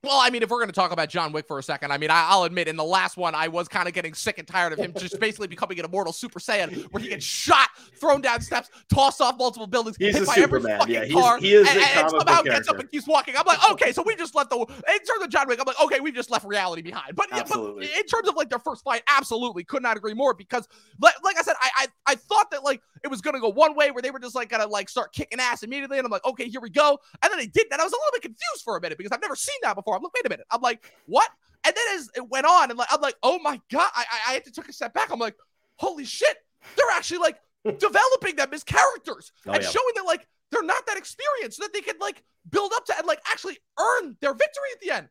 Well, 0.06 0.20
I 0.22 0.30
mean, 0.30 0.44
if 0.44 0.50
we're 0.52 0.60
going 0.60 0.68
to 0.70 0.74
talk 0.74 0.92
about 0.92 1.10
John 1.10 1.32
Wick 1.32 1.48
for 1.48 1.58
a 1.58 1.64
second, 1.64 1.92
I 1.92 1.98
mean, 1.98 2.12
I, 2.12 2.28
I'll 2.30 2.44
admit 2.44 2.68
in 2.68 2.76
the 2.76 2.84
last 2.84 3.18
one, 3.18 3.34
I 3.34 3.48
was 3.48 3.68
kind 3.68 3.88
of 3.88 3.94
getting 3.96 4.14
sick 4.14 4.38
and 4.38 4.48
tired 4.48 4.72
of 4.72 4.78
him 4.80 4.94
just 4.98 5.20
basically 5.20 5.48
becoming 5.48 5.80
an 5.80 5.86
immortal 5.86 6.14
Super 6.14 6.40
Saiyan 6.40 6.84
where 6.92 7.02
he 7.02 7.10
gets 7.10 7.26
shot, 7.26 7.70
thrown 8.00 8.22
down 8.22 8.42
steps, 8.42 8.70
tossed 8.94 9.20
off 9.20 9.38
multiple 9.38 9.66
buildings, 9.66 9.98
He's 9.98 10.16
hit 10.16 10.28
by 10.28 10.34
every 10.34 10.60
Superman, 10.60 10.80
fucking 10.80 10.94
yeah, 10.94 11.06
he's- 11.06 11.14
car, 11.20 11.40
he 11.40 11.54
is 11.54 11.68
and, 11.68 11.80
and 11.80 12.10
somehow 12.12 12.42
gets 12.44 12.68
up 12.68 12.78
and 12.80 12.90
keeps 12.92 13.08
walking. 13.08 13.36
I'm 13.36 13.46
like, 13.48 13.58
okay, 13.72 13.92
so 13.92 14.04
we 14.06 14.16
just 14.16 14.36
left 14.36 14.52
the. 14.52 14.58
In 14.58 14.66
terms 14.68 15.24
of 15.24 15.30
John 15.30 15.48
Wick, 15.48 15.60
I'm 15.60 15.66
like, 15.66 15.82
okay, 15.82 16.00
we've 16.00 16.14
just 16.14 16.30
left 16.30 16.46
reality 16.46 16.84
behind. 16.84 17.16
But, 17.16 17.28
yeah, 17.32 17.44
but 17.50 17.60
in 17.84 18.06
terms 18.06 18.30
of 18.30 18.36
like 18.36 18.50
their 18.50 18.60
first 18.60 18.84
fight, 18.84 19.02
absolutely 19.10 19.64
could 19.64 19.82
not 19.82 19.98
agree 19.98 20.14
more 20.14 20.36
because, 20.36 20.68
like, 21.02 21.16
like 21.24 21.38
I 21.40 21.42
said, 21.42 21.56
I, 21.60 21.70
I 21.78 21.88
I 22.12 22.16
thought 22.16 22.52
that 22.52 22.64
like 22.64 22.82
it 23.04 23.08
was 23.08 23.22
gonna 23.22 23.40
go 23.40 23.50
one 23.50 23.76
way 23.76 23.90
where 23.92 24.04
they 24.04 24.12
were 24.12 24.20
just 24.20 24.36
like 24.36 24.50
gonna 24.50 24.68
like 24.68 24.88
start 24.90 25.14
kicking 25.14 25.40
ass 25.40 25.64
immediately, 25.64 25.98
and 25.98 26.06
I'm 26.06 26.12
like, 26.12 26.26
okay, 26.26 26.48
here 26.48 26.62
we 26.62 26.70
go. 26.70 27.00
And 27.24 27.32
then 27.32 27.40
they 27.40 27.48
did 27.48 27.68
that. 27.72 27.80
I 27.80 27.84
was 27.84 27.92
a 27.94 27.96
little 27.96 28.12
bit 28.14 28.22
confused 28.22 28.64
for 28.64 28.78
a 28.78 28.82
minute 28.82 28.98
because 28.98 29.12
I've 29.12 29.22
never 29.22 29.36
seen 29.36 29.56
that 29.64 29.76
before. 29.76 29.95
I'm 29.96 30.04
like, 30.04 30.14
wait 30.14 30.26
a 30.26 30.30
minute. 30.30 30.46
I'm 30.52 30.62
like, 30.62 30.92
what? 31.06 31.30
And 31.66 31.76
then 31.76 31.98
as 31.98 32.10
it 32.16 32.30
went 32.30 32.46
on, 32.46 32.70
and 32.70 32.78
like 32.78 32.90
I'm 32.92 33.02
like, 33.02 33.16
oh 33.24 33.40
my 33.40 33.60
god, 33.72 33.90
I 33.96 34.06
I, 34.12 34.32
I 34.32 34.34
had 34.34 34.46
to 34.46 34.52
take 34.52 34.68
a 34.68 34.74
step 34.74 34.94
back. 34.94 35.12
I'm 35.12 35.20
like, 35.20 35.36
holy 35.78 36.06
shit, 36.06 36.38
they're 36.76 36.92
actually 36.96 37.20
like 37.20 37.38
hmm. 37.66 37.76
developing 37.78 38.36
them 38.36 38.50
as 38.54 38.64
characters 38.64 39.32
Oh, 39.48 39.54
and 39.54 39.64
yeah. 39.64 39.70
showing 39.70 39.94
that 39.96 40.06
like 40.06 40.28
they're 40.52 40.64
not 40.64 40.86
that 40.88 40.98
experienced, 40.98 41.58
so 41.58 41.64
that 41.64 41.74
they 41.74 41.82
can 41.82 41.96
like 42.00 42.24
build 42.50 42.72
up 42.76 42.86
to 42.86 42.98
and 42.98 43.08
like 43.08 43.20
actually 43.32 43.58
earn 43.80 44.16
their 44.22 44.34
victory 44.34 44.70
at 44.74 44.82
the 44.82 44.92
end. 44.92 45.10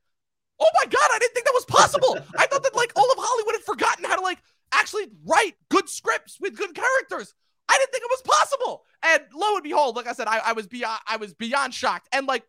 Oh 0.60 0.70
my 0.80 0.86
god, 0.86 1.10
I 1.12 1.18
didn't 1.18 1.34
think 1.34 1.46
that 1.46 1.54
was 1.54 1.64
possible. 1.64 2.18
I 2.38 2.46
thought 2.46 2.62
that 2.62 2.76
like 2.76 2.92
all 2.96 3.10
of 3.10 3.18
Hollywood 3.18 3.54
had 3.54 3.62
forgotten 3.62 4.04
how 4.04 4.16
to 4.16 4.22
like 4.22 4.38
actually 4.72 5.06
write 5.26 5.54
good 5.70 5.88
scripts 5.88 6.38
with 6.40 6.56
good 6.56 6.74
characters. 6.74 7.34
I 7.68 7.78
didn't 7.78 7.92
think 7.92 8.04
it 8.04 8.10
was 8.10 8.22
possible. 8.22 8.84
And 9.02 9.22
lo 9.34 9.54
and 9.54 9.62
behold, 9.62 9.96
like 9.96 10.06
I 10.06 10.12
said, 10.12 10.28
I, 10.28 10.38
I 10.38 10.52
was 10.52 10.66
beyond 10.66 11.00
I 11.06 11.16
was 11.16 11.34
beyond 11.34 11.74
shocked. 11.74 12.08
And 12.12 12.26
like 12.26 12.44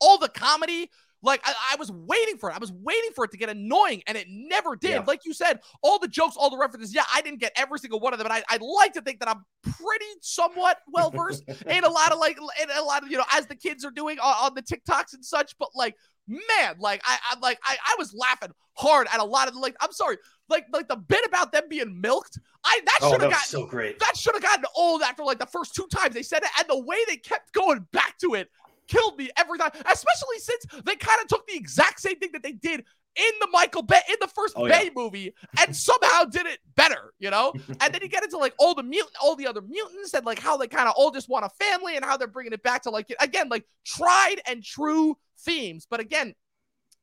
all 0.00 0.18
the 0.18 0.28
comedy, 0.28 0.90
like 1.22 1.40
I, 1.44 1.52
I 1.72 1.76
was 1.76 1.90
waiting 1.92 2.38
for 2.38 2.50
it. 2.50 2.54
I 2.54 2.58
was 2.58 2.72
waiting 2.72 3.10
for 3.14 3.24
it 3.24 3.30
to 3.32 3.36
get 3.36 3.48
annoying, 3.48 4.02
and 4.06 4.16
it 4.16 4.26
never 4.28 4.76
did. 4.76 4.90
Yeah. 4.90 5.04
Like 5.06 5.24
you 5.24 5.34
said, 5.34 5.60
all 5.82 5.98
the 5.98 6.08
jokes, 6.08 6.36
all 6.36 6.50
the 6.50 6.56
references. 6.58 6.94
Yeah, 6.94 7.04
I 7.12 7.20
didn't 7.22 7.40
get 7.40 7.52
every 7.56 7.78
single 7.78 8.00
one 8.00 8.12
of 8.12 8.18
them, 8.18 8.28
but 8.28 8.32
I, 8.32 8.54
I'd 8.54 8.62
like 8.62 8.92
to 8.94 9.02
think 9.02 9.20
that 9.20 9.28
I'm 9.28 9.44
pretty 9.62 10.06
somewhat 10.22 10.78
well 10.92 11.10
versed 11.10 11.44
in 11.66 11.84
a 11.84 11.88
lot 11.88 12.12
of 12.12 12.18
like 12.18 12.38
in 12.62 12.68
a 12.76 12.82
lot 12.82 13.02
of 13.02 13.10
you 13.10 13.18
know 13.18 13.24
as 13.32 13.46
the 13.46 13.56
kids 13.56 13.84
are 13.84 13.90
doing 13.90 14.18
on, 14.18 14.34
on 14.46 14.54
the 14.54 14.62
TikToks 14.62 15.14
and 15.14 15.24
such. 15.24 15.56
But 15.58 15.68
like, 15.74 15.94
man, 16.26 16.76
like 16.78 17.02
I, 17.04 17.18
I 17.32 17.38
like 17.40 17.58
I, 17.64 17.76
I 17.86 17.96
was 17.98 18.14
laughing 18.14 18.50
hard 18.74 19.06
at 19.12 19.20
a 19.20 19.24
lot 19.24 19.48
of 19.48 19.54
the 19.54 19.60
like. 19.60 19.76
I'm 19.80 19.92
sorry, 19.92 20.16
like 20.48 20.66
like 20.72 20.88
the 20.88 20.96
bit 20.96 21.24
about 21.26 21.52
them 21.52 21.64
being 21.68 22.00
milked. 22.00 22.38
I 22.64 22.80
that 22.84 22.98
Oh, 23.02 23.12
should 23.12 23.22
have 23.22 23.30
gotten 23.30 23.46
so 23.46 23.66
great. 23.66 23.98
that 24.00 24.16
should 24.16 24.34
have 24.34 24.42
gotten 24.42 24.64
old 24.76 25.00
after 25.02 25.24
like 25.24 25.38
the 25.38 25.46
first 25.46 25.74
two 25.74 25.86
times 25.94 26.14
they 26.14 26.22
said 26.22 26.42
it, 26.42 26.50
and 26.58 26.68
the 26.68 26.78
way 26.82 26.96
they 27.08 27.16
kept 27.16 27.52
going 27.52 27.86
back 27.92 28.18
to 28.18 28.34
it 28.34 28.48
killed 28.90 29.16
me 29.16 29.30
every 29.36 29.58
time. 29.58 29.70
Especially 29.74 30.38
since 30.38 30.64
they 30.84 30.96
kind 30.96 31.20
of 31.22 31.28
took 31.28 31.46
the 31.46 31.56
exact 31.56 32.00
same 32.00 32.16
thing 32.18 32.30
that 32.32 32.42
they 32.42 32.52
did 32.52 32.84
in 33.16 33.32
the 33.40 33.48
Michael 33.50 33.82
Bay 33.82 34.00
in 34.08 34.16
the 34.20 34.28
first 34.28 34.54
Oh, 34.56 34.66
yeah. 34.66 34.78
Bay 34.78 34.90
movie, 34.94 35.34
and 35.58 35.74
somehow 35.74 36.24
did 36.24 36.46
it 36.46 36.60
better, 36.76 37.12
you 37.18 37.30
know. 37.30 37.52
and 37.80 37.92
then 37.94 38.00
you 38.02 38.08
get 38.08 38.22
into 38.22 38.38
like 38.38 38.54
all 38.58 38.74
the 38.74 38.82
mutant, 38.82 39.14
all 39.22 39.34
the 39.36 39.46
other 39.46 39.62
mutants, 39.62 40.14
and 40.14 40.24
like 40.24 40.38
how 40.38 40.56
they 40.56 40.68
kind 40.68 40.88
of 40.88 40.94
all 40.96 41.10
just 41.10 41.28
want 41.28 41.44
a 41.44 41.50
family, 41.64 41.96
and 41.96 42.04
how 42.04 42.16
they're 42.16 42.28
bringing 42.28 42.52
it 42.52 42.62
back 42.62 42.82
to 42.82 42.90
like 42.90 43.12
again 43.20 43.48
like 43.48 43.64
tried 43.84 44.36
and 44.46 44.62
true 44.62 45.16
themes. 45.40 45.86
But 45.90 46.00
again, 46.00 46.34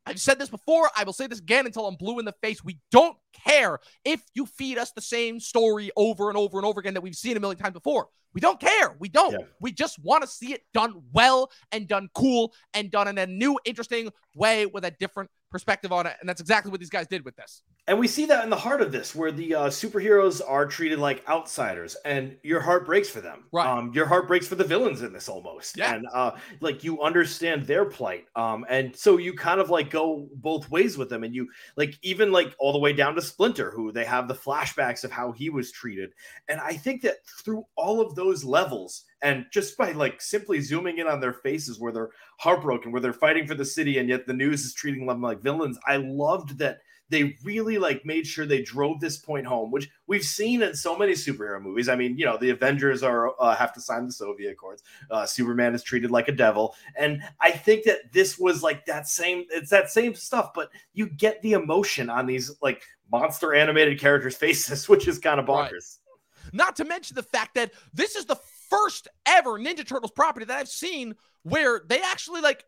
I've 0.06 0.22
said 0.22 0.40
this 0.40 0.50
before. 0.50 0.90
I 0.96 1.04
will 1.04 1.14
say 1.14 1.28
this 1.28 1.40
again 1.40 1.66
until 1.66 1.86
I'm 1.86 1.96
blue 1.96 2.20
in 2.20 2.26
the 2.26 2.36
face. 2.42 2.64
We 2.64 2.80
don't 2.92 3.18
care 3.46 3.80
if 4.06 4.22
you 4.34 4.46
feed 4.46 4.78
us 4.78 4.92
the 4.92 5.02
same 5.02 5.40
story 5.40 5.92
over 5.98 6.30
and 6.30 6.38
over 6.38 6.58
and 6.58 6.66
over 6.66 6.80
again 6.80 6.94
that 6.94 7.02
we've 7.02 7.16
seen 7.16 7.36
a 7.36 7.42
million 7.42 7.58
times 7.58 7.74
before. 7.74 8.08
We 8.38 8.42
don't 8.42 8.60
care. 8.60 8.96
We 9.00 9.10
don't. 9.10 9.32
Yeah. 9.32 9.48
We 9.60 9.72
just 9.72 9.98
want 9.98 10.22
to 10.22 10.28
see 10.28 10.54
it 10.54 10.62
done 10.72 11.02
well 11.12 11.50
and 11.72 11.88
done 11.88 12.08
cool 12.14 12.54
and 12.76 12.92
done 12.92 13.08
in 13.08 13.18
a 13.18 13.26
new, 13.26 13.58
interesting 13.66 14.12
way 14.36 14.68
with 14.68 14.86
a 14.86 14.92
different 14.92 15.32
perspective 15.50 15.92
on 15.92 16.06
it. 16.06 16.14
And 16.20 16.30
that's 16.30 16.42
exactly 16.42 16.70
what 16.70 16.80
these 16.80 16.92
guys 16.92 17.08
did 17.08 17.26
with 17.26 17.36
this. 17.36 17.64
And 17.88 17.98
we 17.98 18.08
see 18.08 18.26
that 18.26 18.44
in 18.44 18.50
the 18.50 18.58
heart 18.58 18.82
of 18.82 18.92
this, 18.92 19.16
where 19.16 19.32
the 19.32 19.56
uh, 19.56 19.68
superheroes 19.68 20.42
are 20.46 20.66
treated 20.66 21.00
like 21.00 21.26
outsiders, 21.30 21.96
and 22.04 22.36
your 22.44 22.60
heart 22.60 22.86
breaks 22.86 23.10
for 23.10 23.22
them. 23.22 23.46
Right. 23.54 23.66
Um, 23.66 23.94
your 23.94 24.06
heart 24.06 24.28
breaks 24.28 24.46
for 24.46 24.56
the 24.56 24.66
villains 24.66 25.02
in 25.02 25.14
this 25.14 25.30
almost. 25.30 25.78
Yeah. 25.78 25.96
And 25.96 26.06
uh, 26.14 26.32
like 26.60 26.84
you 26.84 27.02
understand 27.02 27.66
their 27.66 27.86
plight. 27.86 28.26
Um, 28.36 28.66
and 28.68 28.94
so 28.94 29.18
you 29.18 29.34
kind 29.34 29.62
of 29.62 29.70
like 29.70 29.90
go 29.90 30.28
both 30.36 30.70
ways 30.70 30.98
with 30.98 31.10
them, 31.10 31.24
and 31.24 31.34
you 31.34 31.48
like 31.78 31.98
even 32.02 32.34
like 32.34 32.54
all 32.60 32.74
the 32.74 32.80
way 32.80 32.92
down 32.92 33.16
to 33.16 33.22
Splinter, 33.22 33.72
who 33.72 33.94
they 33.94 34.04
have 34.04 34.28
the 34.28 34.36
flashbacks 34.36 35.06
of 35.06 35.12
how 35.12 35.32
he 35.32 35.50
was 35.50 35.72
treated. 35.72 36.12
And 36.50 36.60
I 36.60 36.74
think 36.74 37.02
that 37.04 37.26
through 37.42 37.66
all 37.78 38.02
of 38.02 38.16
those 38.16 38.27
levels, 38.44 39.06
and 39.22 39.46
just 39.52 39.78
by 39.78 39.92
like 39.92 40.22
simply 40.22 40.62
zooming 40.62 41.00
in 41.00 41.08
on 41.08 41.20
their 41.20 41.34
faces 41.34 41.80
where 41.80 41.92
they're 41.92 42.12
heartbroken, 42.40 42.92
where 42.92 43.02
they're 43.02 43.14
fighting 43.14 43.48
for 43.48 43.56
the 43.56 43.66
city, 43.66 43.98
and 43.98 44.10
yet 44.10 44.28
the 44.28 44.34
news 44.34 44.66
is 44.66 44.74
treating 44.74 45.06
them 45.06 45.22
like 45.22 45.42
villains. 45.42 45.78
I 45.88 45.98
loved 45.98 46.58
that 46.60 46.80
they 47.10 47.36
really 47.44 47.78
like 47.78 48.06
made 48.06 48.28
sure 48.28 48.46
they 48.46 48.62
drove 48.62 49.00
this 49.00 49.18
point 49.18 49.46
home, 49.46 49.72
which 49.72 49.90
we've 50.08 50.24
seen 50.24 50.62
in 50.62 50.76
so 50.76 50.98
many 50.98 51.14
superhero 51.14 51.62
movies. 51.62 51.90
I 51.90 51.96
mean, 51.96 52.18
you 52.18 52.26
know, 52.26 52.38
the 52.38 52.50
Avengers 52.50 53.04
are 53.04 53.34
uh, 53.40 53.56
have 53.56 53.74
to 53.74 53.82
sign 53.82 54.06
the 54.06 54.12
Sokovia 54.12 54.52
Accords. 54.52 54.84
Uh, 55.10 55.26
Superman 55.26 55.74
is 55.74 55.84
treated 55.84 56.12
like 56.12 56.28
a 56.28 56.34
devil, 56.34 56.76
and 56.98 57.22
I 57.40 57.52
think 57.52 57.86
that 57.86 58.12
this 58.12 58.38
was 58.38 58.62
like 58.62 58.86
that 58.86 59.08
same. 59.08 59.46
It's 59.50 59.70
that 59.70 59.90
same 59.90 60.16
stuff, 60.16 60.52
but 60.54 60.70
you 60.94 61.08
get 61.08 61.42
the 61.42 61.54
emotion 61.54 62.10
on 62.10 62.26
these 62.26 62.52
like 62.62 62.84
monster 63.12 63.54
animated 63.54 64.00
characters' 64.00 64.36
faces, 64.38 64.90
which 64.90 65.08
is 65.08 65.18
kind 65.18 65.40
of 65.40 65.48
Right. 65.48 66.07
Not 66.54 66.76
to 66.78 66.86
mention 66.86 67.16
the 67.16 67.24
fact 67.24 67.56
that 67.56 67.72
this 67.94 68.16
is 68.16 68.26
the 68.26 68.38
first 68.70 69.08
ever 69.26 69.52
Ninja 69.52 69.86
Turtles 69.88 70.12
property 70.12 70.46
that 70.46 70.58
I've 70.58 70.70
seen 70.70 71.16
where 71.44 71.82
they 71.88 72.02
actually 72.02 72.42
like. 72.42 72.64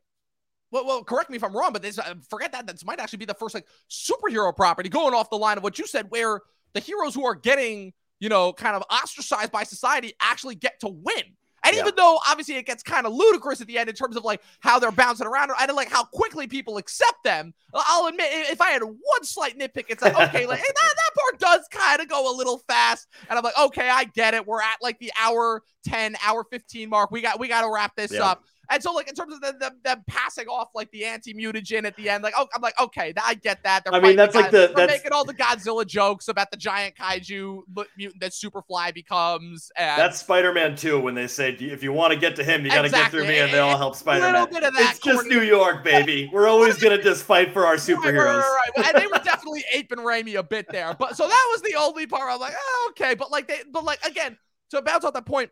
Well, 0.72 0.86
well, 0.86 1.04
correct 1.04 1.32
me 1.32 1.36
if 1.36 1.44
I'm 1.44 1.58
wrong, 1.58 1.74
but 1.74 1.82
this 1.82 1.98
uh, 1.98 2.14
forget 2.30 2.52
that. 2.52 2.68
This 2.68 2.86
might 2.86 3.00
actually 3.00 3.18
be 3.18 3.26
the 3.26 3.34
first 3.34 3.56
like 3.56 3.66
superhero 3.90 4.56
property 4.56 4.90
going 4.90 5.16
off 5.16 5.32
the 5.32 5.38
line 5.38 5.58
of 5.58 5.64
what 5.64 5.80
you 5.80 5.88
said, 5.88 6.08
where 6.10 6.42
the 6.74 6.80
heroes 6.80 7.16
who 7.16 7.26
are 7.26 7.34
getting 7.34 7.94
you 8.20 8.30
know, 8.30 8.54
kind 8.54 8.76
of 8.76 8.84
ostracized 8.92 9.52
by 9.52 9.64
society 9.64 10.14
actually 10.20 10.56
get 10.56 10.80
to 10.82 10.90
win. 10.90 11.24
And 11.70 11.76
yeah. 11.76 11.84
even 11.84 11.94
though 11.96 12.20
obviously 12.28 12.56
it 12.56 12.66
gets 12.66 12.82
kind 12.82 13.06
of 13.06 13.14
ludicrous 13.14 13.62
at 13.62 13.68
the 13.68 13.78
end 13.78 13.90
in 13.90 13.96
terms 13.96 14.16
of 14.16 14.24
like 14.24 14.42
how 14.60 14.80
they're 14.80 14.92
bouncing 14.92 15.28
around 15.28 15.52
and 15.60 15.72
like 15.76 15.88
how 15.88 16.04
quickly 16.04 16.48
people 16.48 16.78
accept 16.78 17.24
them, 17.24 17.54
I'll 17.76 18.08
admit 18.08 18.26
if 18.32 18.60
I 18.60 18.72
had 18.72 18.82
one 18.82 19.24
slight 19.24 19.56
nitpick, 19.56 19.86
it's 19.90 20.02
like 20.02 20.16
okay, 20.16 20.48
like 20.48 20.58
hey, 20.58 20.66
that, 20.68 20.96
that 20.96 21.12
part 21.16 21.40
does 21.40 21.68
kind 21.70 22.02
of 22.02 22.10
go 22.10 22.34
a 22.34 22.36
little 22.36 22.58
fast, 22.68 23.08
and 23.30 23.38
I'm 23.38 23.44
like 23.44 23.58
okay, 23.60 23.88
I 23.88 24.06
get 24.06 24.34
it. 24.34 24.48
We're 24.48 24.62
at 24.62 24.78
like 24.82 24.98
the 24.98 25.12
hour 25.22 25.62
ten, 25.84 26.16
hour 26.26 26.44
fifteen 26.44 26.90
mark. 26.90 27.12
We 27.12 27.22
got 27.22 27.40
we 27.40 27.48
got 27.48 27.62
to 27.62 27.72
wrap 27.72 27.96
this 27.96 28.12
yeah. 28.12 28.26
up. 28.26 28.44
And 28.72 28.84
so, 28.84 28.92
like 28.94 29.10
in 29.10 29.16
terms 29.16 29.34
of 29.34 29.42
the, 29.42 29.54
the, 29.54 29.72
them 29.84 30.04
passing 30.08 30.48
off 30.48 30.70
like 30.76 30.92
the 30.92 31.06
anti 31.06 31.34
mutagen 31.34 31.86
at 31.86 31.96
the 31.96 32.10
end, 32.10 32.24
like 32.24 32.34
oh, 32.38 32.48
I'm 32.54 32.62
like 32.62 32.80
okay, 32.80 33.14
I 33.22 33.34
get 33.34 33.64
that. 33.64 33.84
They're 33.84 33.94
I 33.94 34.00
mean, 34.00 34.16
that's 34.16 34.36
like 34.36 34.52
the 34.52 34.72
they're 34.76 34.88
making 34.88 35.12
all 35.12 35.26
the 35.26 35.34
Godzilla 35.34 35.86
jokes 35.88 36.28
about 36.28 36.52
the 36.52 36.58
giant 36.58 36.96
kaiju 36.96 37.62
mutant 37.98 38.22
that 38.22 38.32
Superfly 38.32 38.94
becomes. 38.94 39.72
And 39.76 40.00
that's 40.00 40.20
Spider-Man 40.20 40.76
too. 40.76 41.00
When 41.00 41.16
they 41.16 41.28
say 41.28 41.54
if 41.54 41.82
you 41.82 41.92
want 41.94 42.14
to 42.14 42.20
get 42.20 42.36
to 42.36 42.44
him, 42.44 42.64
you 42.64 42.70
got 42.70 42.82
to 42.82 42.86
exactly. 42.86 43.20
get 43.20 43.26
through 43.26 43.34
me, 43.34 43.40
and 43.40 43.52
they 43.52 43.60
all 43.60 43.78
help 43.78 43.96
Spider-Man. 43.96 44.48
It's 44.52 45.00
just 45.00 45.26
New 45.26 45.42
York, 45.42 45.84
baby. 45.84 46.30
We're 46.34 46.48
always 46.48 46.78
gonna 46.78 47.02
just 47.02 47.24
fight 47.24 47.52
for 47.52 47.66
our 47.66 47.76
superheroes. 47.76 48.04
Right, 48.04 48.36
right, 48.36 48.72
right, 48.78 48.88
and 48.88 49.02
they 49.02 49.08
were 49.08 49.24
definitely 49.24 49.64
aping 49.74 50.00
Raimi 50.00 50.38
a 50.38 50.44
bit 50.44 50.68
there, 50.70 50.96
but 51.00 51.18
so 51.18 51.28
that 51.28 51.48
was 51.52 51.62
the 51.64 51.76
only 51.76 52.06
part. 52.06 52.32
I'm 52.32 52.40
like, 52.40 52.54
oh, 52.56 52.92
okay, 52.92 53.16
but 53.16 53.32
like 53.32 53.48
they, 53.48 53.62
but 53.72 53.84
like 53.84 54.04
again, 54.06 54.38
to 54.72 54.82
bounce 54.82 55.04
off 55.04 55.14
that 55.14 55.26
point 55.26 55.50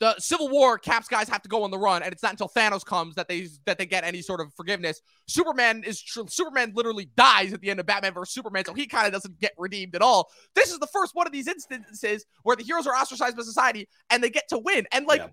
the 0.00 0.18
Civil 0.18 0.48
War, 0.48 0.78
Cap's 0.78 1.08
guys 1.08 1.28
have 1.28 1.42
to 1.42 1.48
go 1.48 1.62
on 1.62 1.70
the 1.70 1.78
run, 1.78 2.02
and 2.02 2.10
it's 2.12 2.22
not 2.22 2.32
until 2.32 2.48
Thanos 2.48 2.84
comes 2.84 3.14
that 3.16 3.28
they 3.28 3.48
that 3.66 3.78
they 3.78 3.86
get 3.86 4.02
any 4.02 4.22
sort 4.22 4.40
of 4.40 4.52
forgiveness. 4.54 5.00
Superman 5.28 5.84
is 5.84 6.00
tr- 6.00 6.26
Superman 6.26 6.72
literally 6.74 7.10
dies 7.16 7.52
at 7.52 7.60
the 7.60 7.70
end 7.70 7.80
of 7.80 7.86
Batman 7.86 8.14
vs 8.14 8.32
Superman, 8.32 8.64
so 8.64 8.72
he 8.72 8.86
kind 8.86 9.06
of 9.06 9.12
doesn't 9.12 9.38
get 9.38 9.52
redeemed 9.58 9.94
at 9.94 10.02
all. 10.02 10.30
This 10.54 10.72
is 10.72 10.78
the 10.78 10.86
first 10.86 11.14
one 11.14 11.26
of 11.26 11.32
these 11.32 11.46
instances 11.46 12.24
where 12.42 12.56
the 12.56 12.64
heroes 12.64 12.86
are 12.86 12.94
ostracized 12.94 13.36
by 13.36 13.42
society 13.42 13.88
and 14.08 14.24
they 14.24 14.30
get 14.30 14.48
to 14.48 14.58
win, 14.58 14.86
and 14.92 15.06
like. 15.06 15.20
Yeah. 15.20 15.28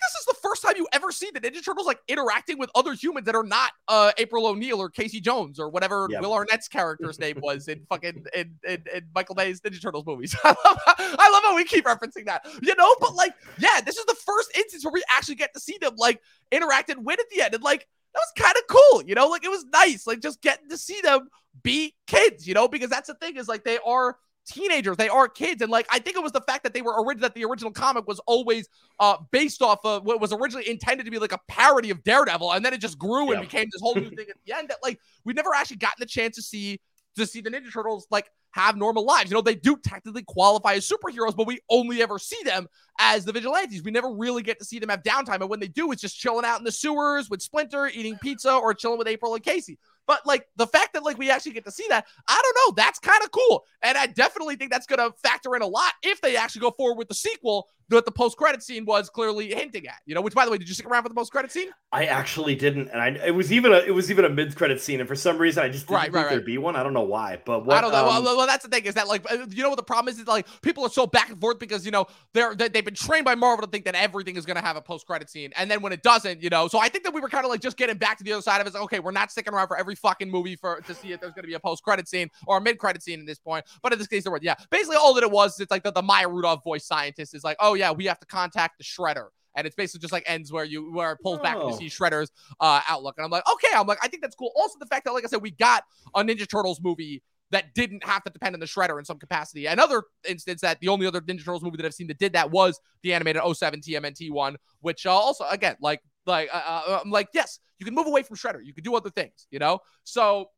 This 0.00 0.20
is 0.20 0.26
the 0.26 0.34
first 0.42 0.62
time 0.62 0.74
you 0.76 0.86
ever 0.92 1.12
see 1.12 1.30
the 1.32 1.40
Ninja 1.40 1.64
Turtles 1.64 1.86
like 1.86 2.00
interacting 2.08 2.58
with 2.58 2.70
other 2.74 2.94
humans 2.94 3.26
that 3.26 3.34
are 3.34 3.44
not 3.44 3.72
uh, 3.88 4.12
April 4.18 4.46
O'Neil 4.46 4.80
or 4.80 4.88
Casey 4.88 5.20
Jones 5.20 5.60
or 5.60 5.68
whatever 5.68 6.08
yep. 6.10 6.22
Will 6.22 6.32
Arnett's 6.32 6.68
character's 6.68 7.18
name 7.18 7.38
was 7.42 7.68
in 7.68 7.84
fucking 7.88 8.24
in, 8.34 8.54
in, 8.66 8.84
in 8.94 9.04
Michael 9.14 9.34
Bay's 9.34 9.60
Ninja 9.60 9.80
Turtles 9.80 10.06
movies. 10.06 10.34
I 10.44 10.48
love, 10.48 10.78
how, 10.86 10.94
I 10.98 11.30
love 11.30 11.42
how 11.42 11.56
we 11.56 11.64
keep 11.64 11.84
referencing 11.84 12.26
that, 12.26 12.46
you 12.62 12.74
know. 12.74 12.94
But 13.00 13.14
like, 13.14 13.34
yeah, 13.58 13.80
this 13.84 13.96
is 13.96 14.04
the 14.06 14.16
first 14.26 14.56
instance 14.56 14.84
where 14.84 14.92
we 14.92 15.02
actually 15.10 15.36
get 15.36 15.52
to 15.54 15.60
see 15.60 15.78
them 15.80 15.94
like 15.96 16.20
interact 16.50 16.90
and 16.90 17.04
win 17.04 17.18
at 17.20 17.26
the 17.34 17.42
end, 17.42 17.54
and 17.54 17.62
like 17.62 17.86
that 18.14 18.20
was 18.20 18.44
kind 18.44 18.56
of 18.56 18.76
cool, 18.76 19.02
you 19.02 19.14
know. 19.14 19.28
Like 19.28 19.44
it 19.44 19.50
was 19.50 19.64
nice, 19.72 20.06
like 20.06 20.20
just 20.20 20.40
getting 20.42 20.68
to 20.70 20.78
see 20.78 21.00
them 21.02 21.28
be 21.62 21.94
kids, 22.06 22.46
you 22.46 22.54
know, 22.54 22.68
because 22.68 22.90
that's 22.90 23.08
the 23.08 23.14
thing 23.14 23.36
is 23.36 23.48
like 23.48 23.64
they 23.64 23.78
are 23.84 24.16
teenagers. 24.46 24.96
They 24.96 25.08
are 25.08 25.28
kids. 25.28 25.62
And 25.62 25.70
like, 25.70 25.86
I 25.90 25.98
think 25.98 26.16
it 26.16 26.22
was 26.22 26.32
the 26.32 26.40
fact 26.40 26.64
that 26.64 26.74
they 26.74 26.82
were 26.82 27.02
original, 27.02 27.22
that 27.28 27.34
the 27.34 27.44
original 27.44 27.70
comic 27.70 28.06
was 28.06 28.20
always 28.26 28.68
uh, 28.98 29.16
based 29.30 29.62
off 29.62 29.78
of 29.84 30.04
what 30.04 30.20
was 30.20 30.32
originally 30.32 30.68
intended 30.68 31.04
to 31.04 31.10
be 31.10 31.18
like 31.18 31.32
a 31.32 31.40
parody 31.48 31.90
of 31.90 32.02
Daredevil. 32.02 32.52
And 32.52 32.64
then 32.64 32.74
it 32.74 32.78
just 32.78 32.98
grew 32.98 33.32
and 33.32 33.40
became 33.40 33.68
this 33.72 33.80
whole 33.80 33.94
new 33.94 34.10
thing 34.10 34.26
at 34.28 34.36
the 34.46 34.56
end 34.56 34.68
that 34.68 34.78
like, 34.82 34.98
we've 35.24 35.36
never 35.36 35.54
actually 35.54 35.76
gotten 35.76 35.96
the 36.00 36.06
chance 36.06 36.36
to 36.36 36.42
see, 36.42 36.80
to 37.16 37.26
see 37.26 37.40
the 37.40 37.50
Ninja 37.50 37.72
Turtles 37.72 38.06
like 38.10 38.30
have 38.52 38.76
normal 38.76 39.04
lives. 39.04 39.30
You 39.30 39.36
know, 39.36 39.42
they 39.42 39.54
do 39.54 39.76
technically 39.76 40.24
qualify 40.24 40.74
as 40.74 40.88
superheroes, 40.88 41.36
but 41.36 41.46
we 41.46 41.60
only 41.68 42.02
ever 42.02 42.18
see 42.18 42.42
them 42.44 42.66
as 42.98 43.24
the 43.24 43.32
vigilantes. 43.32 43.82
We 43.82 43.90
never 43.92 44.12
really 44.12 44.42
get 44.42 44.58
to 44.58 44.64
see 44.64 44.78
them 44.78 44.88
have 44.88 45.02
downtime. 45.02 45.40
And 45.40 45.48
when 45.48 45.60
they 45.60 45.68
do, 45.68 45.92
it's 45.92 46.02
just 46.02 46.18
chilling 46.18 46.44
out 46.44 46.58
in 46.58 46.64
the 46.64 46.72
sewers 46.72 47.30
with 47.30 47.42
Splinter, 47.42 47.88
eating 47.88 48.18
pizza, 48.20 48.52
or 48.52 48.74
chilling 48.74 48.98
with 48.98 49.06
April 49.06 49.34
and 49.34 49.42
Casey. 49.42 49.78
But 50.06 50.26
like 50.26 50.46
the 50.56 50.66
fact 50.66 50.94
that 50.94 51.04
like 51.04 51.18
we 51.18 51.30
actually 51.30 51.52
get 51.52 51.64
to 51.64 51.70
see 51.70 51.86
that, 51.88 52.06
I 52.26 52.40
don't 52.42 52.56
know, 52.56 52.82
that's 52.82 52.98
kind 52.98 53.22
of 53.22 53.30
cool. 53.30 53.64
And 53.82 53.96
I 53.96 54.06
definitely 54.06 54.56
think 54.56 54.70
that's 54.70 54.86
gonna 54.86 55.10
factor 55.22 55.54
in 55.56 55.62
a 55.62 55.66
lot 55.66 55.92
if 56.02 56.20
they 56.20 56.36
actually 56.36 56.62
go 56.62 56.72
forward 56.72 56.98
with 56.98 57.08
the 57.08 57.14
sequel 57.14 57.68
that 57.96 58.04
the 58.04 58.12
post 58.12 58.36
credit 58.36 58.62
scene 58.62 58.84
was 58.84 59.10
clearly 59.10 59.54
hinting 59.54 59.86
at. 59.86 60.00
You 60.06 60.14
know, 60.14 60.20
which 60.20 60.34
by 60.34 60.44
the 60.44 60.50
way, 60.50 60.58
did 60.58 60.68
you 60.68 60.74
stick 60.74 60.86
around 60.86 61.02
for 61.02 61.08
the 61.08 61.14
post 61.14 61.32
credit 61.32 61.50
scene? 61.50 61.68
I 61.92 62.04
actually 62.04 62.54
didn't, 62.54 62.88
and 62.88 63.00
I 63.00 63.08
it 63.26 63.34
was 63.34 63.52
even 63.52 63.72
a 63.72 63.78
it 63.78 63.90
was 63.90 64.10
even 64.10 64.24
a 64.24 64.28
mid 64.28 64.54
credit 64.54 64.80
scene, 64.80 65.00
and 65.00 65.08
for 65.08 65.16
some 65.16 65.38
reason 65.38 65.64
I 65.64 65.68
just 65.68 65.86
didn't 65.86 65.96
right, 65.96 66.04
think 66.04 66.14
right, 66.14 66.28
there'd 66.28 66.38
right. 66.38 66.46
be 66.46 66.58
one. 66.58 66.76
I 66.76 66.82
don't 66.82 66.94
know 66.94 67.02
why, 67.02 67.40
but 67.44 67.66
what, 67.66 67.76
I 67.76 67.80
don't 67.80 67.92
know. 67.92 68.08
Um, 68.08 68.24
well, 68.24 68.36
well, 68.36 68.46
that's 68.46 68.62
the 68.62 68.70
thing 68.70 68.84
is 68.84 68.94
that 68.94 69.08
like 69.08 69.30
uh, 69.30 69.46
you 69.50 69.62
know 69.62 69.70
what 69.70 69.76
the 69.76 69.82
problem 69.82 70.12
is 70.12 70.20
is 70.20 70.26
like 70.26 70.46
people 70.62 70.84
are 70.84 70.90
so 70.90 71.06
back 71.06 71.30
and 71.30 71.40
forth 71.40 71.58
because 71.58 71.84
you 71.84 71.90
know 71.90 72.06
they're 72.32 72.54
they, 72.54 72.68
they've 72.68 72.84
been 72.84 72.94
trained 72.94 73.24
by 73.24 73.34
Marvel 73.34 73.66
to 73.66 73.70
think 73.70 73.84
that 73.86 73.94
everything 73.94 74.36
is 74.36 74.46
gonna 74.46 74.60
have 74.60 74.76
a 74.76 74.82
post 74.82 75.06
credit 75.06 75.28
scene, 75.28 75.50
and 75.56 75.70
then 75.70 75.82
when 75.82 75.92
it 75.92 76.02
doesn't, 76.02 76.42
you 76.42 76.48
know. 76.48 76.68
So 76.68 76.78
I 76.78 76.88
think 76.88 77.04
that 77.04 77.12
we 77.12 77.20
were 77.20 77.28
kind 77.28 77.44
of 77.44 77.50
like 77.50 77.60
just 77.60 77.76
getting 77.76 77.96
back 77.96 78.18
to 78.18 78.24
the 78.24 78.32
other 78.32 78.42
side 78.42 78.60
of 78.60 78.66
it. 78.66 78.74
Like, 78.74 78.82
okay, 78.84 79.00
we're 79.00 79.10
not 79.10 79.32
sticking 79.32 79.52
around 79.52 79.66
for 79.66 79.76
every 79.76 79.96
fucking 79.96 80.30
movie 80.30 80.54
for 80.54 80.80
to 80.86 80.94
see 80.94 81.12
if 81.12 81.20
there's 81.20 81.32
gonna 81.32 81.48
be 81.48 81.54
a 81.54 81.60
post 81.60 81.82
credit 81.82 82.08
scene 82.08 82.30
or 82.46 82.58
a 82.58 82.60
mid 82.60 82.78
credit 82.78 83.02
scene 83.02 83.20
at 83.20 83.26
this 83.26 83.38
point. 83.38 83.64
But 83.82 83.92
in 83.92 83.98
this 83.98 84.08
case, 84.08 84.22
there 84.22 84.32
were 84.32 84.38
yeah. 84.40 84.54
Basically, 84.70 84.96
all 84.96 85.14
that 85.14 85.24
it 85.24 85.30
was, 85.30 85.58
it's 85.58 85.70
like 85.70 85.82
the, 85.82 85.90
the 85.90 86.02
Maya 86.02 86.28
Rudolph 86.28 86.62
voice 86.62 86.84
scientist 86.84 87.34
is 87.34 87.42
like, 87.42 87.56
oh 87.58 87.74
yeah, 87.80 87.92
we 87.92 88.04
have 88.04 88.20
to 88.20 88.26
contact 88.26 88.78
the 88.78 88.84
Shredder. 88.84 89.28
And 89.56 89.66
it's 89.66 89.74
basically 89.74 90.00
just 90.00 90.12
like 90.12 90.22
ends 90.26 90.52
where 90.52 90.64
you 90.64 90.92
where 90.92 91.12
it 91.12 91.18
pulls 91.22 91.40
oh. 91.40 91.42
back 91.42 91.56
and 91.56 91.70
you 91.70 91.76
see 91.76 91.86
Shredder's 91.86 92.30
uh, 92.60 92.82
outlook. 92.88 93.16
And 93.16 93.24
I'm 93.24 93.30
like, 93.30 93.42
okay, 93.50 93.74
I'm 93.74 93.86
like, 93.86 93.98
I 94.00 94.06
think 94.06 94.22
that's 94.22 94.36
cool. 94.36 94.52
Also, 94.54 94.78
the 94.78 94.86
fact 94.86 95.06
that, 95.06 95.12
like 95.12 95.24
I 95.24 95.26
said, 95.26 95.42
we 95.42 95.50
got 95.50 95.82
a 96.14 96.22
Ninja 96.22 96.48
Turtles 96.48 96.80
movie 96.80 97.22
that 97.50 97.74
didn't 97.74 98.04
have 98.04 98.22
to 98.22 98.30
depend 98.30 98.54
on 98.54 98.60
the 98.60 98.66
Shredder 98.66 98.98
in 98.98 99.04
some 99.04 99.18
capacity. 99.18 99.66
Another 99.66 100.04
instance 100.28 100.60
that 100.60 100.78
the 100.80 100.88
only 100.88 101.06
other 101.06 101.20
Ninja 101.20 101.38
Turtles 101.44 101.62
movie 101.62 101.78
that 101.78 101.86
I've 101.86 101.94
seen 101.94 102.06
that 102.08 102.18
did 102.18 102.34
that 102.34 102.50
was 102.50 102.78
the 103.02 103.12
animated 103.12 103.42
07 103.42 103.80
TMNT 103.80 104.30
one, 104.30 104.56
which 104.80 105.04
uh, 105.04 105.10
also 105.10 105.44
again 105.50 105.76
like 105.80 106.00
like 106.26 106.48
uh, 106.52 106.82
uh, 106.86 107.00
I'm 107.02 107.10
like 107.10 107.28
yes, 107.34 107.58
you 107.78 107.86
can 107.86 107.94
move 107.94 108.06
away 108.06 108.22
from 108.22 108.36
Shredder, 108.36 108.60
you 108.62 108.72
can 108.72 108.84
do 108.84 108.94
other 108.94 109.10
things, 109.10 109.48
you 109.50 109.58
know. 109.58 109.80
So 110.04 110.50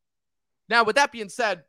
now 0.69 0.85
with 0.85 0.97
that 0.97 1.13
being 1.13 1.31
said, 1.31 1.63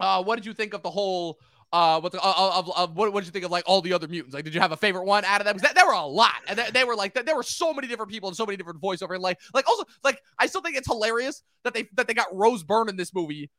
uh, 0.00 0.22
what 0.22 0.36
did 0.36 0.44
you 0.44 0.52
think 0.52 0.74
of 0.74 0.82
the 0.82 0.90
whole 0.90 1.38
uh, 1.72 2.00
what, 2.00 2.12
the, 2.12 2.20
uh, 2.20 2.62
uh, 2.76 2.86
what, 2.88 3.12
what 3.12 3.20
did 3.20 3.26
you 3.26 3.32
think 3.32 3.44
of 3.44 3.50
like 3.50 3.64
all 3.66 3.80
the 3.80 3.92
other 3.92 4.06
mutants? 4.06 4.34
Like, 4.34 4.44
did 4.44 4.54
you 4.54 4.60
have 4.60 4.72
a 4.72 4.76
favorite 4.76 5.04
one 5.04 5.24
out 5.24 5.40
of 5.40 5.46
them? 5.46 5.56
Because 5.56 5.72
there 5.72 5.86
were 5.86 5.92
a 5.92 6.04
lot, 6.04 6.34
and 6.46 6.58
they, 6.58 6.70
they 6.70 6.84
were 6.84 6.94
like, 6.94 7.14
there 7.14 7.36
were 7.36 7.42
so 7.42 7.72
many 7.72 7.88
different 7.88 8.10
people 8.10 8.28
and 8.28 8.36
so 8.36 8.44
many 8.44 8.56
different 8.56 8.80
voiceover. 8.80 9.14
And 9.14 9.22
like, 9.22 9.40
like 9.54 9.66
also, 9.66 9.84
like, 10.04 10.20
I 10.38 10.46
still 10.46 10.60
think 10.60 10.76
it's 10.76 10.88
hilarious 10.88 11.42
that 11.64 11.72
they 11.72 11.88
that 11.94 12.06
they 12.06 12.14
got 12.14 12.26
Rose 12.34 12.62
Byrne 12.62 12.88
in 12.88 12.96
this 12.96 13.14
movie, 13.14 13.50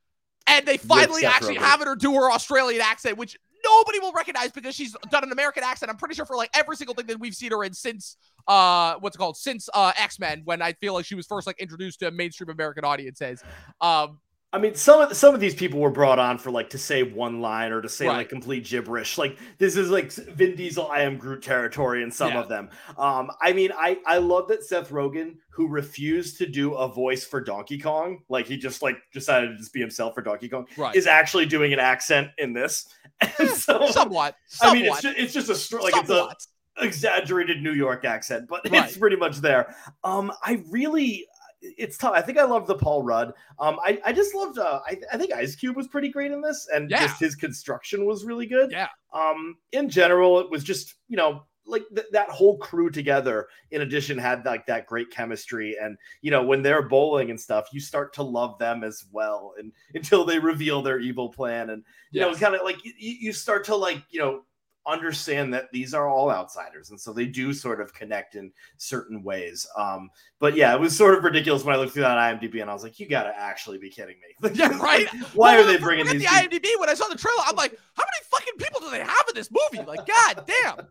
and 0.48 0.66
they 0.66 0.78
finally 0.78 1.26
actually 1.26 1.56
have 1.56 1.82
her 1.82 1.96
do 1.96 2.14
her 2.14 2.32
Australian 2.32 2.82
accent, 2.82 3.18
which 3.18 3.38
nobody 3.66 4.00
will 4.00 4.12
recognize 4.12 4.52
because 4.52 4.76
she's 4.76 4.96
done 5.10 5.24
an 5.24 5.32
American 5.32 5.64
accent. 5.64 5.90
I'm 5.90 5.98
pretty 5.98 6.16
sure 6.16 6.26
for 6.26 6.36
like 6.36 6.50
every 6.54 6.76
single 6.76 6.94
thing 6.94 7.08
that 7.08 7.20
we've 7.20 7.34
seen 7.34 7.52
her 7.52 7.64
in 7.64 7.74
since 7.74 8.18
uh 8.48 8.96
what's 9.00 9.16
it 9.16 9.20
called 9.20 9.38
since 9.38 9.70
uh 9.74 9.94
X-Men 9.98 10.42
when 10.44 10.62
I 10.62 10.74
feel 10.74 10.94
like 10.94 11.06
she 11.06 11.16
was 11.16 11.26
first 11.26 11.48
like 11.48 11.60
introduced 11.60 12.02
to 12.02 12.12
mainstream 12.12 12.50
American 12.50 12.84
audiences. 12.84 13.42
Um 13.80 14.20
I 14.54 14.60
mean, 14.60 14.76
some 14.76 15.02
of 15.02 15.18
some 15.18 15.34
of 15.34 15.42
these 15.42 15.56
people 15.56 15.80
were 15.80 15.90
brought 15.90 16.20
on 16.20 16.38
for 16.38 16.52
like 16.52 16.70
to 16.70 16.78
say 16.78 17.02
one 17.02 17.42
line 17.42 17.72
or 17.72 17.82
to 17.82 17.90
say 17.90 18.06
right. 18.06 18.18
like 18.18 18.30
complete 18.30 18.66
gibberish. 18.66 19.18
Like 19.18 19.40
this 19.58 19.76
is 19.76 19.90
like 19.90 20.12
Vin 20.14 20.56
Diesel, 20.56 20.88
I 20.92 21.02
am 21.02 21.18
Groot 21.18 21.42
territory 21.42 22.04
in 22.04 22.12
some 22.12 22.34
yeah. 22.34 22.40
of 22.42 22.50
them. 22.50 22.70
Um, 22.96 23.32
I 23.42 23.52
mean, 23.54 23.72
I 23.76 23.98
I 24.06 24.20
love 24.20 24.48
that 24.50 24.64
Seth 24.64 24.92
Rogen, 24.92 25.38
who 25.50 25.68
refused 25.68 26.38
to 26.38 26.46
do 26.46 26.76
a 26.76 26.88
voice 26.88 27.26
for 27.26 27.42
Donkey 27.42 27.80
Kong, 27.80 28.20
like 28.30 28.46
he 28.46 28.56
just 28.56 28.84
like 28.84 28.98
decided 29.12 29.48
to 29.48 29.58
just 29.58 29.74
be 29.74 29.80
himself 29.80 30.14
for 30.14 30.22
Donkey 30.22 30.50
Kong, 30.50 30.68
right. 30.78 30.96
is 30.96 31.08
actually 31.08 31.48
doing 31.48 31.74
an 31.74 31.80
accent 31.80 32.30
in 32.38 32.54
this. 32.54 32.86
And 33.40 33.50
so, 33.50 33.90
somewhat, 33.90 34.36
somewhat. 34.48 34.78
I 34.78 34.82
mean, 34.82 34.92
it's 34.92 35.02
just, 35.02 35.18
it's 35.18 35.34
just 35.34 35.74
a 35.74 35.78
like 35.78 35.94
somewhat. 35.94 36.34
it's 36.34 36.48
a 36.48 36.86
exaggerated 36.86 37.62
New 37.62 37.74
York 37.74 38.06
accent, 38.06 38.48
but 38.48 38.62
right. 38.72 38.86
it's 38.86 38.98
pretty 38.98 39.16
much 39.16 39.38
there. 39.38 39.76
Um, 40.04 40.32
I 40.44 40.64
really 40.70 41.26
it's 41.64 41.98
tough. 41.98 42.14
I 42.14 42.22
think 42.22 42.38
I 42.38 42.44
love 42.44 42.68
the 42.68 42.76
Paul 42.76 43.04
Rudd. 43.04 43.34
Um, 43.60 43.80
I, 43.84 44.00
I 44.06 44.14
just 44.14 44.36
loved. 44.36 44.60
Uh, 44.60 44.82
I, 44.86 44.98
I 45.12 45.18
think 45.18 45.34
Ice 45.34 45.56
Cube 45.56 45.76
was 45.76 45.88
pretty 45.88 46.10
great 46.10 46.32
in 46.32 46.42
this, 46.42 46.68
and 46.74 46.90
yeah. 46.90 47.00
just 47.00 47.20
his 47.20 47.36
construction 47.36 48.06
was 48.06 48.26
really 48.26 48.46
good. 48.46 48.72
Yeah. 48.72 48.88
Um, 49.14 49.58
in 49.72 49.90
general, 49.90 50.40
it 50.40 50.50
was 50.50 50.64
just 50.64 50.96
you 51.08 51.18
know 51.18 51.44
like 51.66 51.84
th- 51.96 52.08
that 52.12 52.30
whole 52.30 52.58
crew 52.58 52.90
together. 52.90 53.48
In 53.72 53.82
addition, 53.82 54.18
had 54.18 54.46
like 54.46 54.66
that 54.68 54.86
great 54.86 55.10
chemistry, 55.12 55.78
and 55.82 55.98
you 56.22 56.32
know 56.32 56.44
when 56.44 56.62
they're 56.62 56.88
bowling 56.88 57.30
and 57.30 57.40
stuff, 57.40 57.70
you 57.72 57.80
start 57.80 58.14
to 58.14 58.24
love 58.24 58.60
them 58.60 58.84
as 58.84 59.06
well, 59.12 59.54
and 59.58 59.72
until 59.96 60.26
they 60.26 60.40
reveal 60.40 60.82
their 60.82 61.00
evil 61.00 61.30
plan, 61.30 61.70
and 61.70 61.84
you 62.12 62.22
yes. 62.22 62.34
know, 62.34 62.40
kind 62.40 62.56
of 62.56 62.64
like 62.64 62.84
you, 62.84 62.94
you 62.98 63.34
start 63.34 63.64
to 63.66 63.76
like 63.76 64.04
you 64.10 64.20
know 64.20 64.42
understand 64.86 65.54
that 65.54 65.72
these 65.72 65.94
are 65.94 66.08
all 66.10 66.30
outsiders 66.30 66.90
and 66.90 67.00
so 67.00 67.14
they 67.14 67.26
do 67.26 67.54
sort 67.54 67.80
of 67.80 67.94
connect 67.94 68.36
in 68.36 68.52
certain 68.78 69.24
ways 69.24 69.66
um 69.78 70.10
but 70.40 70.56
yeah 70.56 70.74
it 70.74 70.80
was 70.80 70.96
sort 70.96 71.18
of 71.18 71.24
ridiculous 71.24 71.64
when 71.64 71.74
i 71.74 71.78
looked 71.78 71.94
through 71.94 72.04
that 72.04 72.18
imdb 72.18 72.62
and 72.62 72.70
i 72.70 72.74
was 72.74 72.84
like 72.84 73.00
you 73.00 73.08
gotta 73.08 73.34
actually 73.38 73.78
be 73.78 73.90
kidding 73.90 74.16
me 74.42 74.50
yeah 74.54 74.78
right 74.80 75.08
why 75.34 75.56
well, 75.56 75.64
are 75.64 75.72
they 75.72 75.78
bringing 75.78 76.06
these 76.06 76.22
the 76.22 76.28
imdb 76.28 76.68
when 76.80 76.90
i 76.90 76.94
saw 76.94 77.08
the 77.08 77.16
trailer 77.16 77.44
i'm 77.48 77.56
like 77.56 77.78
how 77.96 78.04
many 78.04 78.26
fucking 78.30 78.54
people 78.58 78.82
do 78.82 78.90
they 78.90 79.00
have 79.00 79.26
in 79.30 79.36
this 79.36 79.50
movie 79.52 79.86
like 79.86 80.06
god 80.08 80.46
damn 80.46 80.88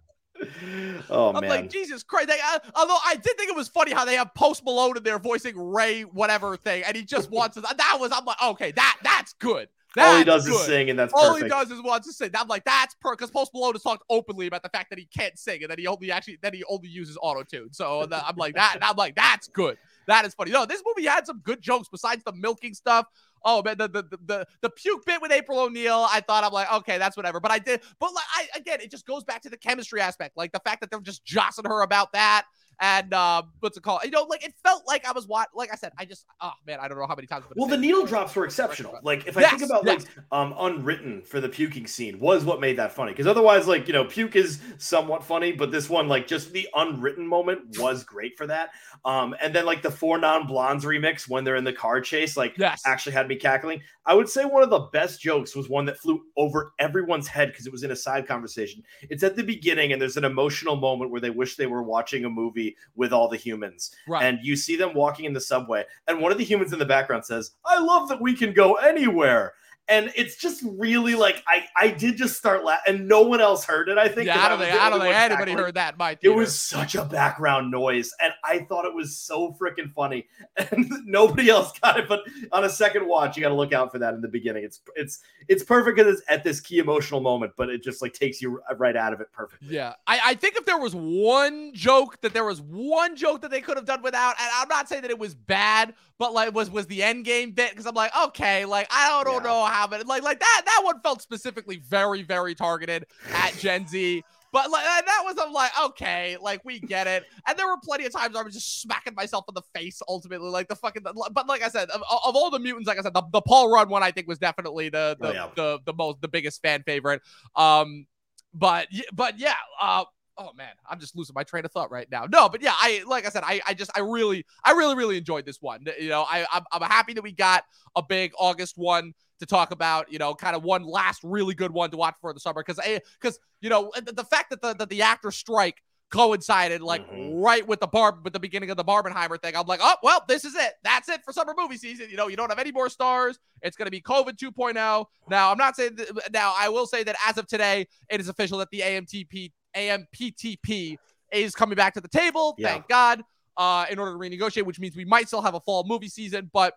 Oh 1.11 1.33
I'm 1.35 1.43
man! 1.43 1.51
like 1.51 1.71
Jesus 1.71 2.03
Christ! 2.03 2.29
They, 2.29 2.39
uh, 2.41 2.59
although 2.75 2.97
I 3.05 3.15
did 3.15 3.37
think 3.37 3.51
it 3.51 3.57
was 3.57 3.69
funny 3.69 3.93
how 3.93 4.05
they 4.05 4.15
have 4.15 4.35
Post 4.35 4.65
Malone 4.65 4.97
in 4.97 5.03
there 5.03 5.19
voicing 5.19 5.57
Ray 5.57 6.03
whatever 6.03 6.57
thing, 6.57 6.83
and 6.85 6.97
he 6.97 7.05
just 7.05 7.31
wants 7.31 7.55
to. 7.55 7.61
That 7.61 7.97
was 8.01 8.11
I'm 8.13 8.25
like, 8.25 8.43
okay, 8.43 8.73
that 8.73 8.99
that's 9.03 9.35
good. 9.35 9.69
That's 9.95 10.09
all 10.09 10.19
he 10.19 10.25
does 10.25 10.47
good. 10.47 10.55
is 10.55 10.63
sing, 10.63 10.91
and 10.91 10.99
that's 10.99 11.13
all 11.13 11.35
perfect. 11.35 11.45
he 11.45 11.49
does 11.49 11.71
is 11.71 11.83
wants 11.83 12.07
to 12.07 12.13
sing. 12.13 12.31
I'm 12.35 12.49
like, 12.49 12.65
that's 12.65 12.95
per 12.95 13.13
because 13.13 13.31
Post 13.31 13.53
Malone 13.53 13.73
has 13.75 13.83
talked 13.83 14.05
openly 14.09 14.47
about 14.47 14.63
the 14.63 14.69
fact 14.71 14.91
that 14.91 14.99
he 14.99 15.05
can't 15.07 15.39
sing 15.39 15.63
and 15.63 15.71
that 15.71 15.79
he 15.79 15.87
only 15.87 16.11
actually 16.11 16.39
that 16.43 16.55
he 16.55 16.65
only 16.65 16.89
uses 16.89 17.19
auto 17.21 17.43
tune. 17.43 17.73
So 17.73 18.01
uh, 18.01 18.23
I'm 18.27 18.37
like 18.37 18.55
that, 18.55 18.77
and 18.77 18.85
I'm 18.85 18.97
like, 18.97 19.15
that's 19.15 19.49
good. 19.49 19.77
that 20.07 20.25
is 20.25 20.35
funny. 20.35 20.51
No, 20.51 20.65
this 20.65 20.83
movie 20.87 21.07
had 21.07 21.27
some 21.27 21.41
good 21.41 21.61
jokes 21.61 21.89
besides 21.89 22.25
the 22.25 22.33
milking 22.33 22.75
stuff. 22.75 23.07
Oh 23.45 23.63
man, 23.63 23.77
the 23.77 23.89
the 23.89 24.19
the 24.25 24.47
the 24.61 24.71
puke 24.71 25.05
bit 25.05 25.21
with 25.21 25.33
April 25.33 25.59
O'Neil, 25.59 26.07
I 26.11 26.21
thought 26.21 26.45
I'm 26.45 26.53
like, 26.53 26.73
okay, 26.73 26.99
that's 26.99 27.17
whatever. 27.17 27.41
But 27.41 27.51
I 27.51 27.59
did, 27.59 27.81
but 27.99 28.15
like, 28.15 28.25
I 28.35 28.59
again, 28.59 28.81
it 28.81 28.91
just 28.91 29.07
goes 29.07 29.25
back 29.25 29.43
to 29.43 29.51
the 29.51 29.57
chemistry 29.57 30.01
aspect, 30.01 30.37
like 30.37 30.53
the 30.53 30.61
fact 30.61 30.81
that 30.81 30.91
they're 30.91 31.01
just 31.01 31.25
jostling 31.25 31.71
her 31.71 31.83
about 31.83 32.13
that. 32.13 32.45
And 32.83 33.15
uh, 33.15 33.45
what's 33.61 33.77
it 33.77 33.85
called? 33.85 34.01
You 34.03 34.11
know, 34.11 34.25
like 34.25 34.45
it 34.45 34.55
felt 34.65 34.83
like 34.89 35.07
I 35.07 35.13
was 35.13 35.29
watching. 35.29 35.53
Like 35.55 35.73
I 35.73 35.77
said, 35.77 35.93
I 35.99 36.05
just, 36.05 36.27
oh 36.41 36.51
man, 36.67 36.81
I 36.81 36.89
don't 36.89 36.99
know 36.99 37.07
how 37.07 37.15
many 37.15 37.29
times. 37.29 37.45
Well, 37.55 37.69
the 37.69 37.79
needle 37.79 38.05
drops 38.05 38.35
were 38.35 38.45
exceptional. 38.45 38.99
Like 39.05 39.29
if 39.29 39.39
I 39.39 39.43
yes, 39.43 39.51
think 39.53 39.63
about 39.63 39.85
yes. 39.87 40.05
like 40.05 40.25
um, 40.33 40.53
unwritten 40.59 41.23
for 41.23 41.41
the 41.41 41.49
puking 41.49 41.87
scene 41.87 42.19
was 42.19 42.45
what 42.45 42.61
made 42.61 42.77
that 42.79 42.93
funny. 42.93 43.13
Because 43.13 43.29
otherwise, 43.29 43.69
like 43.69 43.87
you 43.87 43.93
know, 43.93 44.05
puke 44.05 44.35
is 44.35 44.61
somewhat 44.79 45.23
funny, 45.23 45.53
but 45.53 45.71
this 45.71 45.89
one, 45.89 46.09
like 46.09 46.27
just 46.27 46.53
the 46.53 46.69
unwritten 46.75 47.25
moment, 47.25 47.79
was 47.79 48.03
great 48.03 48.37
for 48.37 48.49
that. 48.49 48.71
Um, 49.05 49.37
and 49.41 49.55
then 49.55 49.65
like 49.65 49.83
the 49.83 49.91
four 49.91 50.19
non 50.19 50.49
blondes 50.49 50.85
remix 50.85 51.29
when 51.29 51.45
they're 51.45 51.55
in 51.55 51.63
the 51.63 51.73
car 51.73 52.01
chase, 52.01 52.37
like 52.37 52.59
yes. 52.59 52.83
actually 52.85 53.13
had 53.13 53.29
me 53.29 53.37
cackling. 53.37 53.81
I 54.07 54.15
would 54.15 54.29
say 54.29 54.45
one 54.45 54.65
of 54.65 54.71
the 54.71 54.89
best 54.93 55.21
jokes 55.21 55.55
was 55.55 55.69
one 55.69 55.85
that 55.85 55.99
flew 55.99 56.21
over 56.37 56.73
everyone's 56.81 57.29
head 57.29 57.53
because 57.53 57.67
it 57.67 57.73
was 57.73 57.85
in 57.85 57.93
a 57.93 57.97
side 57.97 58.27
conversation. 58.27 58.83
It's 59.03 59.23
at 59.23 59.37
the 59.37 59.45
beginning, 59.45 59.93
and 59.93 60.03
there's 60.03 60.17
an 60.17 60.25
emotional 60.25 60.75
moment 60.75 61.13
where 61.13 61.21
they 61.21 61.31
wish 61.31 61.55
they 61.55 61.69
were 61.69 61.85
watching 61.85 62.25
a 62.25 62.31
movie 62.31 62.72
with 62.97 63.13
all 63.13 63.29
the 63.29 63.37
humans. 63.37 63.95
Right. 64.07 64.25
And 64.25 64.39
you 64.43 64.57
see 64.57 64.77
them 64.77 64.95
walking 64.95 65.25
in 65.25 65.33
the 65.33 65.41
subway, 65.41 65.85
and 66.09 66.21
one 66.21 66.33
of 66.33 66.39
the 66.39 66.45
humans 66.45 66.73
in 66.73 66.79
the 66.79 66.85
background 66.85 67.25
says, 67.25 67.53
I 67.65 67.79
love 67.79 68.09
that 68.09 68.21
we 68.21 68.35
can 68.35 68.53
go 68.53 68.75
anywhere 68.75 69.55
and 69.89 70.13
it's 70.15 70.37
just 70.37 70.63
really 70.65 71.15
like 71.15 71.43
I 71.47 71.65
I 71.77 71.89
did 71.89 72.17
just 72.17 72.37
start 72.37 72.65
laughing, 72.65 72.95
and 72.95 73.09
no 73.09 73.23
one 73.23 73.41
else 73.41 73.65
heard 73.65 73.89
it. 73.89 73.99
I 73.99 74.09
think. 74.09 74.27
Yeah, 74.27 74.45
I 74.45 74.49
don't 74.49 74.59
think 74.59 74.81
I 74.81 74.89
don't 74.89 75.01
think 75.01 75.15
anybody 75.15 75.53
heard 75.53 75.75
that. 75.75 75.99
My 75.99 76.17
it 76.23 76.29
was 76.29 76.59
such 76.59 76.95
a 76.95 77.05
background 77.05 77.71
noise, 77.71 78.13
and 78.23 78.33
I 78.45 78.61
thought 78.61 78.85
it 78.85 78.95
was 78.95 79.17
so 79.17 79.57
freaking 79.61 79.93
funny, 79.93 80.29
and 80.57 80.91
nobody 81.05 81.51
else 81.51 81.77
got 81.81 81.99
it. 81.99 82.09
But 82.09 82.21
on 82.53 82.65
a 82.65 82.71
second 82.71 83.09
watch, 83.09 83.37
you 83.37 83.43
got 83.43 83.49
to 83.49 83.55
look 83.55 83.73
out 83.73 83.91
for 83.91 83.99
that 83.99 84.15
in 84.15 84.21
the 84.21 84.29
beginning. 84.29 84.65
It's 84.65 84.81
it's 84.95 85.21
it's 85.49 85.65
perfect 85.65 85.97
because 85.97 86.19
it's 86.19 86.23
at 86.29 86.45
this 86.45 86.61
key 86.61 86.79
emotional 86.79 87.21
moment, 87.21 87.53
but 87.57 87.69
it 87.69 87.83
just 87.83 88.03
like 88.03 88.13
takes 88.13 88.41
you 88.41 88.61
right 88.77 88.97
out 88.97 89.13
of 89.13 89.21
it 89.21 89.33
perfectly. 89.33 89.69
Yeah, 89.75 89.95
I 90.07 90.21
I 90.25 90.35
think 90.35 90.57
if 90.57 90.65
there 90.65 90.79
was 90.79 90.95
one 90.95 91.73
joke 91.75 92.21
that 92.21 92.33
there 92.33 92.45
was 92.45 92.61
one 92.61 93.17
joke 93.17 93.41
that 93.43 93.51
they 93.51 93.61
could 93.61 93.77
have 93.77 93.87
done 93.87 94.03
without, 94.03 94.37
and 94.41 94.49
I'm 94.55 94.69
not 94.69 94.89
saying 94.89 95.03
that 95.03 95.11
it 95.11 95.19
was 95.19 95.35
bad, 95.35 95.95
but 96.19 96.33
like 96.33 96.55
was 96.55 96.71
was 96.71 96.87
the 96.87 97.03
end 97.03 97.25
game 97.25 97.51
bit 97.51 97.71
because 97.71 97.87
I'm 97.87 97.95
like 97.95 98.13
okay, 98.27 98.65
like 98.65 98.87
I 98.91 99.23
don't, 99.25 99.43
yeah. 99.43 99.51
know 99.51 99.72
but 99.89 100.07
like 100.07 100.23
like 100.23 100.41
that 100.41 100.63
that 100.65 100.81
one 100.85 101.01
felt 101.01 101.23
specifically 101.23 101.77
very 101.89 102.23
very 102.23 102.55
targeted 102.55 103.07
at 103.33 103.57
Gen 103.59 103.87
Z. 103.87 104.23
But 104.53 104.71
like 104.71 104.85
that 104.85 105.23
was 105.25 105.37
I'm 105.41 105.53
like 105.53 105.71
okay, 105.87 106.37
like 106.41 106.61
we 106.65 106.79
get 106.79 107.07
it. 107.07 107.25
And 107.47 107.59
there 107.59 107.67
were 107.67 107.79
plenty 107.83 108.05
of 108.05 108.13
times 108.13 108.37
I 108.37 108.43
was 108.43 108.53
just 108.53 108.83
smacking 108.83 109.15
myself 109.15 109.47
in 109.49 109.55
the 109.55 109.63
face. 109.75 110.03
Ultimately, 110.07 110.51
like 110.51 110.69
the 110.69 110.77
fucking. 110.77 111.03
But 111.33 111.47
like 111.47 111.63
I 111.63 111.69
said, 111.69 111.89
of, 111.89 112.03
of 112.03 112.37
all 112.37 112.51
the 112.51 112.59
mutants, 112.59 112.87
like 112.87 112.99
I 112.99 113.03
said, 113.03 113.15
the, 113.15 113.23
the 113.33 113.41
Paul 113.41 113.73
Rudd 113.73 113.89
one 113.89 114.03
I 114.03 114.11
think 114.11 114.29
was 114.29 114.39
definitely 114.39 114.91
the 114.91 115.17
the, 115.19 115.29
oh, 115.29 115.33
yeah. 115.33 115.49
the 115.57 115.79
the 115.87 115.95
most 115.95 116.21
the 116.21 116.29
biggest 116.29 116.61
fan 116.61 116.83
favorite. 116.83 117.23
Um, 117.57 118.07
but 118.53 118.89
but 119.15 119.39
yeah, 119.39 119.55
uh, 119.81 120.05
oh 120.37 120.53
man, 120.55 120.73
I'm 120.89 121.01
just 121.01 121.17
losing 121.17 121.35
my 121.35 121.45
train 121.45 121.65
of 121.65 121.73
thought 121.73 121.91
right 121.91 122.09
now. 122.11 122.27
No, 122.31 122.49
but 122.49 122.63
yeah, 122.63 122.75
I 122.77 123.05
like 123.07 123.27
I 123.27 123.31
said, 123.31 123.45
I 123.45 123.61
I 123.67 123.75
just 123.75 123.91
I 123.97 124.01
really 124.01 124.45
I 124.65 124.73
really 124.73 124.95
really 124.95 125.17
enjoyed 125.17 125.47
this 125.47 125.61
one. 125.61 125.85
You 125.99 126.09
know, 126.09 126.27
I 126.29 126.47
I'm, 126.53 126.65
I'm 126.73 126.83
happy 126.83 127.15
that 127.15 127.23
we 127.23 127.33
got 127.33 127.65
a 127.97 128.03
big 128.03 128.33
August 128.39 128.77
one 128.77 129.15
to 129.43 129.47
talk 129.47 129.73
about. 129.73 130.11
You 130.11 130.19
know, 130.19 130.35
kind 130.35 130.57
of 130.57 130.63
one 130.63 130.85
last 130.85 131.21
really 131.23 131.55
good 131.55 131.73
one 131.73 131.91
to 131.91 131.97
watch 131.97 132.15
for 132.21 132.33
the 132.33 132.41
summer 132.41 132.63
because 132.67 132.81
because 133.21 133.39
you 133.61 133.69
know 133.69 133.93
the, 133.97 134.13
the 134.13 134.25
fact 134.25 134.51
that 134.51 134.63
the 134.63 134.75
that 134.75 134.89
the 134.89 135.03
actor 135.03 135.31
strike 135.31 135.83
coincided 136.13 136.83
like 136.83 137.11
mm-hmm. 137.11 137.41
right 137.41 137.67
with 137.67 137.81
the 137.81 137.87
bar 137.87 138.19
with 138.23 138.35
the 138.35 138.39
beginning 138.39 138.71
of 138.71 138.77
the 138.77 138.85
Barbenheimer 138.85 139.41
thing. 139.41 139.57
I'm 139.57 139.67
like, 139.67 139.81
oh 139.83 139.97
well, 140.03 140.23
this 140.29 140.45
is 140.45 140.55
it. 140.55 140.75
That's 140.85 141.09
it 141.09 141.25
for 141.25 141.33
summer 141.33 141.55
movie 141.57 141.79
season. 141.79 142.09
You 142.11 142.17
know, 142.17 142.29
you 142.29 142.37
don't 142.37 142.51
have 142.51 142.59
any 142.59 142.71
more 142.71 142.89
stars. 142.89 143.39
It's 143.63 143.77
going 143.77 143.87
to 143.87 143.91
be 143.91 144.01
COVID 144.01 144.37
2.0. 144.37 145.07
Now, 145.29 145.51
I'm 145.51 145.59
not 145.59 145.75
saying 145.75 145.97
that, 145.97 146.33
now. 146.33 146.55
I 146.57 146.69
will 146.69 146.87
say 146.87 147.03
that 147.05 147.17
as 147.27 147.39
of 147.39 147.47
today, 147.47 147.87
it 148.09 148.21
is 148.21 148.29
official 148.29 148.59
that 148.59 148.71
the 148.71 148.81
AMTP 148.81 149.53
AMPTP 149.75 150.97
is 151.33 151.55
coming 151.55 151.77
back 151.77 151.95
to 151.95 152.01
the 152.01 152.09
table. 152.09 152.55
Yeah. 152.59 152.69
Thank 152.69 152.89
God. 152.89 153.23
Uh, 153.57 153.85
in 153.91 153.99
order 153.99 154.13
to 154.13 154.19
renegotiate, 154.19 154.65
which 154.65 154.81
means 154.81 154.97
we 154.97 155.05
might 155.05 155.27
still 155.27 155.43
have 155.43 155.55
a 155.55 155.61
fall 155.61 155.85
movie 155.87 156.09
season, 156.09 156.51
but 156.55 156.73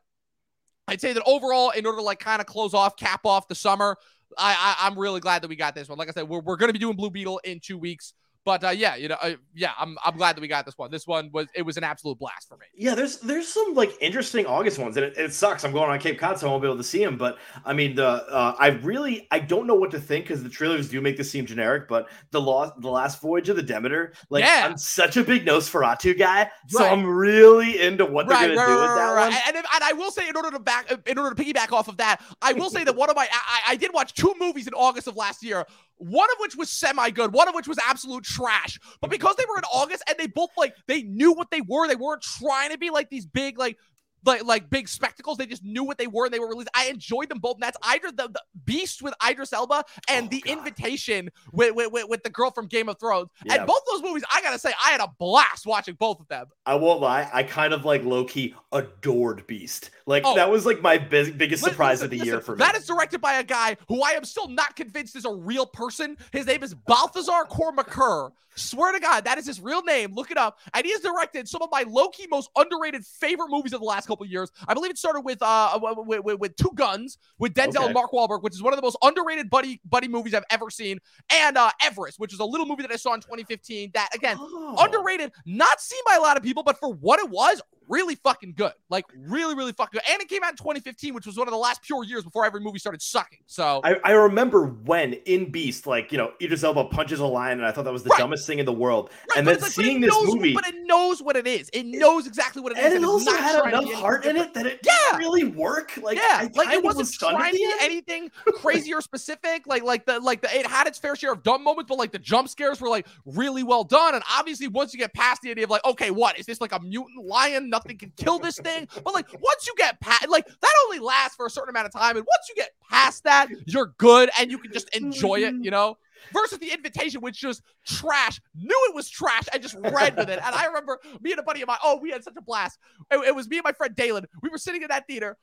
I'd 0.87 1.01
say 1.01 1.13
that 1.13 1.23
overall, 1.25 1.71
in 1.71 1.85
order 1.85 1.97
to 1.97 2.03
like 2.03 2.19
kind 2.19 2.39
of 2.39 2.45
close 2.45 2.73
off, 2.73 2.95
cap 2.95 3.21
off 3.25 3.47
the 3.47 3.55
summer, 3.55 3.97
I, 4.37 4.75
I 4.79 4.87
am 4.87 4.97
really 4.97 5.19
glad 5.19 5.41
that 5.41 5.47
we 5.47 5.55
got 5.55 5.75
this 5.75 5.89
one. 5.89 5.97
Like 5.97 6.09
I 6.09 6.11
said, 6.11 6.27
we're 6.27 6.41
we're 6.41 6.57
gonna 6.57 6.73
be 6.73 6.79
doing 6.79 6.95
Blue 6.95 7.09
Beetle 7.09 7.39
in 7.43 7.59
two 7.59 7.77
weeks. 7.77 8.13
But 8.45 8.63
uh, 8.63 8.69
yeah, 8.69 8.95
you 8.95 9.07
know, 9.07 9.17
uh, 9.19 9.33
yeah, 9.55 9.71
I'm 9.79 9.97
I'm 10.05 10.15
glad 10.17 10.35
that 10.35 10.41
we 10.41 10.47
got 10.47 10.67
this 10.67 10.77
one. 10.77 10.91
This 10.91 11.07
one 11.07 11.31
was 11.33 11.47
it 11.55 11.63
was 11.63 11.77
an 11.77 11.83
absolute 11.83 12.19
blast 12.19 12.47
for 12.47 12.57
me. 12.57 12.67
Yeah, 12.75 12.93
there's 12.93 13.17
there's 13.17 13.47
some 13.47 13.73
like 13.73 13.91
interesting 13.99 14.45
August 14.45 14.77
ones, 14.77 14.95
and 14.97 15.05
it, 15.07 15.17
it 15.17 15.33
sucks. 15.33 15.65
I'm 15.65 15.71
going 15.71 15.89
on 15.89 15.97
Cape 15.99 16.19
Cod, 16.19 16.37
so 16.37 16.47
I 16.47 16.51
won't 16.51 16.61
be 16.61 16.67
able 16.67 16.77
to 16.77 16.83
see 16.83 17.03
them. 17.03 17.17
But 17.17 17.39
I 17.65 17.73
mean, 17.73 17.95
the 17.95 18.05
uh, 18.05 18.55
I 18.59 18.67
really 18.67 19.27
I 19.31 19.39
don't 19.39 19.65
know 19.65 19.73
what 19.73 19.89
to 19.91 19.99
think 19.99 20.25
because 20.25 20.43
the 20.43 20.49
trailers 20.49 20.87
do 20.87 21.01
make 21.01 21.17
this 21.17 21.31
seem 21.31 21.47
generic. 21.47 21.87
But 21.87 22.07
the 22.29 22.39
lost 22.39 22.79
the 22.81 22.89
last 22.91 23.19
voyage 23.19 23.49
of 23.49 23.55
the 23.55 23.63
Demeter, 23.63 24.13
like 24.29 24.43
yeah. 24.43 24.67
I'm 24.69 24.77
such 24.77 25.17
a 25.17 25.23
big 25.23 25.43
Nosferatu 25.43 26.15
guy, 26.15 26.41
right. 26.41 26.51
so 26.67 26.85
I'm 26.85 27.03
really 27.03 27.81
into 27.81 28.05
what 28.05 28.27
they're 28.27 28.37
gonna 28.37 28.55
right, 28.55 28.67
do 28.67 28.73
right, 28.73 28.87
with 28.87 28.95
that 28.95 29.15
one. 29.15 29.33
And, 29.47 29.57
and 29.57 29.83
I 29.83 29.93
will 29.93 30.11
say, 30.11 30.29
in 30.29 30.35
order 30.35 30.51
to 30.51 30.59
back 30.59 30.91
in 31.07 31.17
order 31.17 31.33
to 31.33 31.43
piggyback 31.43 31.71
off 31.71 31.87
of 31.87 31.97
that, 31.97 32.21
I 32.43 32.53
will 32.53 32.69
say 32.69 32.83
that 32.83 32.95
one 32.95 33.09
of 33.09 33.15
my 33.15 33.27
I, 33.31 33.61
I 33.69 33.75
did 33.75 33.91
watch 33.91 34.13
two 34.13 34.35
movies 34.39 34.67
in 34.67 34.75
August 34.75 35.07
of 35.07 35.15
last 35.15 35.41
year 35.41 35.65
one 35.97 36.29
of 36.31 36.37
which 36.39 36.55
was 36.55 36.69
semi 36.69 37.09
good, 37.09 37.33
one 37.33 37.47
of 37.47 37.55
which 37.55 37.67
was 37.67 37.77
absolute 37.87 38.23
trash. 38.23 38.79
But 39.01 39.09
because 39.09 39.35
they 39.35 39.45
were 39.49 39.57
in 39.57 39.63
August 39.65 40.03
and 40.07 40.17
they 40.17 40.27
both 40.27 40.49
like 40.57 40.75
they 40.87 41.03
knew 41.03 41.33
what 41.33 41.51
they 41.51 41.61
were, 41.61 41.87
they 41.87 41.95
weren't 41.95 42.21
trying 42.21 42.71
to 42.71 42.77
be 42.77 42.89
like 42.89 43.09
these 43.09 43.25
big 43.25 43.57
like 43.57 43.77
like 44.25 44.43
like 44.43 44.69
big 44.69 44.87
spectacles. 44.87 45.37
They 45.37 45.45
just 45.45 45.63
knew 45.63 45.83
what 45.83 45.97
they 45.97 46.07
were 46.07 46.25
and 46.25 46.33
they 46.33 46.39
were 46.39 46.47
released. 46.47 46.69
I 46.75 46.87
enjoyed 46.87 47.29
them 47.29 47.39
both. 47.39 47.55
And 47.55 47.63
that's 47.63 47.77
either 47.83 48.11
the, 48.11 48.29
the 48.29 48.41
Beast 48.65 49.01
with 49.01 49.13
Idris 49.27 49.53
Elba 49.53 49.83
and 50.09 50.25
oh, 50.25 50.29
the 50.29 50.41
God. 50.41 50.57
Invitation 50.57 51.29
with, 51.51 51.75
with, 51.75 51.91
with, 51.91 52.09
with 52.09 52.23
the 52.23 52.29
girl 52.29 52.51
from 52.51 52.67
Game 52.67 52.89
of 52.89 52.99
Thrones. 52.99 53.29
Yeah. 53.45 53.55
And 53.55 53.67
both 53.67 53.81
those 53.91 54.01
movies, 54.01 54.23
I 54.33 54.41
gotta 54.41 54.59
say, 54.59 54.73
I 54.83 54.91
had 54.91 55.01
a 55.01 55.09
blast 55.19 55.65
watching 55.65 55.95
both 55.95 56.19
of 56.19 56.27
them. 56.27 56.47
I 56.65 56.75
won't 56.75 57.01
lie, 57.01 57.29
I 57.31 57.43
kind 57.43 57.73
of 57.73 57.85
like 57.85 58.03
low 58.03 58.25
key 58.25 58.55
adored 58.71 59.45
Beast. 59.47 59.91
Like 60.07 60.23
oh, 60.25 60.35
that 60.35 60.51
was 60.51 60.65
like 60.67 60.81
my 60.81 60.99
big, 60.99 61.37
biggest 61.37 61.63
surprise 61.63 62.01
listen, 62.01 62.05
of 62.05 62.11
the 62.11 62.17
listen, 62.17 62.33
year 62.33 62.41
for 62.41 62.55
me. 62.55 62.59
That 62.59 62.75
is 62.75 62.85
directed 62.85 63.21
by 63.21 63.35
a 63.35 63.43
guy 63.43 63.75
who 63.87 64.03
I 64.03 64.11
am 64.11 64.23
still 64.23 64.47
not 64.47 64.75
convinced 64.75 65.15
is 65.15 65.25
a 65.25 65.33
real 65.33 65.65
person. 65.65 66.15
His 66.31 66.45
name 66.45 66.63
is 66.63 66.75
Baltasar 66.75 67.47
Kormákur. 67.49 68.31
Swear 68.55 68.93
to 68.93 68.99
God, 68.99 69.25
that 69.25 69.37
is 69.37 69.47
his 69.47 69.59
real 69.59 69.83
name. 69.83 70.13
Look 70.13 70.31
it 70.31 70.37
up. 70.37 70.59
And 70.73 70.85
he 70.85 70.91
has 70.91 71.01
directed 71.01 71.47
some 71.47 71.61
of 71.61 71.69
my 71.71 71.83
low 71.87 72.09
key 72.09 72.25
most 72.29 72.49
underrated 72.55 73.05
favorite 73.05 73.49
movies 73.49 73.73
of 73.73 73.81
the 73.81 73.85
last 73.85 74.07
couple 74.07 74.25
years. 74.25 74.51
I 74.67 74.73
believe 74.73 74.91
it 74.91 74.97
started 74.97 75.21
with 75.21 75.39
uh 75.41 75.77
with, 75.81 76.23
with, 76.23 76.39
with 76.39 76.55
Two 76.55 76.71
Guns 76.75 77.17
with 77.37 77.53
Denzel 77.53 77.77
okay. 77.77 77.85
and 77.85 77.93
Mark 77.93 78.11
Wahlberg, 78.11 78.43
which 78.43 78.53
is 78.53 78.63
one 78.63 78.73
of 78.73 78.77
the 78.77 78.83
most 78.83 78.97
underrated 79.01 79.49
buddy 79.49 79.81
buddy 79.85 80.07
movies 80.07 80.33
I've 80.33 80.45
ever 80.51 80.69
seen, 80.69 80.99
and 81.33 81.57
uh 81.57 81.71
Everest, 81.83 82.19
which 82.19 82.33
is 82.33 82.39
a 82.39 82.45
little 82.45 82.65
movie 82.65 82.83
that 82.83 82.91
I 82.91 82.95
saw 82.95 83.13
in 83.13 83.21
2015. 83.21 83.91
That 83.93 84.09
again, 84.13 84.37
oh. 84.39 84.75
underrated, 84.79 85.31
not 85.45 85.81
seen 85.81 86.01
by 86.05 86.15
a 86.15 86.21
lot 86.21 86.37
of 86.37 86.43
people, 86.43 86.63
but 86.63 86.79
for 86.79 86.93
what 86.93 87.19
it 87.19 87.29
was, 87.29 87.61
really 87.87 88.15
fucking 88.15 88.53
good. 88.55 88.73
Like 88.89 89.05
really, 89.15 89.55
really 89.55 89.73
fucking 89.73 89.99
good. 89.99 90.11
And 90.11 90.21
it 90.21 90.29
came 90.29 90.43
out 90.43 90.51
in 90.51 90.57
2015, 90.57 91.13
which 91.13 91.25
was 91.25 91.37
one 91.37 91.47
of 91.47 91.51
the 91.51 91.57
last 91.57 91.81
pure 91.81 92.03
years 92.03 92.23
before 92.23 92.45
every 92.45 92.61
movie 92.61 92.79
started 92.79 93.01
sucking. 93.01 93.39
So 93.45 93.81
I, 93.83 93.95
I 94.03 94.11
remember 94.11 94.65
when 94.65 95.13
in 95.25 95.51
Beast, 95.51 95.87
like 95.87 96.11
you 96.11 96.17
know, 96.17 96.33
Idris 96.41 96.63
Elba 96.63 96.85
punches 96.85 97.19
a 97.19 97.25
lion, 97.25 97.59
and 97.59 97.67
I 97.67 97.71
thought 97.71 97.85
that 97.85 97.93
was 97.93 98.03
the 98.03 98.09
right. 98.09 98.19
dumbest 98.19 98.47
thing 98.47 98.59
in 98.59 98.65
the 98.65 98.73
world. 98.73 99.09
Right, 99.29 99.39
and 99.39 99.47
then 99.47 99.59
like, 99.59 99.71
seeing 99.71 100.01
this 100.01 100.11
knows, 100.11 100.35
movie, 100.35 100.53
but 100.53 100.67
it 100.67 100.75
knows 100.85 101.21
what 101.21 101.35
it 101.35 101.47
is. 101.47 101.69
It 101.73 101.85
knows 101.85 102.27
exactly 102.27 102.61
what 102.61 102.71
it 102.71 102.77
and 102.77 102.87
is. 102.87 102.93
and 102.95 103.03
it 103.03 103.07
also 103.07 103.31
had 103.31 103.65
enough 103.67 103.91
heart 103.93 104.25
in 104.25 104.37
it 104.37 104.53
that 104.53 104.65
it 104.65 104.79
yeah. 104.83 105.17
really 105.17 105.45
work. 105.45 105.97
Like 106.01 106.17
yeah, 106.17 106.47
like 106.55 106.69
it 106.69 106.83
wasn't 106.83 107.05
was 107.05 107.17
trying 107.17 107.51
to 107.51 107.57
be 107.57 107.73
anything 107.81 108.31
crazy 108.55 108.93
or 108.93 109.01
specific. 109.01 109.67
Like 109.67 109.83
like 109.83 110.05
the 110.05 110.19
like 110.19 110.41
the 110.41 110.55
it 110.55 110.65
had 110.65 110.87
its 110.87 110.97
fair 110.97 111.15
share 111.15 111.33
of 111.33 111.43
dumb 111.43 111.63
moments, 111.63 111.89
but 111.89 111.97
like 111.97 112.11
the 112.11 112.19
jump 112.19 112.49
scares 112.49 112.81
were 112.81 112.89
like 112.89 113.07
really 113.25 113.63
well 113.63 113.83
done. 113.83 114.15
And 114.15 114.23
obviously, 114.31 114.67
once 114.67 114.93
you 114.93 114.99
get 114.99 115.13
past 115.13 115.41
the 115.41 115.51
idea 115.51 115.63
of 115.63 115.69
like, 115.69 115.85
okay, 115.85 116.11
what 116.11 116.39
is 116.39 116.45
this 116.45 116.61
like 116.61 116.71
a 116.71 116.79
mutant 116.79 117.25
lion? 117.25 117.69
Nothing 117.75 117.97
can 117.97 118.13
kill 118.15 118.39
this 118.39 118.57
thing. 118.57 118.87
But 119.03 119.13
like 119.13 119.29
once 119.33 119.67
you 119.67 119.73
get 119.77 119.99
past, 119.99 120.29
like 120.29 120.47
that 120.47 120.73
only 120.85 120.99
lasts 120.99 121.35
for 121.35 121.45
a 121.45 121.49
certain 121.49 121.69
amount 121.69 121.87
of 121.87 121.91
time, 121.91 122.15
and 122.15 122.25
once 122.25 122.47
you 122.47 122.55
get 122.55 122.69
past 122.89 123.25
that, 123.25 123.49
you're 123.65 123.93
good 123.97 124.29
and 124.39 124.49
you 124.49 124.57
can 124.57 124.71
just 124.71 124.87
enjoy 124.95 125.41
it. 125.41 125.55
You 125.59 125.71
know 125.71 125.97
versus 126.33 126.57
the 126.59 126.71
invitation, 126.71 127.21
which 127.21 127.39
just 127.39 127.61
trash, 127.85 128.39
knew 128.55 128.85
it 128.89 128.95
was 128.95 129.09
trash, 129.09 129.43
and 129.53 129.61
just 129.61 129.75
ran 129.75 130.15
with 130.15 130.29
it. 130.29 130.39
And 130.43 130.55
I 130.55 130.65
remember 130.65 130.99
me 131.21 131.31
and 131.31 131.39
a 131.39 131.43
buddy 131.43 131.61
of 131.61 131.67
mine, 131.67 131.77
oh, 131.83 131.99
we 132.01 132.11
had 132.11 132.23
such 132.23 132.35
a 132.37 132.41
blast. 132.41 132.79
It, 133.11 133.17
it 133.27 133.35
was 133.35 133.47
me 133.47 133.57
and 133.57 133.63
my 133.63 133.73
friend 133.73 133.95
Dalen. 133.95 134.25
We 134.41 134.49
were 134.49 134.57
sitting 134.57 134.81
in 134.81 134.87
that 134.89 135.07
theater 135.07 135.37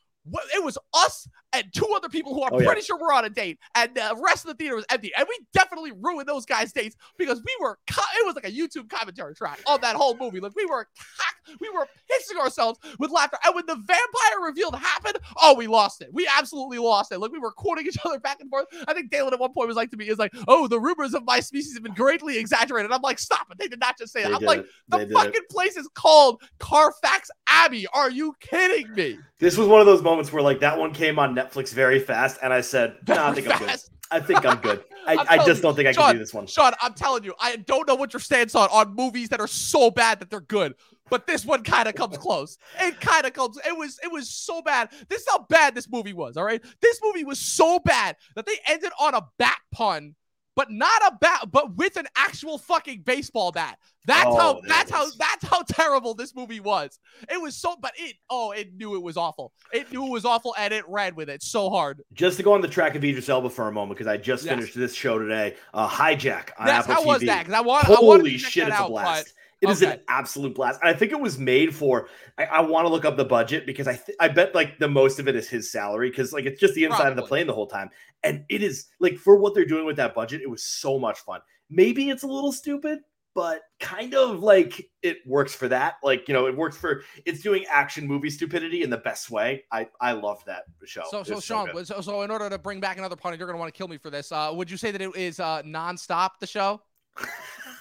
it 0.54 0.62
was 0.64 0.78
us 0.94 1.28
and 1.54 1.64
two 1.74 1.87
other 1.94 2.08
people 2.08 2.35
who 2.35 2.44
I'm 2.44 2.54
Oh, 2.54 2.61
yeah. 2.61 2.66
pretty 2.66 2.80
sure 2.82 2.98
were 2.98 3.12
on 3.12 3.24
a 3.24 3.30
date, 3.30 3.58
and 3.74 3.94
the 3.94 4.18
rest 4.24 4.44
of 4.44 4.48
the 4.48 4.54
theater 4.54 4.74
was 4.76 4.87
empty. 4.90 5.11
And 5.16 5.26
we 5.28 5.38
definitely 5.52 5.92
ruined 6.00 6.26
those 6.28 6.46
guys' 6.46 6.72
dates 6.72 6.96
because 7.18 7.42
we 7.44 7.54
were. 7.61 7.78
Co- 7.90 8.00
it 8.20 8.24
was 8.26 8.35
like 8.35 8.46
a 8.46 8.50
YouTube 8.50 8.88
commentary 8.88 9.35
track 9.35 9.61
on 9.66 9.80
that 9.82 9.96
whole 9.96 10.16
movie. 10.16 10.40
Like 10.40 10.54
we 10.56 10.64
were, 10.66 10.87
cock- 10.96 11.58
we 11.61 11.68
were 11.70 11.87
pissing 12.11 12.40
ourselves 12.40 12.78
with 12.98 13.11
laughter. 13.11 13.37
And 13.44 13.54
when 13.54 13.66
the 13.66 13.74
vampire 13.74 14.46
reveal 14.46 14.70
happened, 14.72 15.18
oh, 15.42 15.54
we 15.54 15.66
lost 15.66 16.00
it. 16.00 16.08
We 16.12 16.28
absolutely 16.38 16.78
lost 16.78 17.12
it. 17.12 17.18
Like 17.18 17.32
we 17.32 17.38
were 17.38 17.52
quoting 17.52 17.87
each 17.87 17.98
other 18.04 18.18
back 18.20 18.40
and 18.40 18.48
forth. 18.48 18.66
I 18.88 18.94
think 18.94 19.11
Dalen 19.11 19.35
at 19.35 19.40
one 19.40 19.52
point 19.52 19.68
was 19.68 19.76
like 19.76 19.90
to 19.90 19.96
me, 19.96 20.08
"Is 20.08 20.18
like, 20.18 20.32
oh, 20.48 20.68
the 20.68 20.80
rumors 20.80 21.14
of 21.14 21.24
my 21.24 21.40
species 21.40 21.74
have 21.74 21.82
been 21.82 21.94
greatly 21.94 22.38
exaggerated." 22.38 22.92
I'm 22.92 23.02
like, 23.02 23.18
stop 23.18 23.49
it. 23.51 23.59
They 23.59 23.68
did 23.68 23.80
not 23.80 23.99
just 23.99 24.12
say 24.12 24.22
that. 24.22 24.32
I'm 24.32 24.42
like, 24.42 24.64
the 24.88 25.07
fucking 25.12 25.32
it. 25.34 25.49
place 25.51 25.76
is 25.76 25.88
called 25.94 26.40
Carfax 26.59 27.30
Abbey. 27.49 27.86
Are 27.92 28.11
you 28.11 28.34
kidding 28.40 28.92
me? 28.94 29.18
This 29.38 29.57
was 29.57 29.66
one 29.66 29.80
of 29.80 29.86
those 29.86 30.03
moments 30.03 30.11
where 30.16 30.42
like 30.42 30.60
that 30.60 30.78
one 30.78 30.92
came 30.92 31.18
on 31.18 31.34
Netflix 31.34 31.72
very 31.72 31.98
fast, 31.98 32.38
and 32.42 32.52
I 32.52 32.60
said, 32.60 32.96
"No, 33.08 33.24
I 33.24 33.32
think 33.32 33.48
I'm 33.50 33.58
good. 33.58 33.80
I 34.10 34.20
think 34.20 34.44
I'm 34.44 34.58
good. 34.58 34.84
I, 35.06 35.12
I'm 35.18 35.40
I 35.40 35.44
just 35.44 35.62
don't 35.62 35.74
think 35.74 35.88
I 35.88 35.92
Sean, 35.92 36.06
can 36.06 36.14
do 36.16 36.18
this 36.18 36.34
one." 36.34 36.46
Sean, 36.46 36.72
I'm 36.80 36.94
telling 36.94 37.24
you, 37.24 37.34
I 37.40 37.56
don't 37.56 37.86
know 37.88 37.94
what 37.94 38.12
your 38.12 38.20
stance 38.20 38.54
on 38.54 38.68
on 38.70 38.94
movies 38.94 39.28
that 39.30 39.40
are 39.40 39.46
so 39.46 39.90
bad 39.90 40.20
that 40.20 40.30
they're 40.30 40.40
good, 40.40 40.74
but 41.10 41.26
this 41.26 41.44
one 41.44 41.62
kind 41.62 41.88
of 41.88 41.94
comes 41.94 42.16
close. 42.18 42.58
It 42.80 43.00
kind 43.00 43.26
of 43.26 43.32
comes. 43.32 43.58
It 43.66 43.76
was 43.76 43.98
it 44.02 44.10
was 44.10 44.30
so 44.30 44.62
bad. 44.62 44.90
This 45.08 45.22
is 45.22 45.28
how 45.28 45.46
bad 45.48 45.74
this 45.74 45.88
movie 45.90 46.12
was. 46.12 46.36
All 46.36 46.44
right, 46.44 46.62
this 46.80 47.00
movie 47.02 47.24
was 47.24 47.38
so 47.38 47.78
bad 47.80 48.16
that 48.34 48.46
they 48.46 48.58
ended 48.68 48.92
on 49.00 49.14
a 49.14 49.22
bat 49.38 49.58
pun, 49.72 50.14
but 50.55 50.70
not 50.70 51.00
a 51.07 51.16
bat, 51.20 51.48
but 51.50 51.76
with 51.76 51.96
an 51.96 52.07
actual 52.16 52.59
fucking 52.59 53.03
baseball 53.03 53.53
bat. 53.53 53.78
That's 54.07 54.26
Oh, 54.26 54.36
how. 54.36 54.61
That's 54.66 54.90
how. 54.90 55.07
That's 55.18 55.44
how 55.46 55.62
terrible 55.62 56.14
this 56.14 56.34
movie 56.34 56.61
was. 56.61 56.98
It 57.30 57.40
was 57.40 57.57
so, 57.57 57.76
but 57.80 57.92
it. 57.96 58.16
Oh, 58.28 58.50
it 58.50 58.74
knew 58.74 58.94
it 58.96 59.03
was 59.03 59.16
awful. 59.16 59.53
It 59.72 59.90
knew 59.92 60.07
it 60.07 60.11
was 60.11 60.24
awful, 60.24 60.55
and 60.59 60.74
it 60.74 60.84
ran 60.88 61.14
with 61.14 61.30
it 61.30 61.42
so 61.42 61.70
hard. 61.70 62.03
Just 62.12 62.36
to 62.38 62.42
go 62.42 62.53
on 62.53 62.61
the 62.61 62.68
track 62.68 62.94
of 62.96 63.05
Idris 63.05 63.28
Elba 63.28 63.50
for 63.50 63.68
a 63.68 63.72
moment, 63.72 63.96
because 63.98 64.11
I 64.11 64.16
just 64.16 64.44
Yes. 64.44 64.55
finished 64.55 64.74
this 64.74 64.94
show 64.94 65.18
today. 65.18 65.55
Uh, 65.72 65.88
Hijack 65.88 66.50
on 66.59 66.66
That's 66.66 66.88
Apple 66.88 67.03
how 67.03 67.09
was 67.09 67.22
TV. 67.22 67.26
that? 67.26 67.38
Because 67.46 67.55
I 67.55 67.61
want. 67.61 67.86
I 67.86 67.90
wanted 67.90 68.00
Holy 68.03 68.30
to 68.32 68.38
check 68.38 68.50
shit, 68.53 68.68
it's 68.68 68.80
a 68.80 68.86
blast. 68.88 69.26
but- 69.26 69.68
It 69.68 69.70
is 69.70 69.80
an 69.82 70.00
absolute 70.09 70.57
blast. 70.57 70.80
And 70.82 70.88
I 70.90 70.92
think 70.98 71.12
it 71.12 71.20
was 71.20 71.38
made 71.38 71.72
for. 71.72 72.09
I, 72.36 72.46
I 72.46 72.61
want 72.62 72.84
to 72.84 72.88
look 72.92 73.05
up 73.05 73.16
the 73.16 73.24
budget 73.24 73.64
because 73.64 73.86
I 73.86 73.94
th- 73.94 74.16
I 74.18 74.26
bet 74.26 74.53
like 74.57 74.80
the 74.80 74.88
most 74.88 75.20
of 75.20 75.28
it 75.28 75.36
is 75.36 75.48
his 75.48 75.70
salary 75.70 76.11
because 76.11 76.32
like 76.32 76.46
it's 76.46 76.61
just 76.61 76.74
the 76.74 76.82
inside 76.82 77.11
of 77.11 77.14
the 77.16 77.22
plane 77.22 77.46
the 77.46 77.53
whole 77.55 77.68
time, 77.68 77.88
and 78.25 78.45
it 78.49 78.62
is 78.62 78.87
like 79.01 79.16
for 79.16 79.37
what 79.37 79.55
they're 79.55 79.64
doing 79.64 79.85
with 79.85 79.97
that 79.97 80.14
budget, 80.14 80.43
it 80.43 80.51
was 80.51 80.64
so 80.64 80.99
much 80.99 81.20
fun. 81.20 81.41
Maybe 81.70 82.11
it's 82.11 82.23
a 82.23 82.27
little 82.27 82.53
stupid, 82.53 83.01
but 83.35 83.62
kind 83.81 84.14
of 84.14 84.41
like 84.41 84.91
it 85.03 85.18
works 85.27 85.55
for 85.55 85.68
that. 85.68 85.95
Like 86.03 86.29
you 86.29 86.35
know, 86.35 86.47
it 86.47 86.57
works 86.57 86.77
for 86.77 87.03
it's 87.25 87.41
doing 87.41 87.64
action 87.70 88.07
movie 88.07 88.31
stupidity 88.31 88.83
in 88.83 88.91
the 88.91 88.99
best 88.99 89.31
way. 89.31 89.64
I 89.73 89.89
I 90.01 90.12
love 90.12 90.45
that 90.47 90.64
show. 90.85 91.05
So, 91.11 91.23
so 91.23 91.37
It's 91.37 91.47
Sean, 91.47 91.85
so, 91.85 92.01
so 92.01 92.23
in 92.23 92.31
order 92.31 92.51
to 92.51 92.59
bring 92.59 92.81
back 92.81 92.99
another 92.99 93.16
pun, 93.16 93.37
you're 93.39 93.47
gonna 93.47 93.59
want 93.59 93.73
to 93.73 93.77
kill 93.77 93.89
me 93.89 93.99
for 93.99 94.11
this. 94.11 94.33
Uh, 94.33 94.53
would 94.55 94.70
you 94.70 94.77
say 94.77 94.91
that 94.91 95.01
it 95.01 95.16
is 95.16 95.41
uh 95.41 95.62
nonstop 95.62 96.31
the 96.41 96.47
show? 96.47 96.83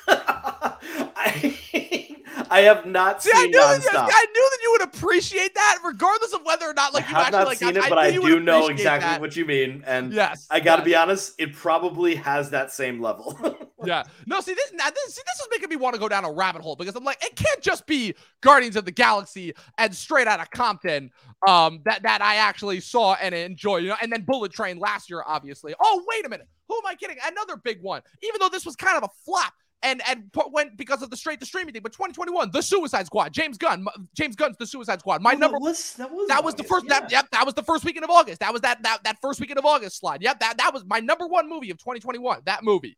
I, 0.07 2.07
I 2.51 2.61
have 2.61 2.85
not 2.85 3.23
See, 3.23 3.31
I 3.33 3.41
seen 3.43 3.51
knew 3.51 3.59
that. 3.59 3.79
I 3.95 4.25
knew 4.33 4.49
that 4.51 4.59
you 4.61 4.71
would 4.73 4.81
appreciate 4.83 5.55
that, 5.55 5.79
regardless 5.83 6.33
of 6.33 6.41
whether 6.43 6.65
or 6.69 6.73
not 6.73 6.93
like 6.93 7.05
I 7.05 7.09
you 7.09 7.15
have 7.15 7.25
actually 7.27 7.39
not 7.39 7.47
like. 7.47 7.57
seen 7.57 7.77
I, 7.77 7.79
it, 7.79 7.83
I 7.85 7.89
but 7.89 8.11
knew 8.11 8.23
I 8.23 8.27
do 8.27 8.39
know 8.41 8.67
exactly 8.67 9.09
that. 9.09 9.21
what 9.21 9.35
you 9.35 9.45
mean. 9.45 9.83
And 9.87 10.11
Yes, 10.13 10.47
I 10.51 10.59
got 10.59 10.75
to 10.77 10.81
yes. 10.81 10.85
be 10.85 10.95
honest, 10.95 11.33
it 11.39 11.53
probably 11.53 12.15
has 12.15 12.49
that 12.51 12.71
same 12.71 13.01
level. 13.01 13.37
Yeah. 13.83 14.03
No, 14.27 14.41
see 14.41 14.53
this, 14.53 14.71
now 14.75 14.91
this 14.91 15.15
see 15.15 15.23
this 15.25 15.39
is 15.39 15.47
making 15.49 15.69
me 15.69 15.75
want 15.75 15.95
to 15.95 15.99
go 15.99 16.07
down 16.07 16.23
a 16.23 16.31
rabbit 16.31 16.61
hole 16.61 16.75
because 16.75 16.95
I'm 16.95 17.03
like, 17.03 17.17
it 17.25 17.35
can't 17.35 17.61
just 17.61 17.87
be 17.87 18.13
Guardians 18.41 18.75
of 18.75 18.85
the 18.85 18.91
Galaxy 18.91 19.53
and 19.79 19.95
straight 19.95 20.27
out 20.27 20.39
of 20.39 20.51
Compton 20.51 21.09
um 21.47 21.81
that 21.85 22.03
that 22.03 22.21
I 22.21 22.35
actually 22.35 22.79
saw 22.79 23.15
and 23.15 23.33
enjoy, 23.33 23.77
you 23.77 23.89
know, 23.89 23.95
and 23.99 24.11
then 24.13 24.21
Bullet 24.21 24.51
Train 24.53 24.77
last 24.77 25.09
year, 25.09 25.23
obviously. 25.25 25.73
Oh, 25.81 26.03
wait 26.07 26.23
a 26.27 26.29
minute. 26.29 26.47
Who 26.69 26.75
am 26.75 26.85
I 26.85 26.93
kidding? 26.93 27.17
Another 27.25 27.57
big 27.57 27.81
one. 27.81 28.03
Even 28.21 28.39
though 28.39 28.49
this 28.49 28.67
was 28.67 28.75
kind 28.75 28.97
of 28.97 29.03
a 29.03 29.09
flop. 29.25 29.51
And 29.83 30.01
and 30.07 30.31
put- 30.31 30.51
went 30.51 30.77
because 30.77 31.01
of 31.01 31.09
the 31.09 31.17
straight 31.17 31.39
to 31.39 31.45
streaming 31.45 31.73
thing, 31.73 31.81
but 31.81 31.91
2021, 31.91 32.51
The 32.51 32.61
Suicide 32.61 33.07
Squad, 33.07 33.33
James 33.33 33.57
Gunn, 33.57 33.85
James 34.15 34.35
Gunn's 34.35 34.57
The 34.57 34.67
Suicide 34.67 34.99
Squad. 34.99 35.21
My 35.21 35.33
number 35.33 35.57
that 35.57 35.63
was 35.63 35.93
that 35.93 36.11
was 36.11 36.27
that 36.27 36.43
was 36.43 36.55
the 36.55 36.63
first. 36.63 36.85
yeah. 36.87 36.99
That, 36.99 37.11
yep, 37.11 37.27
that 37.31 37.45
was 37.45 37.55
the 37.55 37.63
first 37.63 37.83
weekend 37.83 38.03
of 38.03 38.11
August. 38.11 38.41
That 38.41 38.53
was 38.53 38.61
that 38.61 38.83
that 38.83 39.03
that 39.03 39.17
first 39.21 39.39
weekend 39.39 39.57
of 39.57 39.65
August 39.65 39.99
slide. 39.99 40.21
Yep, 40.21 40.39
that 40.39 40.57
that 40.57 40.73
was 40.73 40.85
my 40.85 40.99
number 40.99 41.27
one 41.27 41.49
movie 41.49 41.71
of 41.71 41.77
2021. 41.79 42.41
That 42.45 42.63
movie. 42.63 42.97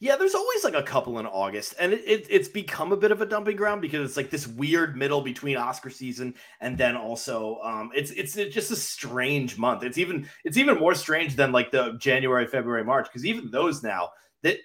Yeah, 0.00 0.16
there's 0.16 0.34
always 0.34 0.64
like 0.64 0.74
a 0.74 0.82
couple 0.82 1.20
in 1.20 1.26
August, 1.26 1.74
and 1.78 1.92
it, 1.92 2.02
it, 2.04 2.26
it's 2.28 2.48
become 2.48 2.90
a 2.90 2.96
bit 2.96 3.12
of 3.12 3.20
a 3.20 3.26
dumping 3.26 3.56
ground 3.56 3.80
because 3.80 4.04
it's 4.08 4.16
like 4.16 4.30
this 4.30 4.48
weird 4.48 4.96
middle 4.96 5.20
between 5.20 5.56
Oscar 5.56 5.90
season 5.90 6.34
and 6.60 6.76
then 6.76 6.96
also 6.96 7.60
um, 7.62 7.90
it's 7.94 8.10
it's 8.10 8.36
it's 8.36 8.52
just 8.52 8.72
a 8.72 8.76
strange 8.76 9.58
month. 9.58 9.84
It's 9.84 9.98
even 9.98 10.28
it's 10.44 10.56
even 10.56 10.78
more 10.78 10.96
strange 10.96 11.36
than 11.36 11.52
like 11.52 11.70
the 11.70 11.92
January, 11.98 12.46
February, 12.48 12.84
March 12.84 13.06
because 13.06 13.24
even 13.24 13.50
those 13.50 13.82
now 13.84 14.10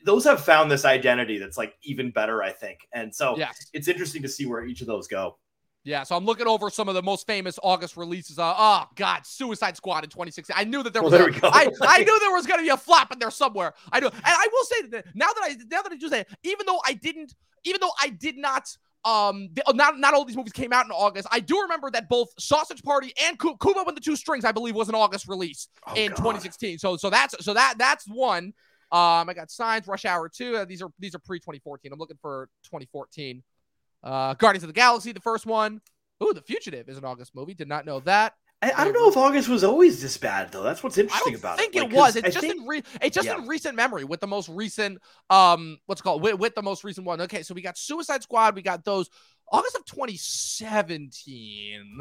those 0.05 0.23
have 0.25 0.43
found 0.43 0.71
this 0.71 0.85
identity 0.85 1.37
that's 1.37 1.57
like 1.57 1.75
even 1.83 2.11
better, 2.11 2.41
I 2.41 2.51
think. 2.51 2.79
And 2.93 3.13
so 3.13 3.37
yeah. 3.37 3.51
it's 3.73 3.87
interesting 3.87 4.21
to 4.23 4.29
see 4.29 4.45
where 4.45 4.65
each 4.65 4.81
of 4.81 4.87
those 4.87 5.07
go. 5.07 5.37
Yeah, 5.83 6.03
so 6.03 6.17
I'm 6.17 6.25
looking 6.25 6.47
over 6.47 6.69
some 6.69 6.89
of 6.89 6.95
the 6.95 7.01
most 7.03 7.25
famous 7.27 7.57
August 7.63 7.95
releases. 7.95 8.37
Uh, 8.37 8.53
oh 8.57 8.83
God, 8.95 9.25
Suicide 9.25 9.77
Squad 9.77 10.03
in 10.03 10.09
2016. 10.09 10.53
I 10.57 10.65
knew 10.65 10.83
that 10.83 10.91
there 10.91 11.01
Well, 11.01 11.11
was. 11.11 11.17
there 11.19 11.29
a- 11.29 11.31
we 11.31 11.39
go. 11.39 11.47
I, 11.47 11.69
I 11.81 11.97
knew 12.03 12.19
there 12.19 12.33
was 12.33 12.45
going 12.45 12.59
to 12.59 12.63
be 12.63 12.69
a 12.69 12.75
flop 12.75 13.13
in 13.13 13.19
there 13.19 13.31
somewhere. 13.31 13.73
I 13.91 14.01
knew, 14.01 14.07
and 14.07 14.15
I 14.25 14.47
will 14.51 14.63
say 14.65 14.87
that 14.89 15.05
now 15.15 15.27
that 15.27 15.43
I 15.43 15.55
now 15.71 15.81
that 15.83 15.91
I 15.93 15.95
do 15.95 16.09
say, 16.09 16.25
even 16.43 16.65
though 16.65 16.81
I 16.85 16.93
didn't, 16.93 17.33
even 17.63 17.79
though 17.81 17.91
I 18.01 18.09
did 18.09 18.37
not. 18.37 18.67
Um, 19.05 19.47
the, 19.53 19.63
not 19.73 19.97
not 19.99 20.13
all 20.15 20.25
these 20.25 20.35
movies 20.35 20.51
came 20.51 20.73
out 20.73 20.83
in 20.85 20.91
August. 20.91 21.29
I 21.31 21.39
do 21.39 21.61
remember 21.61 21.89
that 21.91 22.09
both 22.09 22.27
Sausage 22.37 22.83
Party 22.83 23.13
and 23.23 23.39
Ku- 23.39 23.55
Kubo 23.55 23.85
and 23.85 23.95
the 23.95 24.01
Two 24.01 24.17
Strings, 24.17 24.43
I 24.43 24.51
believe, 24.51 24.75
was 24.75 24.89
an 24.89 24.95
August 24.95 25.29
release 25.29 25.69
Oh, 25.85 25.93
in 25.95 26.09
God. 26.09 26.17
2016. 26.17 26.79
So 26.79 26.97
so 26.97 27.09
that's 27.09 27.45
so 27.45 27.53
that 27.53 27.75
that's 27.77 28.05
one. 28.09 28.53
Um, 28.91 29.29
I 29.29 29.33
got 29.33 29.51
Signs, 29.51 29.87
Rush 29.87 30.05
Hour 30.05 30.29
two. 30.29 30.55
Uh, 30.57 30.65
these 30.65 30.81
are 30.81 30.89
these 30.99 31.15
are 31.15 31.19
pre 31.19 31.39
2014. 31.39 31.91
I'm 31.91 31.99
looking 31.99 32.17
for 32.21 32.49
2014. 32.63 33.43
Uh, 34.03 34.33
Guardians 34.35 34.63
of 34.63 34.67
the 34.67 34.73
Galaxy, 34.73 35.11
the 35.11 35.19
first 35.19 35.45
one. 35.45 35.81
Ooh, 36.23 36.33
The 36.33 36.41
Fugitive 36.41 36.89
is 36.89 36.97
an 36.97 37.05
August 37.05 37.35
movie. 37.35 37.53
Did 37.53 37.67
not 37.67 37.85
know 37.85 37.99
that. 38.01 38.33
I, 38.61 38.71
I 38.75 38.83
don't 38.85 38.93
know 38.93 39.07
if 39.07 39.17
August 39.17 39.49
was 39.49 39.63
always 39.63 40.01
this 40.01 40.17
bad 40.17 40.51
though. 40.51 40.63
That's 40.63 40.81
what's 40.81 40.97
I 40.97 41.01
interesting 41.01 41.33
don't 41.33 41.39
about 41.41 41.57
think 41.59 41.75
it. 41.75 41.79
it 41.79 41.83
Like, 41.83 41.91
was. 41.93 42.13
'cause 42.13 42.15
It's 42.15 42.25
I 42.25 42.29
just 42.29 42.41
think- 42.47 42.61
in 42.61 42.67
re- 42.67 42.83
it's 43.01 43.13
just 43.15 43.27
yeah. 43.27 43.37
in 43.37 43.47
recent 43.47 43.75
memory 43.75 44.03
with 44.03 44.19
the 44.19 44.25
most 44.27 44.49
recent 44.49 44.99
um 45.29 45.77
what's 45.85 46.01
it 46.01 46.03
called 46.03 46.23
with, 46.23 46.39
with 46.39 46.55
the 46.55 46.63
most 46.63 46.83
recent 46.83 47.05
one. 47.05 47.21
Okay, 47.21 47.43
so 47.43 47.53
we 47.53 47.61
got 47.61 47.77
Suicide 47.77 48.23
Squad. 48.23 48.55
We 48.55 48.63
got 48.63 48.83
those 48.83 49.09
August 49.51 49.75
of 49.75 49.85
2017. 49.85 51.97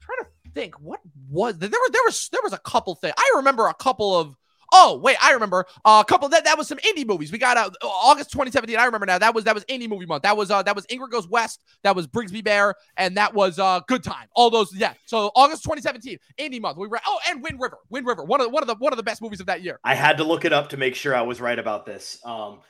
trying 0.00 0.18
to 0.18 0.26
think 0.54 0.74
what 0.80 1.00
was 1.28 1.58
there 1.58 1.68
were 1.68 1.90
there 1.92 2.02
was 2.06 2.28
there 2.32 2.40
was 2.42 2.52
a 2.52 2.58
couple 2.58 2.94
things. 2.94 3.14
I 3.18 3.32
remember 3.36 3.66
a 3.66 3.74
couple 3.74 4.18
of 4.18 4.36
Oh 4.72 4.98
wait, 5.02 5.16
I 5.22 5.32
remember 5.32 5.66
uh, 5.84 6.02
a 6.06 6.08
couple 6.08 6.28
that 6.30 6.44
that 6.44 6.56
was 6.56 6.68
some 6.68 6.78
indie 6.78 7.06
movies. 7.06 7.32
We 7.32 7.38
got 7.38 7.56
uh, 7.56 7.70
August 7.82 8.30
2017. 8.30 8.76
I 8.78 8.84
remember 8.84 9.06
now. 9.06 9.18
That 9.18 9.34
was 9.34 9.44
that 9.44 9.54
was 9.54 9.64
indie 9.64 9.88
movie 9.88 10.06
month. 10.06 10.22
That 10.22 10.36
was 10.36 10.50
uh 10.50 10.62
that 10.62 10.76
was 10.76 10.86
Ingrid 10.86 11.10
Goes 11.10 11.28
West. 11.28 11.62
That 11.82 11.96
was 11.96 12.06
Brigsby 12.06 12.44
Bear, 12.44 12.74
and 12.96 13.16
that 13.16 13.34
was 13.34 13.58
uh 13.58 13.80
Good 13.88 14.02
Time. 14.02 14.28
All 14.34 14.50
those 14.50 14.74
yeah. 14.74 14.94
So 15.06 15.30
August 15.34 15.64
2017, 15.64 16.18
indie 16.38 16.60
month. 16.60 16.78
We 16.78 16.86
were 16.86 17.00
oh 17.06 17.18
and 17.28 17.42
Wind 17.42 17.60
River, 17.60 17.78
Wind 17.90 18.06
River, 18.06 18.24
one 18.24 18.40
of 18.40 18.46
the, 18.46 18.50
one 18.50 18.62
of 18.62 18.66
the 18.68 18.76
one 18.76 18.92
of 18.92 18.96
the 18.96 19.02
best 19.02 19.22
movies 19.22 19.40
of 19.40 19.46
that 19.46 19.62
year. 19.62 19.80
I 19.84 19.94
had 19.94 20.18
to 20.18 20.24
look 20.24 20.44
it 20.44 20.52
up 20.52 20.70
to 20.70 20.76
make 20.76 20.94
sure 20.94 21.14
I 21.14 21.22
was 21.22 21.40
right 21.40 21.58
about 21.58 21.86
this. 21.86 22.18
Um, 22.24 22.60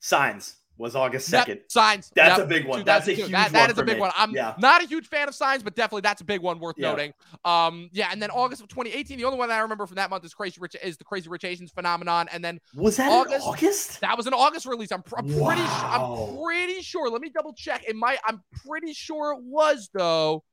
Signs 0.00 0.56
was 0.80 0.96
August 0.96 1.30
Yep, 1.30 1.40
second. 1.42 1.60
Signs. 1.68 2.10
That's 2.16 2.38
Yep, 2.38 2.46
a 2.46 2.48
big 2.48 2.66
one. 2.66 2.84
That's 2.84 3.06
a 3.06 3.12
huge 3.12 3.30
That, 3.30 3.52
that 3.52 3.60
one 3.60 3.70
is 3.70 3.76
for 3.76 3.82
a 3.82 3.86
big 3.86 3.96
me. 3.96 4.00
one. 4.00 4.10
I'm 4.16 4.30
Yeah. 4.32 4.54
not 4.58 4.82
a 4.82 4.86
huge 4.86 5.06
fan 5.08 5.28
of 5.28 5.34
Signs, 5.34 5.62
but 5.62 5.76
definitely 5.76 6.00
that's 6.00 6.22
a 6.22 6.24
big 6.24 6.40
one 6.40 6.58
worth 6.58 6.76
Yeah. 6.78 6.90
noting. 6.90 7.12
Um, 7.44 7.90
yeah, 7.92 8.08
and 8.10 8.20
then 8.20 8.30
August 8.30 8.62
of 8.62 8.68
2018, 8.68 9.18
the 9.18 9.24
only 9.26 9.38
one 9.38 9.48
that 9.50 9.58
I 9.58 9.60
remember 9.60 9.86
from 9.86 9.96
that 9.96 10.08
month 10.08 10.24
is 10.24 10.32
Crazy 10.32 10.56
Rich 10.58 10.76
is 10.82 10.96
the 10.96 11.04
Crazy 11.04 11.28
Rich 11.28 11.44
Asians 11.44 11.70
phenomenon, 11.70 12.28
and 12.32 12.42
then 12.42 12.60
Was 12.74 12.96
that 12.96 13.10
August? 13.12 13.46
August? 13.46 14.00
that 14.00 14.16
was 14.16 14.26
an 14.26 14.32
August 14.34 14.64
release. 14.66 14.90
I'm, 14.90 15.02
pr- 15.02 15.18
I'm 15.18 15.26
pretty, 15.26 15.40
Wow. 15.62 16.30
I'm 16.32 16.42
pretty 16.42 16.80
sure. 16.80 17.10
Let 17.10 17.20
me 17.20 17.28
double 17.28 17.52
check. 17.52 17.84
It 17.86 17.94
might. 17.94 18.18
I'm 18.26 18.42
pretty 18.66 18.94
sure 18.94 19.32
it 19.32 19.42
was 19.42 19.90
though. 19.92 20.44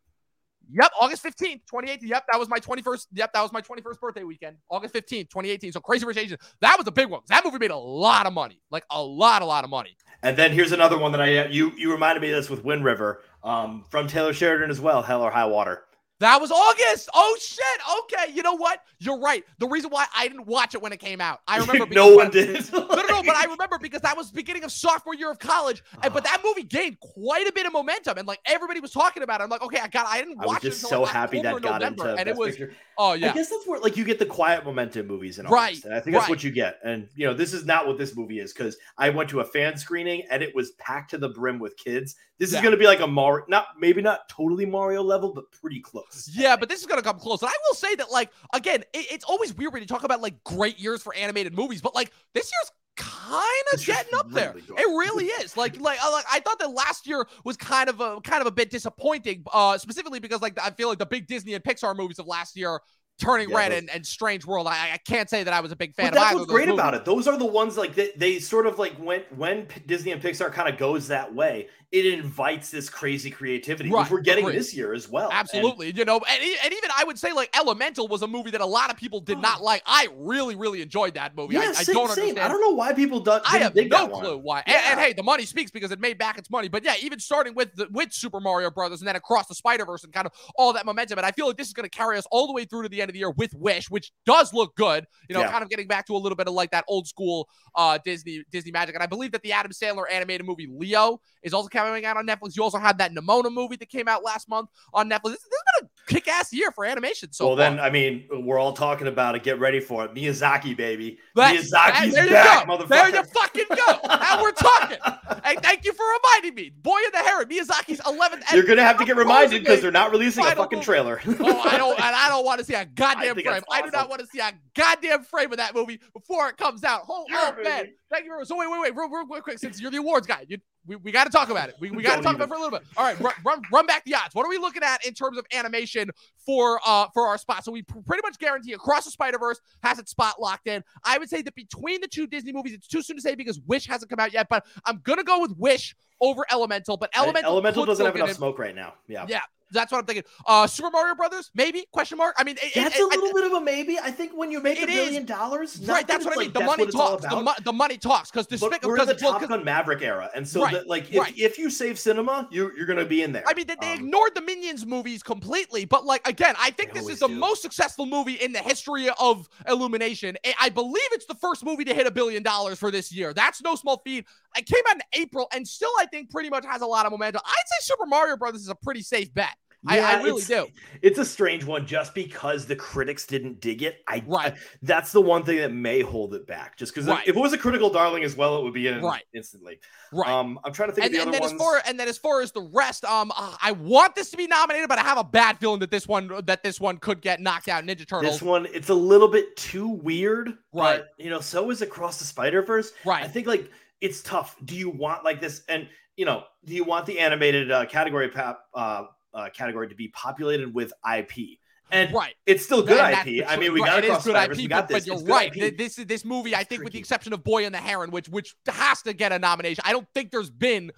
Yep, 0.72 0.92
August 1.00 1.24
15th, 1.24 1.62
2018. 1.68 2.10
Yep, 2.10 2.26
that 2.32 2.40
was 2.40 2.50
my 2.50 2.60
21st. 2.60 3.08
Yep, 3.14 3.34
that 3.34 3.42
was 3.42 3.52
my 3.52 3.62
21st 3.62 4.00
birthday 4.00 4.24
weekend. 4.24 4.58
August 4.70 4.94
15th, 4.94 5.30
2018. 5.30 5.72
So 5.72 5.80
Crazy 5.80 6.06
Rich 6.06 6.18
Asians. 6.18 6.42
That 6.62 6.76
was 6.78 6.88
a 6.88 6.92
big 6.92 7.08
one. 7.10 7.22
That 7.28 7.46
movie 7.46 7.58
made 7.58 7.72
a 7.72 7.78
lot 7.78 8.26
of 8.26 8.34
money. 8.34 8.62
Like 8.72 8.86
a 8.92 9.02
lot, 9.02 9.42
a 9.42 9.46
lot 9.46 9.64
of 9.64 9.70
money. 9.70 9.96
And 10.24 10.36
then 10.36 10.52
here's 10.52 10.72
another 10.72 10.98
one 10.98 11.12
that 11.12 11.22
I 11.22 11.46
you 11.46 11.72
you 11.78 11.92
reminded 11.92 12.22
me 12.22 12.32
of 12.32 12.36
this 12.36 12.50
with 12.50 12.64
Wind 12.64 12.84
River 12.84 13.22
um, 13.44 13.86
from 13.90 14.08
Taylor 14.08 14.34
Sheridan 14.34 14.70
as 14.70 14.82
well. 14.82 15.02
Hell 15.02 15.22
or 15.22 15.32
High 15.32 15.46
Water. 15.46 15.84
That 16.20 16.42
was 16.42 16.52
August. 16.52 17.10
Oh 17.14 17.38
shit. 17.40 17.64
Okay. 18.04 18.34
You 18.34 18.42
know 18.44 18.56
what? 18.56 18.82
You're 19.00 19.20
right. 19.20 19.44
The 19.60 19.68
reason 19.68 19.92
why 19.92 20.06
I 20.16 20.28
didn't 20.28 20.48
watch 20.48 20.74
it 20.74 20.82
when 20.82 20.92
it 20.92 20.98
came 21.00 21.22
out, 21.22 21.42
I 21.48 21.58
remember. 21.66 21.94
no 21.94 22.16
one 22.16 22.32
did. 22.32 22.48
No, 22.74 22.80
no, 22.88 23.04
no. 23.08 23.24
But 23.24 23.36
I 23.36 23.44
remember 23.46 23.78
because 23.80 24.02
that 24.02 24.16
was 24.18 24.32
beginning 24.32 24.64
of 24.64 24.72
sophomore 24.72 25.14
year 25.14 25.30
of 25.30 25.38
college, 25.40 25.84
and, 26.02 26.14
but 26.14 26.24
that 26.24 26.42
movie 26.44 26.64
gained 26.64 27.00
quite 27.00 27.48
a 27.48 27.52
bit 27.52 27.66
of 27.66 27.74
momentum, 27.74 28.18
and 28.18 28.28
like 28.28 28.40
everybody 28.46 28.80
was 28.80 28.92
talking 28.92 29.22
about 29.24 29.42
it. 29.42 29.44
I'm 29.44 29.50
like, 29.50 29.62
okay, 29.62 29.80
I 29.80 29.88
got. 29.88 30.08
I 30.08 30.20
didn't 30.20 30.38
watch. 30.38 30.46
It. 30.46 30.50
I 30.50 30.54
was 30.54 30.62
just 30.62 30.84
it 30.84 30.88
so 30.88 31.06
happy 31.06 31.42
that 31.42 31.62
got 31.62 31.82
November, 31.82 32.10
into 32.10 32.20
and 32.20 32.30
it 32.30 32.36
was. 32.36 32.56
Picture. 32.58 32.74
Oh 32.98 33.14
yeah. 33.14 33.30
I 33.30 33.34
guess 33.34 33.50
that's 33.50 33.68
where 33.68 33.80
like 33.80 33.96
you 33.98 34.04
get 34.04 34.18
the 34.20 34.26
quiet 34.26 34.66
momentum 34.66 35.06
movies 35.08 35.38
in 35.38 35.46
Right, 35.46 35.70
August. 35.70 35.86
And 35.86 35.94
I 35.94 36.00
think 36.00 36.14
that's 36.16 36.24
right. 36.24 36.30
what 36.30 36.44
you 36.44 36.50
get. 36.52 36.80
And 36.84 37.08
you 37.16 37.28
know, 37.28 37.34
this 37.34 37.54
is 37.54 37.66
not 37.66 37.86
what 37.86 37.98
this 38.00 38.16
movie 38.16 38.40
is 38.40 38.54
because 38.54 38.78
I 38.98 39.10
went 39.10 39.30
to 39.32 39.42
a 39.42 39.46
fan 39.46 39.78
screening 39.78 40.24
and 40.32 40.42
it 40.42 40.56
was 40.56 40.72
packed 40.74 41.12
to 41.12 41.18
the 41.20 41.30
brim 41.30 41.60
with 41.60 41.78
kids. 41.78 42.16
This 42.40 42.52
Yeah. 42.52 42.58
is 42.60 42.62
going 42.64 42.72
to 42.72 42.78
be 42.78 42.86
like 42.88 43.00
a 43.02 43.08
Mario, 43.08 43.46
not 43.50 43.68
maybe 43.80 44.02
not 44.02 44.28
totally 44.30 44.66
Mario 44.66 45.04
level, 45.04 45.34
but 45.34 45.52
pretty 45.52 45.80
close. 45.80 46.06
Yeah, 46.32 46.56
but 46.56 46.70
this 46.70 46.80
is 46.80 46.86
gonna 46.86 47.02
come 47.02 47.20
close. 47.20 47.42
And 47.42 47.50
I 47.50 47.56
will 47.68 47.76
say 47.76 47.96
that, 47.96 48.12
like, 48.12 48.32
again, 48.54 48.82
it, 48.94 49.08
it's 49.12 49.26
always 49.26 49.54
weird 49.54 49.74
when 49.74 49.82
you 49.82 49.88
talk 49.88 50.04
about 50.04 50.22
like 50.22 50.44
great 50.44 50.80
years 50.80 51.02
for 51.02 51.14
animated 51.16 51.56
movies, 51.56 51.82
but 51.82 51.96
like 51.96 52.12
this 52.34 52.52
year's 52.52 52.72
kind 52.96 53.44
of 53.74 53.86
getting 53.86 54.18
up 54.18 54.30
there. 54.32 54.54
Really 54.54 54.82
it 54.82 54.88
really 54.88 55.26
is. 55.26 55.56
Like, 55.56 55.78
like, 55.82 56.04
uh, 56.04 56.12
like 56.12 56.26
I 56.32 56.40
thought 56.40 56.60
that 56.60 56.72
last 56.72 57.08
year 57.08 57.28
was 57.44 57.58
kind 57.58 57.90
of 57.90 58.02
a 58.02 58.20
kind 58.22 58.42
of 58.42 58.48
a 58.48 58.52
bit 58.52 58.70
disappointing, 58.70 59.44
uh, 59.54 59.78
specifically 59.78 60.20
because 60.20 60.42
like 60.42 60.58
I 60.60 60.72
feel 60.72 60.90
like 60.90 61.00
the 61.00 61.06
big 61.06 61.28
Disney 61.28 61.54
and 61.54 61.64
Pixar 61.64 61.96
movies 61.96 62.20
of 62.20 62.28
last 62.28 62.56
year 62.56 62.80
Turning 63.20 63.50
yeah, 63.50 63.58
Red 63.58 63.72
those... 63.72 63.80
and, 63.80 63.90
and 63.90 64.06
Strange 64.06 64.46
World. 64.46 64.68
I, 64.68 64.92
I 64.94 64.98
can't 64.98 65.28
say 65.28 65.44
that 65.44 65.54
I 65.54 65.60
was 65.60 65.72
a 65.72 65.76
big 65.76 65.96
fan 65.96 66.12
but 66.12 66.18
of 66.18 66.24
that's 66.24 66.36
what's 66.36 66.52
great 66.52 66.68
movies. 66.68 66.80
about 66.80 66.94
it. 66.94 67.04
Those 67.04 67.28
are 67.28 67.36
the 67.36 67.46
ones 67.46 67.76
like 67.76 67.96
they, 67.96 68.12
they 68.16 68.38
sort 68.38 68.68
of 68.68 68.78
like 68.78 68.94
went 69.04 69.26
when 69.36 69.68
Disney 69.88 70.12
and 70.12 70.22
Pixar 70.22 70.52
kind 70.52 70.70
of 70.70 70.78
goes 70.78 71.08
that 71.08 71.34
way, 71.34 71.68
it 71.90 72.06
invites 72.06 72.70
this 72.70 72.90
crazy 72.90 73.32
creativity, 73.32 73.90
right. 73.90 74.02
which 74.02 74.12
we're 74.12 74.20
getting 74.20 74.46
this 74.48 74.76
year 74.76 74.94
as 74.94 75.08
well. 75.08 75.30
Absolutely. 75.32 75.90
And, 75.90 75.98
you 75.98 76.04
know, 76.04 76.18
and, 76.18 76.44
and 76.64 76.74
even 76.74 76.90
I 76.98 77.06
would 77.06 77.18
say 77.18 77.32
like 77.32 77.50
Elemental 77.58 78.10
was 78.10 78.24
a 78.24 78.28
movie 78.28 78.52
that 78.52 78.60
a 78.60 78.66
lot 78.66 78.90
of 78.90 78.98
people 78.98 79.22
did 79.22 79.38
not 79.38 79.62
like. 79.62 79.84
I 79.86 80.10
really, 80.18 80.56
really 80.56 80.82
enjoyed 80.82 81.14
that 81.14 81.34
movie. 81.38 81.54
Yeah, 81.54 81.62
I, 81.62 81.72
same, 81.72 81.96
I 81.96 82.00
don't 82.00 82.10
same. 82.10 82.24
understand. 82.24 82.40
I 82.40 82.48
don't 82.50 82.60
know 82.60 82.72
why 82.72 82.92
people 82.92 83.22
don't. 83.22 83.42
I 83.50 83.60
have 83.60 83.74
no 83.74 84.08
clue 84.10 84.38
why. 84.38 84.64
Yeah. 84.68 84.74
And, 84.76 84.92
and, 84.92 85.00
hey, 85.00 85.14
the 85.14 85.24
money 85.24 85.46
speaks 85.46 85.72
because 85.72 85.92
it 85.92 86.02
made 86.02 86.18
back 86.18 86.38
its 86.38 86.50
money. 86.50 86.68
But 86.68 86.84
yeah, 86.84 86.96
even 87.02 87.20
starting 87.20 87.56
with 87.56 87.74
the, 87.76 87.88
with 87.92 88.12
Super 88.12 88.42
Mario 88.42 88.70
Brothers 88.70 89.00
and 89.00 89.08
then 89.08 89.16
across 89.16 89.48
the 89.48 89.56
Spider 89.56 89.86
Verse 89.86 90.04
and 90.04 90.12
kind 90.12 90.28
of 90.28 90.34
all 90.56 90.74
that 90.74 90.86
momentum. 90.86 91.20
And 91.20 91.26
I 91.26 91.32
feel 91.32 91.48
like 91.48 91.56
this 91.56 91.68
is 91.68 91.74
going 91.74 91.90
to 91.90 91.98
carry 91.98 92.18
us 92.18 92.26
all 92.32 92.48
the 92.48 92.54
way 92.54 92.66
through 92.66 92.84
to 92.84 92.90
the 92.90 93.02
end 93.02 93.10
of 93.10 93.14
the 93.14 93.20
year 93.20 93.32
with 93.32 93.54
Wish, 93.54 93.90
which 93.90 94.12
does 94.26 94.54
look 94.54 94.76
good. 94.76 95.06
You 95.30 95.36
know, 95.36 95.42
yeah. 95.42 95.52
kind 95.52 95.64
of 95.64 95.70
getting 95.70 95.88
back 95.88 96.06
to 96.08 96.14
a 96.14 96.20
little 96.20 96.36
bit 96.36 96.50
of 96.50 96.54
like 96.54 96.72
that 96.72 96.84
old 96.90 97.08
school 97.08 97.48
uh, 97.76 97.98
Disney 98.04 98.44
Disney 98.52 98.72
magic. 98.72 98.94
And 98.94 99.04
I 99.04 99.08
believe 99.08 99.32
that 99.32 99.42
the 99.42 99.54
Adam 99.54 99.72
Sandler 99.72 100.04
animated 100.12 100.46
movie 100.46 100.68
Leo 100.70 101.22
is 101.44 101.54
also 101.54 101.70
coming 101.78 102.06
out 102.06 102.18
on 102.18 102.26
Netflix. 102.26 102.56
You 102.56 102.64
also 102.64 102.78
had 102.78 102.98
that 102.98 103.14
Nimona 103.14 103.52
movie 103.52 103.76
that 103.78 103.90
came 103.90 104.08
out 104.08 104.24
last 104.24 104.50
month 104.50 104.70
on 104.94 105.10
Netflix. 105.10 105.32
This, 105.32 105.44
this 105.44 105.62
has 105.66 105.82
been 105.82 105.90
a 105.90 106.12
kick 106.14 106.28
ass 106.28 106.52
year 106.54 106.72
for 106.72 106.86
animation 106.86 107.32
so 107.32 107.48
Well, 107.48 107.58
far. 107.58 107.70
then, 107.70 107.80
I 107.80 107.90
mean, 107.90 108.28
we're 108.32 108.60
all 108.60 108.74
talking 108.74 109.08
about 109.08 109.36
it. 109.36 109.44
Get 109.44 109.60
ready 109.60 109.80
for 109.80 110.06
it. 110.06 110.14
Miyazaki, 110.14 110.76
baby. 110.76 111.20
That's, 111.36 111.72
Miyazaki's 111.72 112.14
there 112.14 112.30
back, 112.30 112.68
go. 112.68 112.78
motherfucker. 112.78 112.88
There 112.90 113.10
you 113.16 113.24
fucking 113.24 113.66
go. 113.70 114.00
now 114.08 114.42
we're 114.42 114.52
talking. 114.52 114.98
Hey, 115.44 115.56
thank 115.62 115.86
you 115.86 115.94
for 115.94 116.04
reminding 116.04 116.56
me. 116.56 116.72
Boy 116.82 116.98
in 117.06 117.12
the 117.14 117.20
Heron, 117.20 117.48
Miyazaki's 117.48 118.02
11th. 118.02 118.52
You're 118.54 118.64
going 118.64 118.78
to 118.78 118.84
have 118.84 118.98
to 118.98 119.06
get 119.06 119.16
reminded 119.16 119.62
because 119.62 119.82
they're 119.82 119.92
not 119.92 120.12
releasing 120.12 120.44
a 120.46 120.52
fucking 120.52 120.80
movie. 120.80 120.86
trailer. 120.86 121.22
oh, 121.28 121.60
I 121.62 121.78
don't, 121.78 121.94
and 121.94 122.16
I 122.16 122.28
don't 122.28 122.44
want 122.44 122.60
to 122.60 122.66
see 122.66 122.74
a 122.74 122.84
goddamn 122.84 123.36
frame. 123.36 123.48
Awesome. 123.48 123.64
I 123.72 123.82
do 123.82 123.90
not 123.92 124.10
want 124.10 124.20
to 124.22 124.28
see 124.28 124.40
a 124.40 124.52
goddamn 124.76 125.24
frame 125.24 125.52
of 125.52 125.58
that 125.58 125.74
movie 125.74 126.02
before 126.12 126.50
it 126.50 126.58
comes 126.58 126.84
out. 126.84 127.04
Oh, 127.08 127.26
oh 127.32 127.56
man. 127.64 127.94
Thank 128.12 128.26
you. 128.26 128.40
So 128.44 128.58
wait, 128.58 128.70
wait, 128.70 128.82
wait, 128.82 128.96
real, 128.96 129.10
real, 129.10 129.26
real 129.26 129.42
quick, 129.42 129.60
since 129.60 129.80
you're 129.80 129.92
the 129.92 129.98
awards 129.98 130.28
guy, 130.28 130.46
you, 130.50 130.58
we, 130.88 130.96
we 130.96 131.12
got 131.12 131.26
to 131.26 131.30
talk 131.30 131.50
about 131.50 131.70
it. 131.70 131.76
We, 131.80 131.92
we 131.92 132.02
got 132.02 132.16
to 132.16 132.22
talk 132.22 132.34
even. 132.34 132.42
about 132.42 132.46
it 132.46 132.50
for 132.50 132.56
a 132.56 132.64
little 132.64 132.80
bit. 132.80 132.88
All 132.96 133.04
right, 133.04 133.20
run, 133.20 133.34
run, 133.46 133.62
run 133.72 133.86
back 133.86 134.06
the 134.06 134.16
odds. 134.16 134.34
What 134.34 134.46
are 134.46 134.50
we 134.50 134.58
looking 134.58 134.84
at 134.84 135.06
in 135.06 135.14
terms 135.14 135.38
of 135.38 135.46
animation 135.54 136.10
for 136.46 136.80
uh 136.86 137.08
for 137.14 137.28
our 137.28 137.38
spot? 137.38 137.64
So 137.66 137.72
we 137.72 137.82
pr- 137.82 138.00
pretty 138.06 138.22
much 138.24 138.40
guarantee 138.40 138.74
Across 138.74 139.06
the 139.06 139.12
Spider 139.12 139.38
Verse 139.38 139.60
has 139.84 140.00
its 140.00 140.12
spot 140.12 140.42
locked 140.42 140.68
in. 140.68 140.84
I 141.04 141.18
would 141.18 141.30
say 141.30 141.42
that 141.42 141.56
between 141.56 142.02
the 142.02 142.08
two 142.08 142.26
Disney 142.26 142.54
movies, 142.54 142.74
it's 142.74 142.88
too 142.88 143.02
soon 143.02 143.18
to 143.18 143.22
say 143.22 143.36
because 143.36 143.60
Wish 143.68 143.86
hasn't 143.88 144.10
come 144.10 144.20
out 144.20 144.34
yet, 144.34 144.48
but 144.50 144.66
I'm 144.86 145.02
gonna 145.04 145.24
go 145.24 145.42
with 145.42 145.52
Wish 145.58 145.96
over 146.22 146.46
Elemental. 146.52 146.98
But 146.98 147.10
Elemental, 147.16 147.52
Elemental 147.52 147.86
doesn't 147.86 148.06
have 148.06 148.16
enough 148.16 148.32
smoke 148.34 148.58
right 148.58 148.76
now. 148.76 148.94
Yeah, 149.08 149.26
yeah. 149.28 149.42
That's 149.72 149.92
what 149.92 150.00
I'm 150.00 150.06
thinking. 150.06 150.24
Uh, 150.46 150.68
Super 150.68 150.90
Mario 150.90 151.16
Brothers, 151.16 151.52
maybe? 151.54 151.86
Question 151.92 152.18
mark. 152.18 152.36
I 152.38 152.44
mean, 152.44 152.58
it, 152.62 152.74
that's 152.76 152.98
it, 152.98 153.02
a 153.02 153.06
little 153.06 153.30
I, 153.30 153.32
bit 153.34 153.44
of 153.46 153.52
a 153.54 153.62
maybe. 153.62 154.00
I 154.00 154.12
think 154.12 154.32
when 154.36 154.52
you 154.52 154.62
make 154.62 154.82
a 154.82 154.86
billion 154.86 155.24
is. 155.24 155.28
dollars, 155.28 155.80
right? 155.86 156.08
That's 156.08 156.26
what 156.26 156.38
I 156.38 156.42
mean. 156.42 156.54
the 156.54 156.62
money 156.62 156.86
talks. 156.88 157.26
The, 157.28 157.42
mo- 157.42 157.54
the, 157.64 157.74
money 157.74 157.98
talks 157.98 158.32
because 158.32 158.48
Despicable. 158.48 158.90
We're 158.90 159.02
in 159.02 159.08
the 159.08 159.14
Top 159.14 159.48
Gun 159.48 159.64
Maverick 159.64 160.02
era, 160.02 160.30
and 160.36 160.48
so 160.48 160.64
right, 160.64 160.74
that, 160.74 160.88
like 160.88 161.12
if, 161.12 161.20
right. 161.20 161.38
if 161.38 161.58
you 161.58 161.70
save 161.70 162.00
cinema, 162.00 162.48
you 162.52 162.72
you're 162.78 162.86
gonna 162.86 163.06
be 163.06 163.24
in 163.24 163.32
there. 163.32 163.44
I 163.48 163.54
mean, 163.54 163.68
they, 163.68 163.76
they 163.80 163.94
um, 163.94 164.00
ignored 164.00 164.36
the 164.36 164.42
Minions 164.42 164.86
movies 164.86 165.22
completely, 165.24 165.86
but 165.86 166.06
like 166.06 166.28
again, 166.28 166.56
I 166.60 166.72
think 166.72 166.94
this 166.94 167.08
is 167.08 167.20
the 167.20 167.28
do. 167.28 167.36
most 167.36 167.62
successful 167.62 168.06
movie 168.06 168.36
in 168.36 168.52
the 168.52 168.60
history 168.60 169.10
of 169.20 169.48
Illumination. 169.68 170.38
I 170.60 170.70
believe 170.70 171.08
it's 171.12 171.26
the 171.26 171.36
first 171.36 171.66
movie 171.66 171.84
to 171.86 171.94
hit 171.94 172.08
a 172.08 172.12
billion 172.12 172.44
dollars 172.44 172.80
for 172.80 172.92
this 172.92 173.12
year. 173.12 173.34
That's 173.34 173.62
no 173.62 173.76
small 173.76 174.02
feat. 174.04 174.26
It 174.58 174.66
came 174.66 174.84
out 174.90 174.96
in 174.96 175.22
April, 175.22 175.48
and 175.54 175.68
still, 175.68 175.92
I 176.00 176.06
think 176.06 176.30
pretty 176.30 176.50
much 176.50 176.66
has 176.66 176.82
a 176.82 176.88
lot 176.88 177.06
of 177.06 177.12
momentum. 177.12 177.42
I'd 177.46 177.68
say 177.68 177.94
Super 177.94 178.06
Mario 178.06 178.38
Brothers 178.38 178.62
is 178.62 178.70
a 178.70 178.76
pretty 178.76 179.02
safe 179.02 179.34
bet. 179.34 179.56
Yeah, 179.84 180.08
I, 180.08 180.14
I, 180.14 180.24
really 180.24 180.40
it's, 180.40 180.48
do. 180.48 180.68
It's 181.02 181.20
a 181.20 181.24
strange 181.24 181.64
one 181.64 181.86
just 181.86 182.16
because 182.16 182.66
the 182.66 182.76
critics 182.76 183.28
didn't 183.28 183.62
dig 183.62 183.84
it. 183.84 184.04
I 184.08 184.24
right. 184.26 184.54
I, 184.54 184.58
that's 184.82 185.12
the 185.12 185.22
one 185.22 185.44
thing 185.44 185.58
that 185.58 185.72
may 185.72 186.02
hold 186.02 186.34
it 186.34 186.48
back. 186.48 186.78
Just 186.78 186.94
because 186.94 187.08
right. 187.08 187.22
if, 187.24 187.30
if, 187.30 187.36
it 187.36 187.40
was 187.40 187.54
a 187.54 187.58
critical 187.58 187.90
darling 187.90 188.24
as 188.24 188.36
well, 188.36 188.58
it 188.58 188.64
would 188.64 188.74
be 188.74 188.88
in 188.88 189.02
right. 189.02 189.24
instantly. 189.36 189.80
Right. 190.12 190.28
Um, 190.28 190.60
I'm 190.66 190.74
trying 190.74 190.90
to 190.90 190.96
think 190.96 191.06
and, 191.06 191.14
of 191.14 191.18
the 191.18 191.22
and 191.22 191.30
other 191.30 191.38
then 191.38 191.42
ones. 191.42 191.54
As 191.54 191.60
far, 191.60 191.82
and 191.86 192.00
then 192.00 192.08
as 192.08 192.18
far 192.18 192.42
as 192.42 192.52
the 192.52 192.64
rest, 192.74 193.06
um, 193.06 193.32
uh, 193.38 193.56
I 193.62 193.72
want 193.74 194.16
this 194.16 194.32
to 194.32 194.38
be 194.38 194.48
nominated, 194.48 194.90
but 194.90 194.98
I 194.98 195.04
have 195.04 195.20
a 195.20 195.24
bad 195.24 195.60
feeling 195.60 195.80
that 195.82 195.92
this 195.92 196.08
one 196.08 196.32
that 196.46 196.64
this 196.64 196.82
one 196.82 196.98
could 196.98 197.22
get 197.22 197.40
knocked 197.40 197.70
out. 197.70 197.84
Ninja 197.84 198.08
Turtles. 198.08 198.34
This 198.34 198.42
one, 198.42 198.68
it's 198.74 198.90
a 198.90 198.96
little 198.96 199.28
bit 199.28 199.56
too 199.58 199.88
weird. 199.88 200.58
Right. 200.74 200.98
But, 200.98 201.10
you 201.18 201.30
know, 201.30 201.40
so 201.40 201.70
is 201.70 201.84
Across 201.84 202.18
the 202.18 202.26
Spider 202.26 202.64
Verse. 202.64 202.92
Right. 203.06 203.24
I 203.24 203.28
think 203.28 203.46
like 203.46 203.72
it's 204.02 204.22
tough. 204.22 204.56
Do 204.64 204.76
you 204.76 204.90
want 204.90 205.24
like 205.24 205.42
this? 205.42 205.64
And 205.68 205.88
you 206.16 206.26
know, 206.26 206.44
do 206.66 206.74
you 206.74 206.84
want 206.84 207.06
the 207.06 207.20
animated 207.20 207.72
uh, 207.72 207.86
category 207.86 208.30
pap, 208.30 208.60
uh, 208.74 209.06
uh, 209.38 209.50
category 209.50 209.88
to 209.88 209.96
be 209.96 210.10
populated 210.10 210.74
with 210.74 210.92
IP. 211.16 211.60
And 211.90 212.14
right, 212.14 212.34
it's 212.46 212.66
still 212.66 212.82
good 212.82 212.98
IP. 212.98 213.48
I 213.48 213.56
mean, 213.56 213.72
we 213.72 213.80
got 213.80 214.04
it 214.04 214.10
is 214.10 214.24
good 214.24 214.36
IP, 214.36 214.58
we 214.58 214.68
got 214.68 214.90
but, 214.90 215.06
but 215.06 215.08
you're 215.08 215.24
right. 215.24 215.56
IP. 215.56 215.78
This 215.78 215.96
this 215.96 216.26
movie, 216.26 216.54
I 216.54 216.66
think, 216.66 216.84
with 216.84 216.92
the 216.92 217.00
exception 217.00 217.32
of 217.32 217.46
Boy 217.46 217.66
and 217.66 217.74
the 217.74 217.80
Heron, 217.80 218.12
which 218.12 218.28
which 218.28 218.56
has 218.68 219.02
to 219.04 219.14
get 219.14 219.32
a 219.32 219.40
nomination. 219.40 219.84
I 219.88 219.94
don't 219.94 220.08
think 220.14 220.32
there's 220.32 220.50
been 220.50 220.92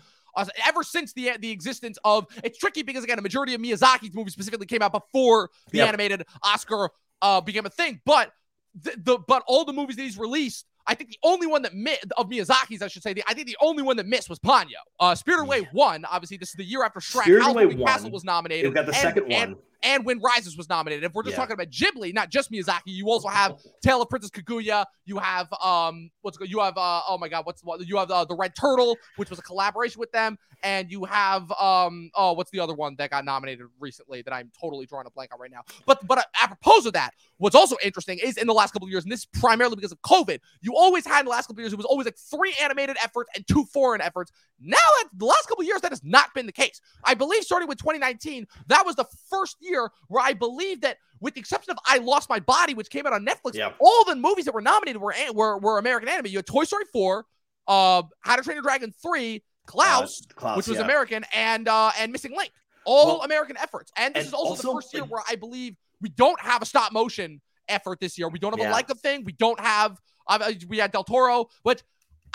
ever 0.65 0.81
since 0.81 1.13
the 1.13 1.33
the 1.39 1.51
existence 1.51 1.99
of. 2.03 2.25
It's 2.43 2.57
tricky 2.57 2.81
because 2.81 3.03
again, 3.03 3.19
a 3.19 3.21
majority 3.21 3.53
of 3.53 3.61
Miyazaki's 3.61 4.15
movies 4.15 4.33
specifically 4.33 4.65
came 4.65 4.81
out 4.81 4.91
before 4.91 5.51
the 5.69 5.77
yep. 5.77 5.89
animated 5.89 6.25
Oscar 6.41 6.89
uh, 7.21 7.39
became 7.41 7.67
a 7.67 7.69
thing. 7.69 8.01
But 8.03 8.31
the, 8.73 8.93
the 8.97 9.19
but 9.19 9.43
all 9.45 9.65
the 9.65 9.73
movies 9.73 9.95
that 9.97 10.03
he's 10.03 10.17
released 10.17 10.65
I 10.89 10.95
think 10.95 11.11
the 11.11 11.19
only 11.21 11.45
one 11.45 11.61
that 11.61 11.75
missed 11.75 12.07
of 12.17 12.29
Miyazaki's, 12.29 12.81
I 12.81 12.87
should 12.87 13.03
say, 13.03 13.13
the, 13.13 13.23
I 13.27 13.35
think 13.35 13.45
the 13.45 13.57
only 13.61 13.83
one 13.83 13.95
that 13.97 14.07
missed 14.07 14.27
was 14.27 14.39
Ponyo. 14.39 14.71
Uh, 14.99 15.13
Spirited 15.13 15.45
Away 15.45 15.59
yeah. 15.59 15.67
won. 15.71 16.03
Obviously, 16.05 16.37
this 16.37 16.49
is 16.49 16.55
the 16.55 16.63
year 16.63 16.83
after 16.83 16.99
Shrek. 16.99 17.21
Spirit 17.21 17.45
Away 17.45 17.75
Castle 17.75 18.09
was 18.09 18.23
nominated. 18.23 18.65
We've 18.65 18.73
got 18.73 18.87
the 18.87 18.93
and, 18.93 19.01
second 19.01 19.23
one. 19.23 19.31
And, 19.33 19.55
and 19.83 20.05
Wind 20.05 20.21
Rises 20.23 20.57
was 20.57 20.69
nominated. 20.69 21.03
If 21.03 21.13
we're 21.13 21.23
just 21.23 21.33
yeah. 21.33 21.37
talking 21.37 21.53
about 21.53 21.69
Ghibli, 21.69 22.13
not 22.13 22.29
just 22.29 22.51
Miyazaki, 22.51 22.81
you 22.85 23.09
also 23.09 23.27
have 23.27 23.57
Tale 23.81 24.01
of 24.01 24.09
Princess 24.09 24.31
Kaguya. 24.31 24.85
You 25.05 25.17
have 25.17 25.51
um, 25.53 26.11
what's 26.21 26.37
you 26.41 26.59
have 26.59 26.77
uh, 26.77 27.01
oh 27.07 27.17
my 27.17 27.29
god, 27.29 27.45
what's 27.45 27.63
what 27.63 27.85
you 27.87 27.97
have 27.97 28.11
uh, 28.11 28.25
the 28.25 28.35
Red 28.35 28.55
Turtle, 28.55 28.97
which 29.15 29.29
was 29.29 29.39
a 29.39 29.41
collaboration 29.41 29.99
with 29.99 30.11
them, 30.11 30.37
and 30.63 30.91
you 30.91 31.05
have 31.05 31.51
um, 31.53 32.11
oh, 32.15 32.33
what's 32.33 32.51
the 32.51 32.59
other 32.59 32.73
one 32.73 32.95
that 32.97 33.09
got 33.09 33.25
nominated 33.25 33.65
recently 33.79 34.21
that 34.21 34.33
I'm 34.33 34.51
totally 34.59 34.85
drawing 34.85 35.07
a 35.07 35.11
blank 35.11 35.33
on 35.33 35.39
right 35.39 35.51
now. 35.51 35.61
But 35.85 36.05
but 36.05 36.19
uh, 36.19 36.23
apropos 36.39 36.85
of 36.85 36.93
that, 36.93 37.11
what's 37.37 37.55
also 37.55 37.75
interesting 37.83 38.19
is 38.19 38.37
in 38.37 38.47
the 38.47 38.53
last 38.53 38.73
couple 38.73 38.87
of 38.87 38.91
years, 38.91 39.03
and 39.03 39.11
this 39.11 39.25
primarily 39.25 39.75
because 39.75 39.91
of 39.91 40.01
COVID, 40.01 40.39
you 40.61 40.75
always 40.75 41.05
had 41.05 41.21
in 41.21 41.25
the 41.25 41.31
last 41.31 41.47
couple 41.47 41.59
of 41.59 41.63
years, 41.63 41.73
it 41.73 41.77
was 41.77 41.85
always 41.85 42.05
like 42.05 42.17
three 42.17 42.53
animated 42.61 42.97
efforts 43.03 43.29
and 43.35 43.47
two 43.47 43.65
foreign 43.65 44.01
efforts. 44.01 44.31
Now, 44.59 44.77
the 45.15 45.25
last 45.25 45.47
couple 45.47 45.61
of 45.61 45.67
years, 45.67 45.81
that 45.81 45.91
has 45.91 46.03
not 46.03 46.33
been 46.33 46.45
the 46.45 46.51
case. 46.51 46.81
I 47.03 47.13
believe 47.13 47.43
starting 47.43 47.67
with 47.67 47.77
2019, 47.77 48.45
that 48.67 48.85
was 48.85 48.95
the 48.95 49.05
first 49.29 49.57
year 49.61 49.68
where 50.07 50.23
I 50.23 50.33
believe 50.33 50.81
that, 50.81 50.97
with 51.19 51.33
the 51.33 51.39
exception 51.39 51.71
of 51.71 51.77
I 51.85 51.97
Lost 51.97 52.29
My 52.29 52.39
Body, 52.39 52.73
which 52.73 52.89
came 52.89 53.05
out 53.05 53.13
on 53.13 53.25
Netflix, 53.25 53.59
all 53.79 54.05
the 54.05 54.15
movies 54.15 54.45
that 54.45 54.53
were 54.53 54.61
nominated 54.61 55.01
were, 55.01 55.13
were, 55.33 55.57
were 55.57 55.77
American 55.77 56.09
anime. 56.09 56.27
You 56.27 56.37
had 56.37 56.45
Toy 56.45 56.63
Story 56.63 56.85
4, 56.91 57.25
uh, 57.67 58.03
How 58.21 58.35
to 58.35 58.41
Train 58.41 58.55
Your 58.55 58.63
Dragon 58.63 58.93
3, 59.01 59.43
Klaus, 59.65 60.21
uh, 60.21 60.33
Klaus 60.35 60.57
which 60.57 60.67
was 60.67 60.77
yeah. 60.77 60.83
American, 60.83 61.25
and 61.33 61.67
uh, 61.67 61.91
and 61.99 62.11
Missing 62.11 62.35
Link. 62.35 62.51
All 62.85 63.17
well, 63.17 63.21
American 63.23 63.57
efforts. 63.57 63.91
And 63.97 64.15
this 64.15 64.25
and 64.25 64.27
is 64.29 64.33
also, 64.33 64.49
also, 64.49 64.67
the 64.67 64.73
first 64.75 64.93
year 64.93 65.03
where 65.03 65.21
I 65.29 65.35
believe 65.35 65.75
we 66.01 66.09
don't 66.09 66.39
have 66.39 66.61
a 66.61 66.65
stop 66.65 66.91
motion 66.91 67.41
effort 67.67 67.99
this 67.99 68.17
year. 68.17 68.29
We 68.29 68.39
don't 68.39 68.57
have 68.57 68.59
yeah. 68.59 68.75
a 68.75 68.83
Laika 68.83 68.97
thing. 68.97 69.23
We 69.25 69.33
don't 69.33 69.59
have, 69.59 69.99
uh, 70.27 70.53
we 70.67 70.77
had 70.77 70.91
Del 70.91 71.03
Toro, 71.03 71.47
but 71.63 71.83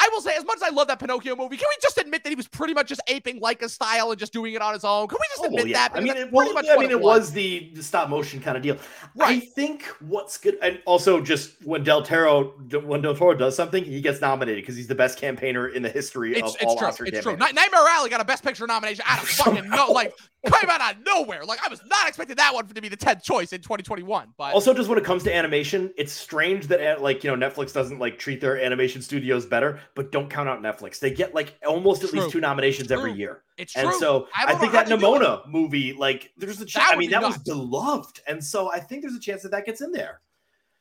I 0.04 0.08
will 0.12 0.20
say, 0.20 0.36
as 0.36 0.44
much 0.44 0.56
as 0.56 0.62
I 0.62 0.68
love 0.68 0.88
that 0.88 0.98
Pinocchio 0.98 1.34
movie, 1.34 1.56
can 1.56 1.66
we 1.68 1.76
just 1.80 1.96
admit 1.96 2.24
that 2.24 2.28
he 2.28 2.34
was 2.34 2.46
pretty 2.46 2.74
much 2.74 2.88
just 2.88 3.00
aping 3.06 3.40
Laika's 3.40 3.72
style 3.72 4.10
and 4.10 4.18
just 4.18 4.34
doing 4.34 4.52
it 4.52 4.60
on 4.60 4.74
his 4.74 4.84
own? 4.84 5.08
Can 5.08 5.16
we 5.18 5.26
just 5.28 5.40
oh, 5.40 5.46
admit 5.46 5.68
yeah. 5.68 5.88
that? 5.88 5.96
I 5.96 6.00
mean, 6.00 6.14
it, 6.14 6.30
well, 6.30 6.46
I 6.58 6.76
mean, 6.76 6.90
it 6.90 7.00
was, 7.00 7.20
was 7.20 7.32
the, 7.32 7.70
the, 7.74 7.82
stop 7.82 8.10
motion 8.10 8.40
kind 8.40 8.56
of 8.56 8.62
deal. 8.62 8.76
Right. 9.14 9.42
I 9.42 9.46
think 9.46 9.84
what's 10.00 10.36
good, 10.36 10.58
and 10.60 10.78
also 10.84 11.22
just 11.22 11.64
when 11.64 11.84
Del 11.84 12.02
Toro 12.02 12.52
when 12.84 13.00
Del 13.00 13.16
Toro 13.16 13.34
does 13.34 13.56
something, 13.56 13.82
he 13.82 14.02
gets 14.02 14.20
nominated 14.20 14.62
because 14.62 14.76
he's 14.76 14.88
the 14.88 14.94
best 14.94 15.18
campaigner 15.18 15.68
in 15.68 15.82
the 15.82 15.88
history 15.88 16.34
it's, 16.36 16.42
of 16.42 16.56
it's 16.56 16.64
all 16.64 16.76
true. 16.76 16.88
Oscar 16.88 17.04
It's 17.04 17.16
campaigns. 17.24 17.38
true. 17.38 17.54
Nightmare 17.54 17.88
Alley 17.88 18.10
got 18.10 18.20
a 18.20 18.24
Best 18.24 18.44
Picture 18.44 18.66
nomination 18.66 19.04
out 19.08 19.22
of 19.22 19.28
fucking 19.28 19.70
no, 19.70 19.90
like 19.90 20.14
came 20.52 20.70
out 20.70 20.96
of 20.96 21.04
nowhere. 21.04 21.44
Like 21.44 21.64
I 21.64 21.68
was 21.68 21.82
not 21.86 22.08
expecting 22.08 22.36
that 22.36 22.54
one 22.54 22.66
to 22.66 22.80
be 22.80 22.88
the 22.88 22.96
tenth 22.96 23.22
choice 23.22 23.52
in 23.52 23.60
2021. 23.60 24.34
But 24.36 24.54
also, 24.54 24.74
just 24.74 24.88
when 24.88 24.98
it 24.98 25.04
comes 25.04 25.22
to 25.24 25.34
animation, 25.34 25.92
it's 25.96 26.12
strange 26.12 26.66
that 26.68 27.02
like 27.02 27.24
you 27.24 27.34
know 27.34 27.48
Netflix 27.48 27.72
doesn't 27.72 27.98
like 27.98 28.18
treat 28.18 28.40
their 28.40 28.60
animation 28.60 29.02
studios 29.02 29.46
better, 29.46 29.80
but 29.94 30.12
don't 30.12 30.28
count 30.28 30.48
out 30.48 30.62
Netflix. 30.62 30.98
They 30.98 31.10
get 31.10 31.34
like 31.34 31.54
almost 31.66 32.04
at 32.04 32.12
least 32.12 32.30
two 32.30 32.40
nominations 32.40 32.90
every 32.90 33.12
year. 33.12 33.42
It's 33.56 33.72
true. 33.72 33.82
and 33.82 33.94
so 33.94 34.28
I, 34.34 34.52
I 34.52 34.54
think 34.56 34.72
that 34.72 34.88
Nimona 34.88 35.46
movie, 35.46 35.92
like, 35.92 36.32
there's 36.36 36.60
a 36.60 36.66
chance. 36.66 36.88
I 36.90 36.96
mean, 36.96 37.10
that 37.10 37.22
nuts. 37.22 37.38
was 37.38 37.44
beloved, 37.44 38.20
and 38.26 38.42
so 38.42 38.70
I 38.72 38.80
think 38.80 39.02
there's 39.02 39.14
a 39.14 39.20
chance 39.20 39.42
that 39.42 39.50
that 39.52 39.64
gets 39.64 39.80
in 39.80 39.92
there. 39.92 40.20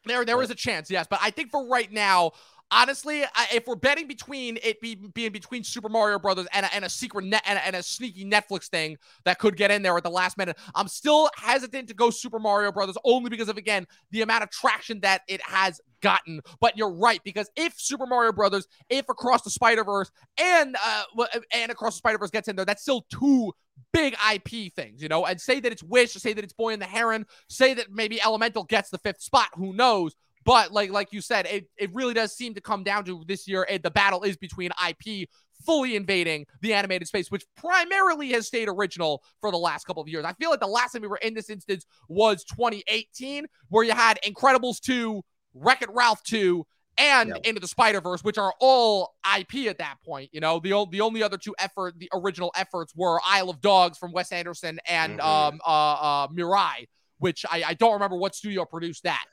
There, 0.06 0.26
there 0.26 0.42
is 0.42 0.50
a 0.50 0.56
chance, 0.56 0.92
yes, 0.92 1.08
but 1.10 1.20
I 1.22 1.30
think 1.30 1.50
for 1.52 1.66
right 1.68 1.92
now, 1.92 2.34
honestly, 2.74 3.24
I, 3.24 3.48
if 3.54 3.68
we're 3.68 3.76
betting 3.76 4.08
between 4.08 4.58
it 4.64 4.82
be, 4.82 4.96
being 4.96 5.32
between 5.32 5.64
Super 5.64 5.90
Mario 5.90 6.18
Brothers 6.20 6.48
and 6.52 6.66
a, 6.66 6.74
and 6.74 6.84
a 6.84 6.90
secret 6.90 7.26
net 7.26 7.44
and, 7.46 7.60
and, 7.64 7.76
a 7.76 7.84
sneaky 7.84 8.26
Netflix 8.26 8.68
thing 8.68 8.98
that 9.26 9.40
could 9.40 9.56
get 9.56 9.72
in 9.72 9.84
there 9.84 9.96
at 9.96 10.04
the 10.04 10.10
last 10.10 10.38
minute, 10.38 10.58
I'm 10.76 10.88
still 10.88 11.30
hesitant 11.38 11.88
to 11.90 11.94
go 11.94 12.10
Super 12.10 12.40
Mario 12.40 12.72
Brothers 12.72 12.98
only 13.06 13.30
because 13.30 13.50
of 13.50 13.58
again 13.58 13.86
the 14.12 14.22
amount 14.22 14.44
of 14.44 14.50
traction 14.50 15.00
that 15.02 15.22
it 15.28 15.42
has 15.42 15.80
gotten. 16.02 16.42
But 16.60 16.78
you're 16.78 16.94
right 16.94 17.22
because 17.24 17.50
if 17.56 17.80
Super 17.80 18.06
Mario 18.06 18.32
Brothers, 18.32 18.68
if 18.90 19.08
Across 19.08 19.44
the 19.44 19.52
Spider 19.52 19.84
Verse, 19.84 20.12
and 20.40 20.76
uh, 20.84 21.26
and 21.54 21.72
Across 21.72 21.94
the 21.94 22.00
Spider 22.00 22.18
Verse 22.18 22.32
gets 22.32 22.48
in 22.48 22.56
there, 22.56 22.66
that's 22.66 22.82
still 22.82 23.06
two 23.10 23.54
big 23.92 24.16
IP 24.34 24.74
things, 24.74 25.02
you 25.02 25.08
know. 25.08 25.26
And 25.26 25.40
say 25.40 25.60
that 25.60 25.72
it's 25.72 25.84
Wish, 25.84 26.14
say 26.14 26.34
that 26.34 26.44
it's 26.44 26.54
Boy 26.54 26.74
and 26.74 26.82
the 26.82 26.88
Heron, 26.88 27.26
say 27.50 27.74
that 27.76 27.92
maybe 27.92 28.22
Elemental 28.22 28.64
gets 28.64 28.90
the 28.90 28.98
fifth 28.98 29.22
spot. 29.22 29.48
Who 29.56 29.74
knows? 29.74 30.16
But 30.46 30.72
like 30.72 30.92
like 30.92 31.14
you 31.14 31.22
said, 31.22 31.46
it, 31.46 31.70
it 31.78 31.94
really 31.94 32.14
does 32.14 32.36
seem 32.36 32.54
to 32.56 32.62
come 32.62 32.84
down 32.84 33.06
to 33.06 33.24
this 33.28 33.48
year. 33.48 33.66
It, 33.70 33.84
the 33.84 33.92
battle 33.92 34.24
is 34.24 34.38
between 34.38 34.72
IP 34.88 35.30
fully 35.66 35.96
invading 35.96 36.46
the 36.62 36.74
animated 36.74 37.08
space, 37.08 37.32
which 37.32 37.46
primarily 37.56 38.32
has 38.32 38.48
stayed 38.48 38.68
original 38.68 39.24
for 39.42 39.52
the 39.52 39.58
last 39.58 39.86
couple 39.86 40.02
of 40.02 40.10
years. 40.10 40.26
I 40.26 40.34
feel 40.34 40.50
like 40.50 40.60
the 40.60 40.68
last 40.68 40.94
time 40.94 41.02
we 41.02 41.08
were 41.08 41.18
in 41.18 41.34
this 41.34 41.50
instance 41.50 41.86
was 42.08 42.44
2018, 42.44 43.46
where 43.70 43.84
you 43.84 43.94
had 43.94 44.20
Incredibles 44.26 44.80
2, 44.82 45.22
Wreck 45.54 45.82
It 45.82 45.90
Ralph 45.94 46.24
2, 46.24 46.66
and 46.98 47.30
yep. 47.30 47.40
Into 47.44 47.60
the 47.60 47.68
Spider 47.68 48.02
Verse, 48.02 48.24
which 48.24 48.38
are 48.38 48.54
all 48.60 49.16
IP 49.40 49.68
at 49.68 49.80
that 49.80 49.96
point. 50.06 50.30
You 50.32 50.42
know, 50.42 50.60
the 50.60 50.86
the 50.92 51.02
only 51.02 51.24
other 51.24 51.38
two 51.38 51.56
effort, 51.58 51.98
the 51.98 52.10
original 52.14 52.52
efforts 52.56 52.94
were 52.96 53.20
Isle 53.26 53.50
of 53.50 53.62
Dogs 53.62 53.98
from 53.98 54.12
Wes 54.12 54.32
Anderson 54.32 54.80
and 54.88 55.20
mm-hmm. 55.20 55.28
um 55.28 55.60
uh, 55.66 55.94
uh 55.94 56.28
Mirai, 56.28 56.88
which 57.18 57.46
I, 57.50 57.64
I 57.70 57.74
don't 57.74 57.94
remember 57.94 58.16
what 58.16 58.36
studio 58.36 58.66
produced 58.66 59.06
that. 59.06 59.26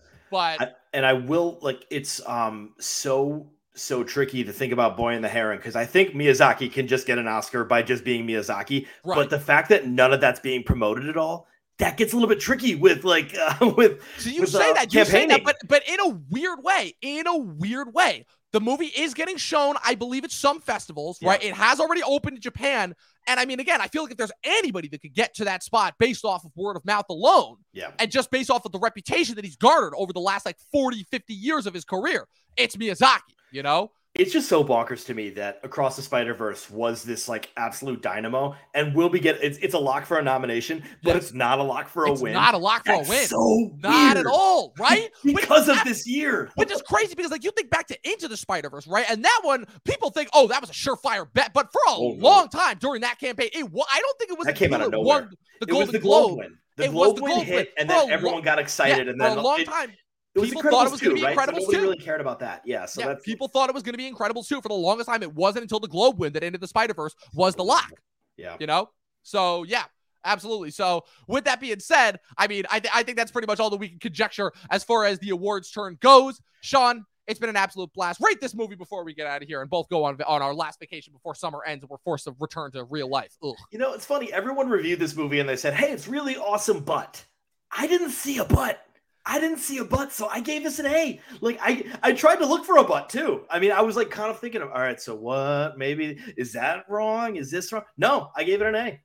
But 0.58 0.68
I, 0.68 0.72
and 0.92 1.06
I 1.06 1.12
will 1.14 1.58
like 1.62 1.86
it's 1.90 2.26
um 2.26 2.74
so 2.78 3.46
so 3.74 4.04
tricky 4.04 4.44
to 4.44 4.52
think 4.52 4.72
about 4.72 4.96
Boy 4.96 5.14
and 5.14 5.24
the 5.24 5.28
Heron 5.28 5.58
because 5.58 5.76
I 5.76 5.86
think 5.86 6.14
Miyazaki 6.14 6.72
can 6.72 6.86
just 6.86 7.06
get 7.06 7.18
an 7.18 7.26
Oscar 7.26 7.64
by 7.64 7.82
just 7.82 8.04
being 8.04 8.26
Miyazaki. 8.26 8.86
Right. 9.04 9.16
But 9.16 9.30
the 9.30 9.38
fact 9.38 9.68
that 9.70 9.86
none 9.86 10.12
of 10.12 10.20
that's 10.20 10.40
being 10.40 10.62
promoted 10.62 11.08
at 11.08 11.16
all, 11.16 11.46
that 11.80 11.96
gets 11.96 12.12
a 12.12 12.16
little 12.16 12.28
bit 12.28 12.40
tricky 12.40 12.74
with 12.74 13.04
like 13.04 13.34
uh, 13.36 13.72
with. 13.76 14.00
So 14.18 14.30
you 14.30 14.42
with, 14.42 14.50
say 14.50 14.70
uh, 14.70 14.74
that 14.74 14.94
you 14.94 15.04
say 15.04 15.26
that, 15.26 15.42
but 15.44 15.56
but 15.66 15.82
in 15.88 15.98
a 16.00 16.08
weird 16.30 16.62
way, 16.62 16.94
in 17.02 17.26
a 17.26 17.36
weird 17.36 17.92
way, 17.92 18.26
the 18.52 18.60
movie 18.60 18.86
is 18.86 19.14
getting 19.14 19.36
shown. 19.36 19.74
I 19.84 19.94
believe 19.94 20.24
at 20.24 20.30
some 20.30 20.60
festivals, 20.60 21.18
yeah. 21.20 21.30
right? 21.30 21.42
It 21.42 21.54
has 21.54 21.80
already 21.80 22.02
opened 22.02 22.36
in 22.36 22.42
Japan, 22.42 22.94
and 23.26 23.40
I 23.40 23.44
mean, 23.44 23.60
again, 23.60 23.80
I 23.80 23.88
feel 23.88 24.02
like 24.02 24.12
if 24.12 24.18
there's 24.18 24.32
anybody 24.44 24.88
that 24.88 25.02
could 25.02 25.14
get 25.14 25.34
to 25.34 25.44
that 25.44 25.62
spot 25.62 25.94
based 25.98 26.24
off 26.24 26.44
of 26.44 26.52
word 26.54 26.76
of 26.76 26.84
mouth 26.84 27.06
alone, 27.10 27.56
yeah, 27.72 27.90
and 27.98 28.10
just 28.10 28.30
based 28.30 28.50
off 28.50 28.64
of 28.64 28.72
the 28.72 28.78
reputation 28.78 29.34
that 29.34 29.44
he's 29.44 29.56
garnered 29.56 29.94
over 29.96 30.12
the 30.12 30.20
last 30.20 30.46
like 30.46 30.56
40, 30.72 31.04
50 31.10 31.34
years 31.34 31.66
of 31.66 31.74
his 31.74 31.84
career, 31.84 32.28
it's 32.56 32.76
Miyazaki, 32.76 33.34
you 33.50 33.62
know? 33.62 33.90
It's 34.14 34.32
just 34.32 34.48
so 34.48 34.64
bonkers 34.64 35.06
to 35.06 35.14
me 35.14 35.30
that 35.30 35.60
Across 35.62 35.94
the 35.94 36.02
Spider 36.02 36.34
Verse 36.34 36.68
was 36.68 37.04
this 37.04 37.28
like 37.28 37.48
absolute 37.56 38.02
dynamo, 38.02 38.56
and 38.74 38.92
will 38.92 39.08
be 39.08 39.20
get 39.20 39.38
it's, 39.40 39.56
it's 39.58 39.74
a 39.74 39.78
lock 39.78 40.04
for 40.04 40.18
a 40.18 40.22
nomination, 40.22 40.82
but 41.04 41.14
yes. 41.14 41.24
it's 41.24 41.32
not 41.32 41.60
a 41.60 41.62
lock 41.62 41.86
for 41.86 42.06
a 42.06 42.12
it's 42.12 42.20
win. 42.20 42.32
Not 42.32 42.54
a 42.54 42.58
lock 42.58 42.84
for 42.84 42.96
That's 42.96 43.08
a 43.08 43.10
win. 43.10 43.26
So 43.26 43.70
not 43.78 44.16
at 44.16 44.26
all, 44.26 44.74
right? 44.78 45.10
because 45.22 45.68
which, 45.68 45.78
of 45.78 45.84
this 45.84 46.08
year, 46.08 46.50
which 46.56 46.72
is 46.72 46.82
crazy 46.82 47.14
because 47.14 47.30
like 47.30 47.44
you 47.44 47.52
think 47.52 47.70
back 47.70 47.86
to 47.86 47.98
Into 48.02 48.26
the 48.26 48.36
Spider 48.36 48.68
Verse, 48.68 48.86
right? 48.88 49.06
And 49.08 49.24
that 49.24 49.40
one, 49.44 49.64
people 49.84 50.10
think, 50.10 50.28
oh, 50.34 50.48
that 50.48 50.60
was 50.60 50.70
a 50.70 50.72
surefire 50.72 51.32
bet, 51.32 51.52
but 51.54 51.70
for 51.72 51.80
a 51.86 51.92
oh, 51.92 52.16
long 52.18 52.48
no. 52.52 52.60
time 52.60 52.78
during 52.80 53.02
that 53.02 53.20
campaign, 53.20 53.50
it 53.52 53.64
I 53.64 54.00
don't 54.00 54.18
think 54.18 54.32
it 54.32 54.38
was. 54.38 54.46
That 54.46 54.56
came 54.56 54.74
out 54.74 54.80
of 54.80 54.90
nowhere. 54.90 55.06
Won 55.06 55.30
the 55.60 55.66
it 55.66 55.70
Golden 55.70 55.92
the 55.92 55.98
Globe, 56.00 56.26
Globe 56.26 56.38
win. 56.40 56.58
The 56.76 56.84
it 56.84 56.90
Globe 56.90 57.12
was 57.12 57.14
the 57.20 57.22
win 57.22 57.46
hit, 57.46 57.72
and 57.78 57.88
then 57.88 58.10
everyone 58.10 58.36
long, 58.38 58.42
got 58.42 58.58
excited, 58.58 59.06
yeah, 59.06 59.12
and 59.12 59.20
then 59.20 59.34
for 59.34 59.38
a 59.38 59.42
long 59.42 59.60
it, 59.60 59.68
time 59.68 59.92
it 60.34 60.42
people 60.42 60.62
thought 60.62 60.86
it 60.86 60.92
was 60.92 61.00
going 61.00 61.16
to 61.16 61.20
be 61.20 61.26
right? 61.26 61.36
Incredibles 61.36 61.60
Nobody 61.60 61.78
really 61.78 61.96
cared 61.98 62.20
about 62.20 62.38
that. 62.40 62.62
Yeah, 62.64 62.86
so 62.86 63.02
yeah, 63.02 63.14
people 63.22 63.48
thought 63.48 63.68
it 63.68 63.74
was 63.74 63.82
going 63.82 63.94
to 63.94 63.98
be 63.98 64.10
Incredibles 64.10 64.46
too. 64.48 64.60
For 64.60 64.68
the 64.68 64.74
longest 64.74 65.08
time, 65.08 65.22
it 65.22 65.34
wasn't 65.34 65.62
until 65.62 65.80
the 65.80 65.88
Globe 65.88 66.18
win 66.18 66.32
that 66.34 66.44
ended 66.44 66.60
the 66.60 66.68
Spider 66.68 66.94
Verse 66.94 67.14
was 67.34 67.54
the 67.54 67.64
lock. 67.64 67.92
Yeah, 68.36 68.56
you 68.60 68.66
know. 68.66 68.90
So 69.22 69.64
yeah, 69.64 69.84
absolutely. 70.24 70.70
So 70.70 71.04
with 71.26 71.44
that 71.44 71.60
being 71.60 71.80
said, 71.80 72.20
I 72.38 72.46
mean, 72.46 72.64
I, 72.70 72.80
th- 72.80 72.92
I 72.94 73.02
think 73.02 73.18
that's 73.18 73.30
pretty 73.30 73.46
much 73.46 73.60
all 73.60 73.70
that 73.70 73.76
we 73.76 73.88
can 73.88 73.98
conjecture 73.98 74.52
as 74.70 74.84
far 74.84 75.04
as 75.04 75.18
the 75.18 75.30
awards 75.30 75.70
turn 75.70 75.98
goes. 76.00 76.40
Sean, 76.62 77.04
it's 77.26 77.38
been 77.38 77.50
an 77.50 77.56
absolute 77.56 77.92
blast. 77.92 78.20
Rate 78.20 78.40
this 78.40 78.54
movie 78.54 78.76
before 78.76 79.04
we 79.04 79.14
get 79.14 79.26
out 79.26 79.42
of 79.42 79.48
here 79.48 79.60
and 79.60 79.70
both 79.70 79.88
go 79.88 80.04
on 80.04 80.20
on 80.22 80.42
our 80.42 80.54
last 80.54 80.80
vacation 80.80 81.12
before 81.12 81.34
summer 81.34 81.60
ends 81.64 81.82
and 81.82 81.90
we're 81.90 81.98
forced 81.98 82.24
to 82.24 82.34
return 82.40 82.72
to 82.72 82.84
real 82.84 83.08
life. 83.08 83.36
Ugh. 83.42 83.54
You 83.70 83.78
know, 83.78 83.94
it's 83.94 84.04
funny. 84.04 84.32
Everyone 84.32 84.68
reviewed 84.68 84.98
this 84.98 85.14
movie 85.14 85.40
and 85.40 85.48
they 85.48 85.56
said, 85.56 85.74
"Hey, 85.74 85.92
it's 85.92 86.08
really 86.08 86.36
awesome," 86.36 86.80
but 86.80 87.24
I 87.70 87.86
didn't 87.86 88.10
see 88.10 88.38
a 88.38 88.44
butt. 88.44 88.84
I 89.30 89.38
didn't 89.38 89.58
see 89.58 89.78
a 89.78 89.84
butt, 89.84 90.12
so 90.12 90.26
I 90.26 90.40
gave 90.40 90.64
this 90.64 90.80
an 90.80 90.86
A. 90.86 91.20
Like 91.40 91.56
I, 91.62 91.84
I 92.02 92.12
tried 92.12 92.36
to 92.36 92.46
look 92.46 92.64
for 92.64 92.78
a 92.78 92.84
butt 92.84 93.08
too. 93.08 93.44
I 93.48 93.60
mean, 93.60 93.70
I 93.70 93.80
was 93.80 93.94
like 93.94 94.10
kind 94.10 94.28
of 94.28 94.40
thinking 94.40 94.60
of, 94.60 94.70
all 94.70 94.80
right, 94.80 95.00
so 95.00 95.14
what? 95.14 95.78
Maybe 95.78 96.18
is 96.36 96.52
that 96.54 96.84
wrong? 96.88 97.36
Is 97.36 97.48
this 97.48 97.72
wrong? 97.72 97.84
No, 97.96 98.32
I 98.36 98.42
gave 98.42 98.60
it 98.60 98.66
an 98.66 98.74
A. 98.74 99.00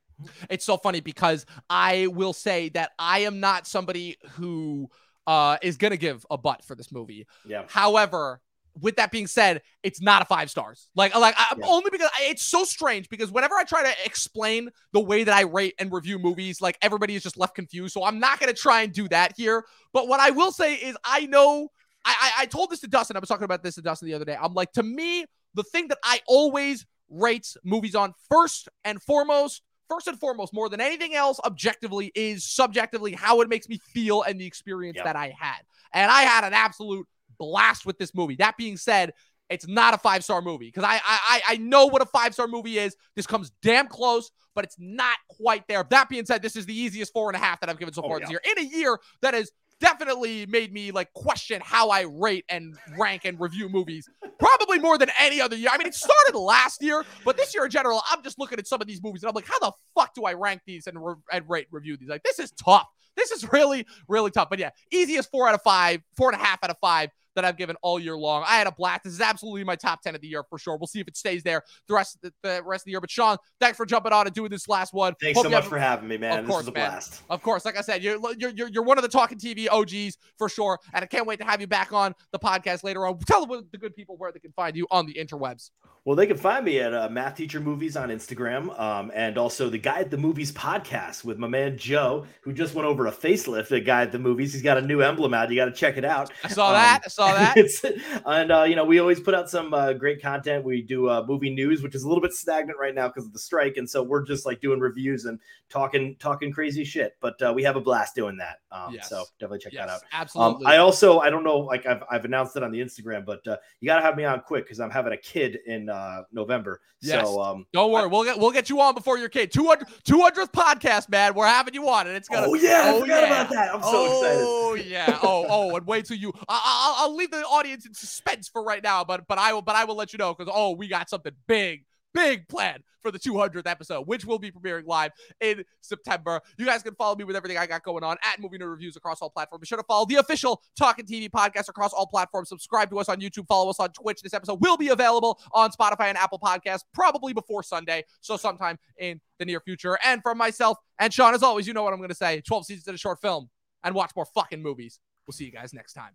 It's 0.50 0.64
so 0.64 0.78
funny 0.78 0.98
because 0.98 1.46
I 1.70 2.08
will 2.08 2.32
say 2.32 2.70
that 2.70 2.90
I 2.98 3.20
am 3.20 3.38
not 3.38 3.68
somebody 3.68 4.16
who 4.32 4.88
uh, 5.28 5.58
is 5.62 5.76
gonna 5.76 5.96
give 5.96 6.26
a 6.28 6.36
butt 6.36 6.64
for 6.64 6.74
this 6.74 6.90
movie. 6.90 7.28
Yeah. 7.46 7.62
However, 7.68 8.40
with 8.80 8.96
that 8.96 9.10
being 9.10 9.26
said, 9.26 9.62
it's 9.82 10.00
not 10.00 10.22
a 10.22 10.24
five 10.24 10.50
stars. 10.50 10.88
Like, 10.94 11.14
like 11.14 11.34
I'm 11.38 11.60
yeah. 11.60 11.66
only 11.66 11.90
because 11.90 12.08
it's 12.20 12.42
so 12.42 12.64
strange 12.64 13.08
because 13.08 13.30
whenever 13.30 13.54
I 13.54 13.64
try 13.64 13.82
to 13.82 13.92
explain 14.04 14.70
the 14.92 15.00
way 15.00 15.24
that 15.24 15.34
I 15.34 15.42
rate 15.42 15.74
and 15.78 15.92
review 15.92 16.18
movies, 16.18 16.60
like 16.60 16.78
everybody 16.82 17.14
is 17.14 17.22
just 17.22 17.36
left 17.36 17.54
confused. 17.54 17.94
So 17.94 18.04
I'm 18.04 18.20
not 18.20 18.40
going 18.40 18.52
to 18.52 18.60
try 18.60 18.82
and 18.82 18.92
do 18.92 19.08
that 19.08 19.34
here. 19.36 19.64
But 19.92 20.08
what 20.08 20.20
I 20.20 20.30
will 20.30 20.52
say 20.52 20.74
is, 20.74 20.96
I 21.04 21.26
know 21.26 21.68
I, 22.04 22.14
I, 22.18 22.42
I 22.42 22.46
told 22.46 22.70
this 22.70 22.80
to 22.80 22.88
Dustin. 22.88 23.16
I 23.16 23.20
was 23.20 23.28
talking 23.28 23.44
about 23.44 23.62
this 23.62 23.76
to 23.76 23.82
Dustin 23.82 24.08
the 24.08 24.14
other 24.14 24.24
day. 24.24 24.36
I'm 24.40 24.54
like, 24.54 24.72
to 24.72 24.82
me, 24.82 25.24
the 25.54 25.62
thing 25.62 25.88
that 25.88 25.98
I 26.04 26.20
always 26.26 26.84
rate 27.08 27.46
movies 27.64 27.94
on 27.94 28.12
first 28.28 28.68
and 28.84 29.02
foremost 29.02 29.62
first 29.88 30.08
and 30.08 30.18
foremost, 30.18 30.52
more 30.52 30.68
than 30.68 30.80
anything 30.80 31.14
else, 31.14 31.40
objectively, 31.44 32.10
is 32.14 32.44
subjectively 32.44 33.12
how 33.12 33.40
it 33.40 33.48
makes 33.48 33.68
me 33.68 33.78
feel 33.94 34.22
and 34.22 34.40
the 34.40 34.46
experience 34.46 34.96
yep. 34.96 35.04
that 35.04 35.16
I 35.16 35.34
had. 35.38 35.60
And 35.92 36.10
I 36.10 36.22
had 36.22 36.44
an 36.44 36.52
absolute 36.52 37.06
blast 37.38 37.86
with 37.86 37.98
this 37.98 38.14
movie. 38.14 38.36
That 38.36 38.56
being 38.56 38.76
said, 38.76 39.12
it's 39.48 39.66
not 39.66 39.94
a 39.94 39.98
five 39.98 40.24
star 40.24 40.42
movie 40.42 40.66
because 40.66 40.84
I, 40.84 41.00
I 41.04 41.40
I 41.48 41.56
know 41.58 41.86
what 41.86 42.02
a 42.02 42.06
five 42.06 42.34
star 42.34 42.48
movie 42.48 42.78
is. 42.78 42.96
This 43.14 43.26
comes 43.26 43.52
damn 43.62 43.86
close, 43.86 44.30
but 44.54 44.64
it's 44.64 44.76
not 44.78 45.16
quite 45.28 45.66
there. 45.68 45.84
That 45.90 46.08
being 46.08 46.26
said, 46.26 46.42
this 46.42 46.56
is 46.56 46.66
the 46.66 46.78
easiest 46.78 47.12
four 47.12 47.28
and 47.28 47.36
a 47.36 47.38
half 47.38 47.60
that 47.60 47.68
I've 47.68 47.78
given 47.78 47.94
so 47.94 48.02
oh, 48.02 48.08
far 48.08 48.16
oh, 48.16 48.20
yeah. 48.20 48.26
this 48.26 48.30
year 48.30 48.40
in 48.56 48.64
a 48.64 48.68
year 48.76 48.98
that 49.22 49.34
has 49.34 49.50
definitely 49.80 50.46
made 50.46 50.72
me 50.72 50.90
like 50.90 51.12
question 51.12 51.60
how 51.64 51.90
I 51.90 52.02
rate 52.02 52.44
and 52.48 52.76
rank 52.98 53.24
and 53.24 53.38
review 53.38 53.68
movies. 53.68 54.08
Probably 54.38 54.78
more 54.78 54.98
than 54.98 55.10
any 55.20 55.40
other 55.40 55.56
year. 55.56 55.70
I 55.72 55.78
mean, 55.78 55.86
it 55.86 55.94
started 55.94 56.36
last 56.36 56.82
year, 56.82 57.04
but 57.24 57.36
this 57.36 57.54
year 57.54 57.64
in 57.64 57.70
general, 57.70 58.02
I'm 58.10 58.22
just 58.22 58.38
looking 58.38 58.58
at 58.58 58.66
some 58.66 58.80
of 58.80 58.86
these 58.86 59.02
movies 59.02 59.22
and 59.22 59.28
I'm 59.28 59.34
like, 59.34 59.46
how 59.46 59.58
the 59.58 59.72
fuck 59.94 60.14
do 60.14 60.24
I 60.24 60.34
rank 60.34 60.62
these 60.66 60.86
and, 60.86 61.04
re- 61.04 61.14
and 61.32 61.48
rate 61.48 61.66
review 61.70 61.96
these? 61.96 62.08
Like, 62.08 62.22
this 62.22 62.38
is 62.38 62.52
tough. 62.52 62.88
This 63.16 63.30
is 63.30 63.50
really, 63.52 63.86
really 64.08 64.30
tough. 64.30 64.48
But 64.50 64.58
yeah, 64.58 64.70
easiest 64.90 65.30
four 65.30 65.48
out 65.48 65.54
of 65.54 65.62
five, 65.62 66.02
four 66.16 66.30
and 66.30 66.40
a 66.40 66.44
half 66.44 66.58
out 66.62 66.70
of 66.70 66.78
five 66.78 67.10
that 67.36 67.44
I've 67.44 67.56
given 67.56 67.76
all 67.82 68.00
year 68.00 68.16
long. 68.16 68.42
I 68.46 68.56
had 68.56 68.66
a 68.66 68.72
blast. 68.72 69.04
This 69.04 69.12
is 69.12 69.20
absolutely 69.20 69.62
my 69.62 69.76
top 69.76 70.02
10 70.02 70.14
of 70.14 70.20
the 70.20 70.26
year 70.26 70.42
for 70.48 70.58
sure. 70.58 70.76
We'll 70.76 70.88
see 70.88 71.00
if 71.00 71.06
it 71.06 71.16
stays 71.16 71.42
there 71.44 71.62
the 71.86 71.94
rest 71.94 72.16
of 72.16 72.22
the, 72.22 72.48
the 72.48 72.62
rest 72.64 72.82
of 72.82 72.86
the 72.86 72.90
year. 72.92 73.00
But 73.00 73.10
Sean, 73.10 73.36
thanks 73.60 73.76
for 73.76 73.86
jumping 73.86 74.12
on 74.12 74.26
and 74.26 74.34
doing 74.34 74.50
this 74.50 74.68
last 74.68 74.92
one. 74.92 75.14
Thanks 75.20 75.36
Hope 75.36 75.44
so 75.44 75.50
much 75.50 75.62
have, 75.62 75.70
for 75.70 75.78
having 75.78 76.08
me, 76.08 76.16
man. 76.16 76.40
Of 76.40 76.46
course, 76.46 76.64
man. 76.64 76.74
Blast. 76.74 77.22
Of 77.30 77.42
course. 77.42 77.64
Like 77.64 77.78
I 77.78 77.82
said, 77.82 78.02
you're, 78.02 78.18
you're, 78.38 78.68
you're 78.68 78.82
one 78.82 78.98
of 78.98 79.02
the 79.02 79.08
talking 79.08 79.38
TV 79.38 79.68
OGs 79.70 80.16
for 80.38 80.48
sure. 80.48 80.78
And 80.92 81.04
I 81.04 81.06
can't 81.06 81.26
wait 81.26 81.38
to 81.38 81.44
have 81.44 81.60
you 81.60 81.66
back 81.66 81.92
on 81.92 82.14
the 82.32 82.38
podcast 82.38 82.82
later 82.82 83.06
on. 83.06 83.18
Tell 83.20 83.46
the 83.46 83.78
good 83.78 83.94
people 83.94 84.16
where 84.16 84.32
they 84.32 84.40
can 84.40 84.52
find 84.52 84.76
you 84.76 84.86
on 84.90 85.06
the 85.06 85.14
interwebs. 85.14 85.70
Well, 86.06 86.14
they 86.14 86.28
can 86.28 86.36
find 86.36 86.64
me 86.64 86.78
at 86.78 86.94
uh, 86.94 87.08
Math 87.08 87.34
Teacher 87.34 87.58
Movies 87.58 87.96
on 87.96 88.10
Instagram, 88.10 88.78
um, 88.78 89.10
and 89.12 89.36
also 89.36 89.68
the 89.68 89.76
Guy 89.76 89.98
at 89.98 90.08
the 90.08 90.16
Movies 90.16 90.52
podcast 90.52 91.24
with 91.24 91.36
my 91.36 91.48
man 91.48 91.76
Joe, 91.76 92.26
who 92.42 92.52
just 92.52 92.76
went 92.76 92.86
over 92.86 93.08
a 93.08 93.10
facelift. 93.10 93.70
The 93.70 93.80
Guy 93.80 94.02
at 94.02 94.12
the 94.12 94.18
Movies, 94.20 94.52
he's 94.52 94.62
got 94.62 94.78
a 94.78 94.80
new 94.80 95.00
emblem 95.00 95.34
out. 95.34 95.50
You 95.50 95.56
got 95.56 95.64
to 95.64 95.72
check 95.72 95.96
it 95.96 96.04
out. 96.04 96.30
I 96.44 96.48
saw 96.48 96.68
um, 96.68 96.74
that. 96.74 97.00
I 97.04 97.08
saw 97.08 97.34
that. 97.34 98.22
and 98.26 98.52
uh, 98.52 98.62
you 98.62 98.76
know, 98.76 98.84
we 98.84 99.00
always 99.00 99.18
put 99.18 99.34
out 99.34 99.50
some 99.50 99.74
uh, 99.74 99.94
great 99.94 100.22
content. 100.22 100.64
We 100.64 100.80
do 100.80 101.08
uh, 101.08 101.24
movie 101.26 101.52
news, 101.52 101.82
which 101.82 101.96
is 101.96 102.04
a 102.04 102.08
little 102.08 102.22
bit 102.22 102.32
stagnant 102.32 102.78
right 102.78 102.94
now 102.94 103.08
because 103.08 103.26
of 103.26 103.32
the 103.32 103.40
strike, 103.40 103.76
and 103.76 103.90
so 103.90 104.04
we're 104.04 104.24
just 104.24 104.46
like 104.46 104.60
doing 104.60 104.78
reviews 104.78 105.24
and 105.24 105.40
talking 105.68 106.14
talking 106.20 106.52
crazy 106.52 106.84
shit. 106.84 107.16
But 107.20 107.42
uh, 107.42 107.52
we 107.52 107.64
have 107.64 107.74
a 107.74 107.80
blast 107.80 108.14
doing 108.14 108.36
that. 108.36 108.60
Um, 108.70 108.94
yes. 108.94 109.08
So 109.08 109.24
definitely 109.40 109.58
check 109.58 109.72
yes, 109.72 109.88
that 109.88 109.92
out. 109.92 110.02
Absolutely. 110.12 110.66
Um, 110.66 110.72
I 110.72 110.76
also 110.76 111.18
I 111.18 111.30
don't 111.30 111.42
know, 111.42 111.58
like 111.58 111.84
I've 111.84 112.04
I've 112.08 112.24
announced 112.24 112.56
it 112.56 112.62
on 112.62 112.70
the 112.70 112.78
Instagram, 112.78 113.24
but 113.24 113.44
uh, 113.48 113.56
you 113.80 113.86
got 113.86 113.96
to 113.96 114.02
have 114.02 114.16
me 114.16 114.22
on 114.22 114.38
quick 114.42 114.66
because 114.66 114.78
I'm 114.78 114.90
having 114.90 115.12
a 115.12 115.16
kid 115.16 115.58
in 115.66 115.90
uh, 115.96 116.22
November. 116.32 116.80
Yes. 117.00 117.26
So 117.26 117.40
um, 117.40 117.66
don't 117.72 117.90
worry, 117.90 118.04
I, 118.04 118.06
we'll 118.06 118.24
get 118.24 118.38
we'll 118.38 118.52
get 118.52 118.68
you 118.70 118.80
on 118.80 118.94
before 118.94 119.18
your 119.18 119.28
kid. 119.28 119.52
200 119.52 119.86
200th 120.04 120.52
podcast, 120.52 121.08
man. 121.08 121.34
We're 121.34 121.46
having 121.46 121.74
you 121.74 121.88
on, 121.88 122.06
and 122.06 122.16
it's 122.16 122.28
gonna. 122.28 122.46
Oh 122.48 122.54
yeah, 122.54 122.82
oh, 122.86 122.96
I 122.96 123.00
forgot 123.00 123.22
yeah. 123.22 123.26
about 123.26 123.50
that. 123.50 123.74
I'm 123.74 123.82
so 123.82 123.90
oh, 123.92 124.20
excited. 124.20 124.44
Oh 124.46 124.74
yeah. 124.74 125.18
Oh 125.22 125.46
oh, 125.48 125.76
and 125.76 125.86
wait 125.86 126.06
till 126.06 126.16
you. 126.16 126.32
I, 126.48 126.94
will 126.98 127.04
I'll 127.04 127.16
leave 127.16 127.30
the 127.30 127.42
audience 127.42 127.86
in 127.86 127.94
suspense 127.94 128.48
for 128.48 128.62
right 128.62 128.82
now, 128.82 129.04
but 129.04 129.26
but 129.26 129.38
I 129.38 129.52
will 129.52 129.62
but 129.62 129.76
I 129.76 129.84
will 129.84 129.96
let 129.96 130.12
you 130.12 130.18
know 130.18 130.34
because 130.34 130.52
oh 130.54 130.72
we 130.72 130.88
got 130.88 131.08
something 131.10 131.32
big 131.46 131.84
big 132.16 132.48
plan 132.48 132.82
for 133.02 133.12
the 133.12 133.18
200th 133.18 133.66
episode, 133.66 134.02
which 134.08 134.24
will 134.24 134.38
be 134.38 134.50
premiering 134.50 134.86
live 134.86 135.12
in 135.40 135.64
September. 135.80 136.40
You 136.58 136.66
guys 136.66 136.82
can 136.82 136.94
follow 136.96 137.14
me 137.14 137.22
with 137.22 137.36
everything 137.36 137.56
I 137.56 137.66
got 137.66 137.84
going 137.84 138.02
on 138.02 138.16
at 138.24 138.40
Movie 138.40 138.58
Nerd 138.58 138.70
Reviews 138.70 138.96
across 138.96 139.22
all 139.22 139.30
platforms. 139.30 139.60
Be 139.60 139.66
sure 139.66 139.78
to 139.78 139.84
follow 139.84 140.06
the 140.06 140.16
official 140.16 140.60
Talking 140.76 141.06
TV 141.06 141.30
podcast 141.30 141.68
across 141.68 141.92
all 141.92 142.06
platforms. 142.06 142.48
Subscribe 142.48 142.90
to 142.90 142.98
us 142.98 143.08
on 143.08 143.20
YouTube. 143.20 143.46
Follow 143.46 143.70
us 143.70 143.78
on 143.78 143.90
Twitch. 143.90 144.22
This 144.22 144.34
episode 144.34 144.60
will 144.60 144.76
be 144.76 144.88
available 144.88 145.38
on 145.52 145.70
Spotify 145.70 146.06
and 146.06 146.18
Apple 146.18 146.40
Podcasts 146.40 146.82
probably 146.92 147.32
before 147.32 147.62
Sunday, 147.62 148.04
so 148.20 148.36
sometime 148.36 148.78
in 148.98 149.20
the 149.38 149.44
near 149.44 149.60
future. 149.60 149.98
And 150.04 150.20
from 150.22 150.36
myself 150.38 150.78
and 150.98 151.12
Sean, 151.12 151.34
as 151.34 151.42
always, 151.42 151.66
you 151.68 151.74
know 151.74 151.84
what 151.84 151.92
I'm 151.92 152.00
going 152.00 152.08
to 152.08 152.14
say 152.14 152.40
12 152.40 152.66
seasons 152.66 152.88
in 152.88 152.94
a 152.94 152.98
short 152.98 153.20
film 153.20 153.50
and 153.84 153.94
watch 153.94 154.10
more 154.16 154.26
fucking 154.34 154.62
movies. 154.62 154.98
We'll 155.26 155.34
see 155.34 155.44
you 155.44 155.52
guys 155.52 155.72
next 155.72 155.92
time. 155.92 156.12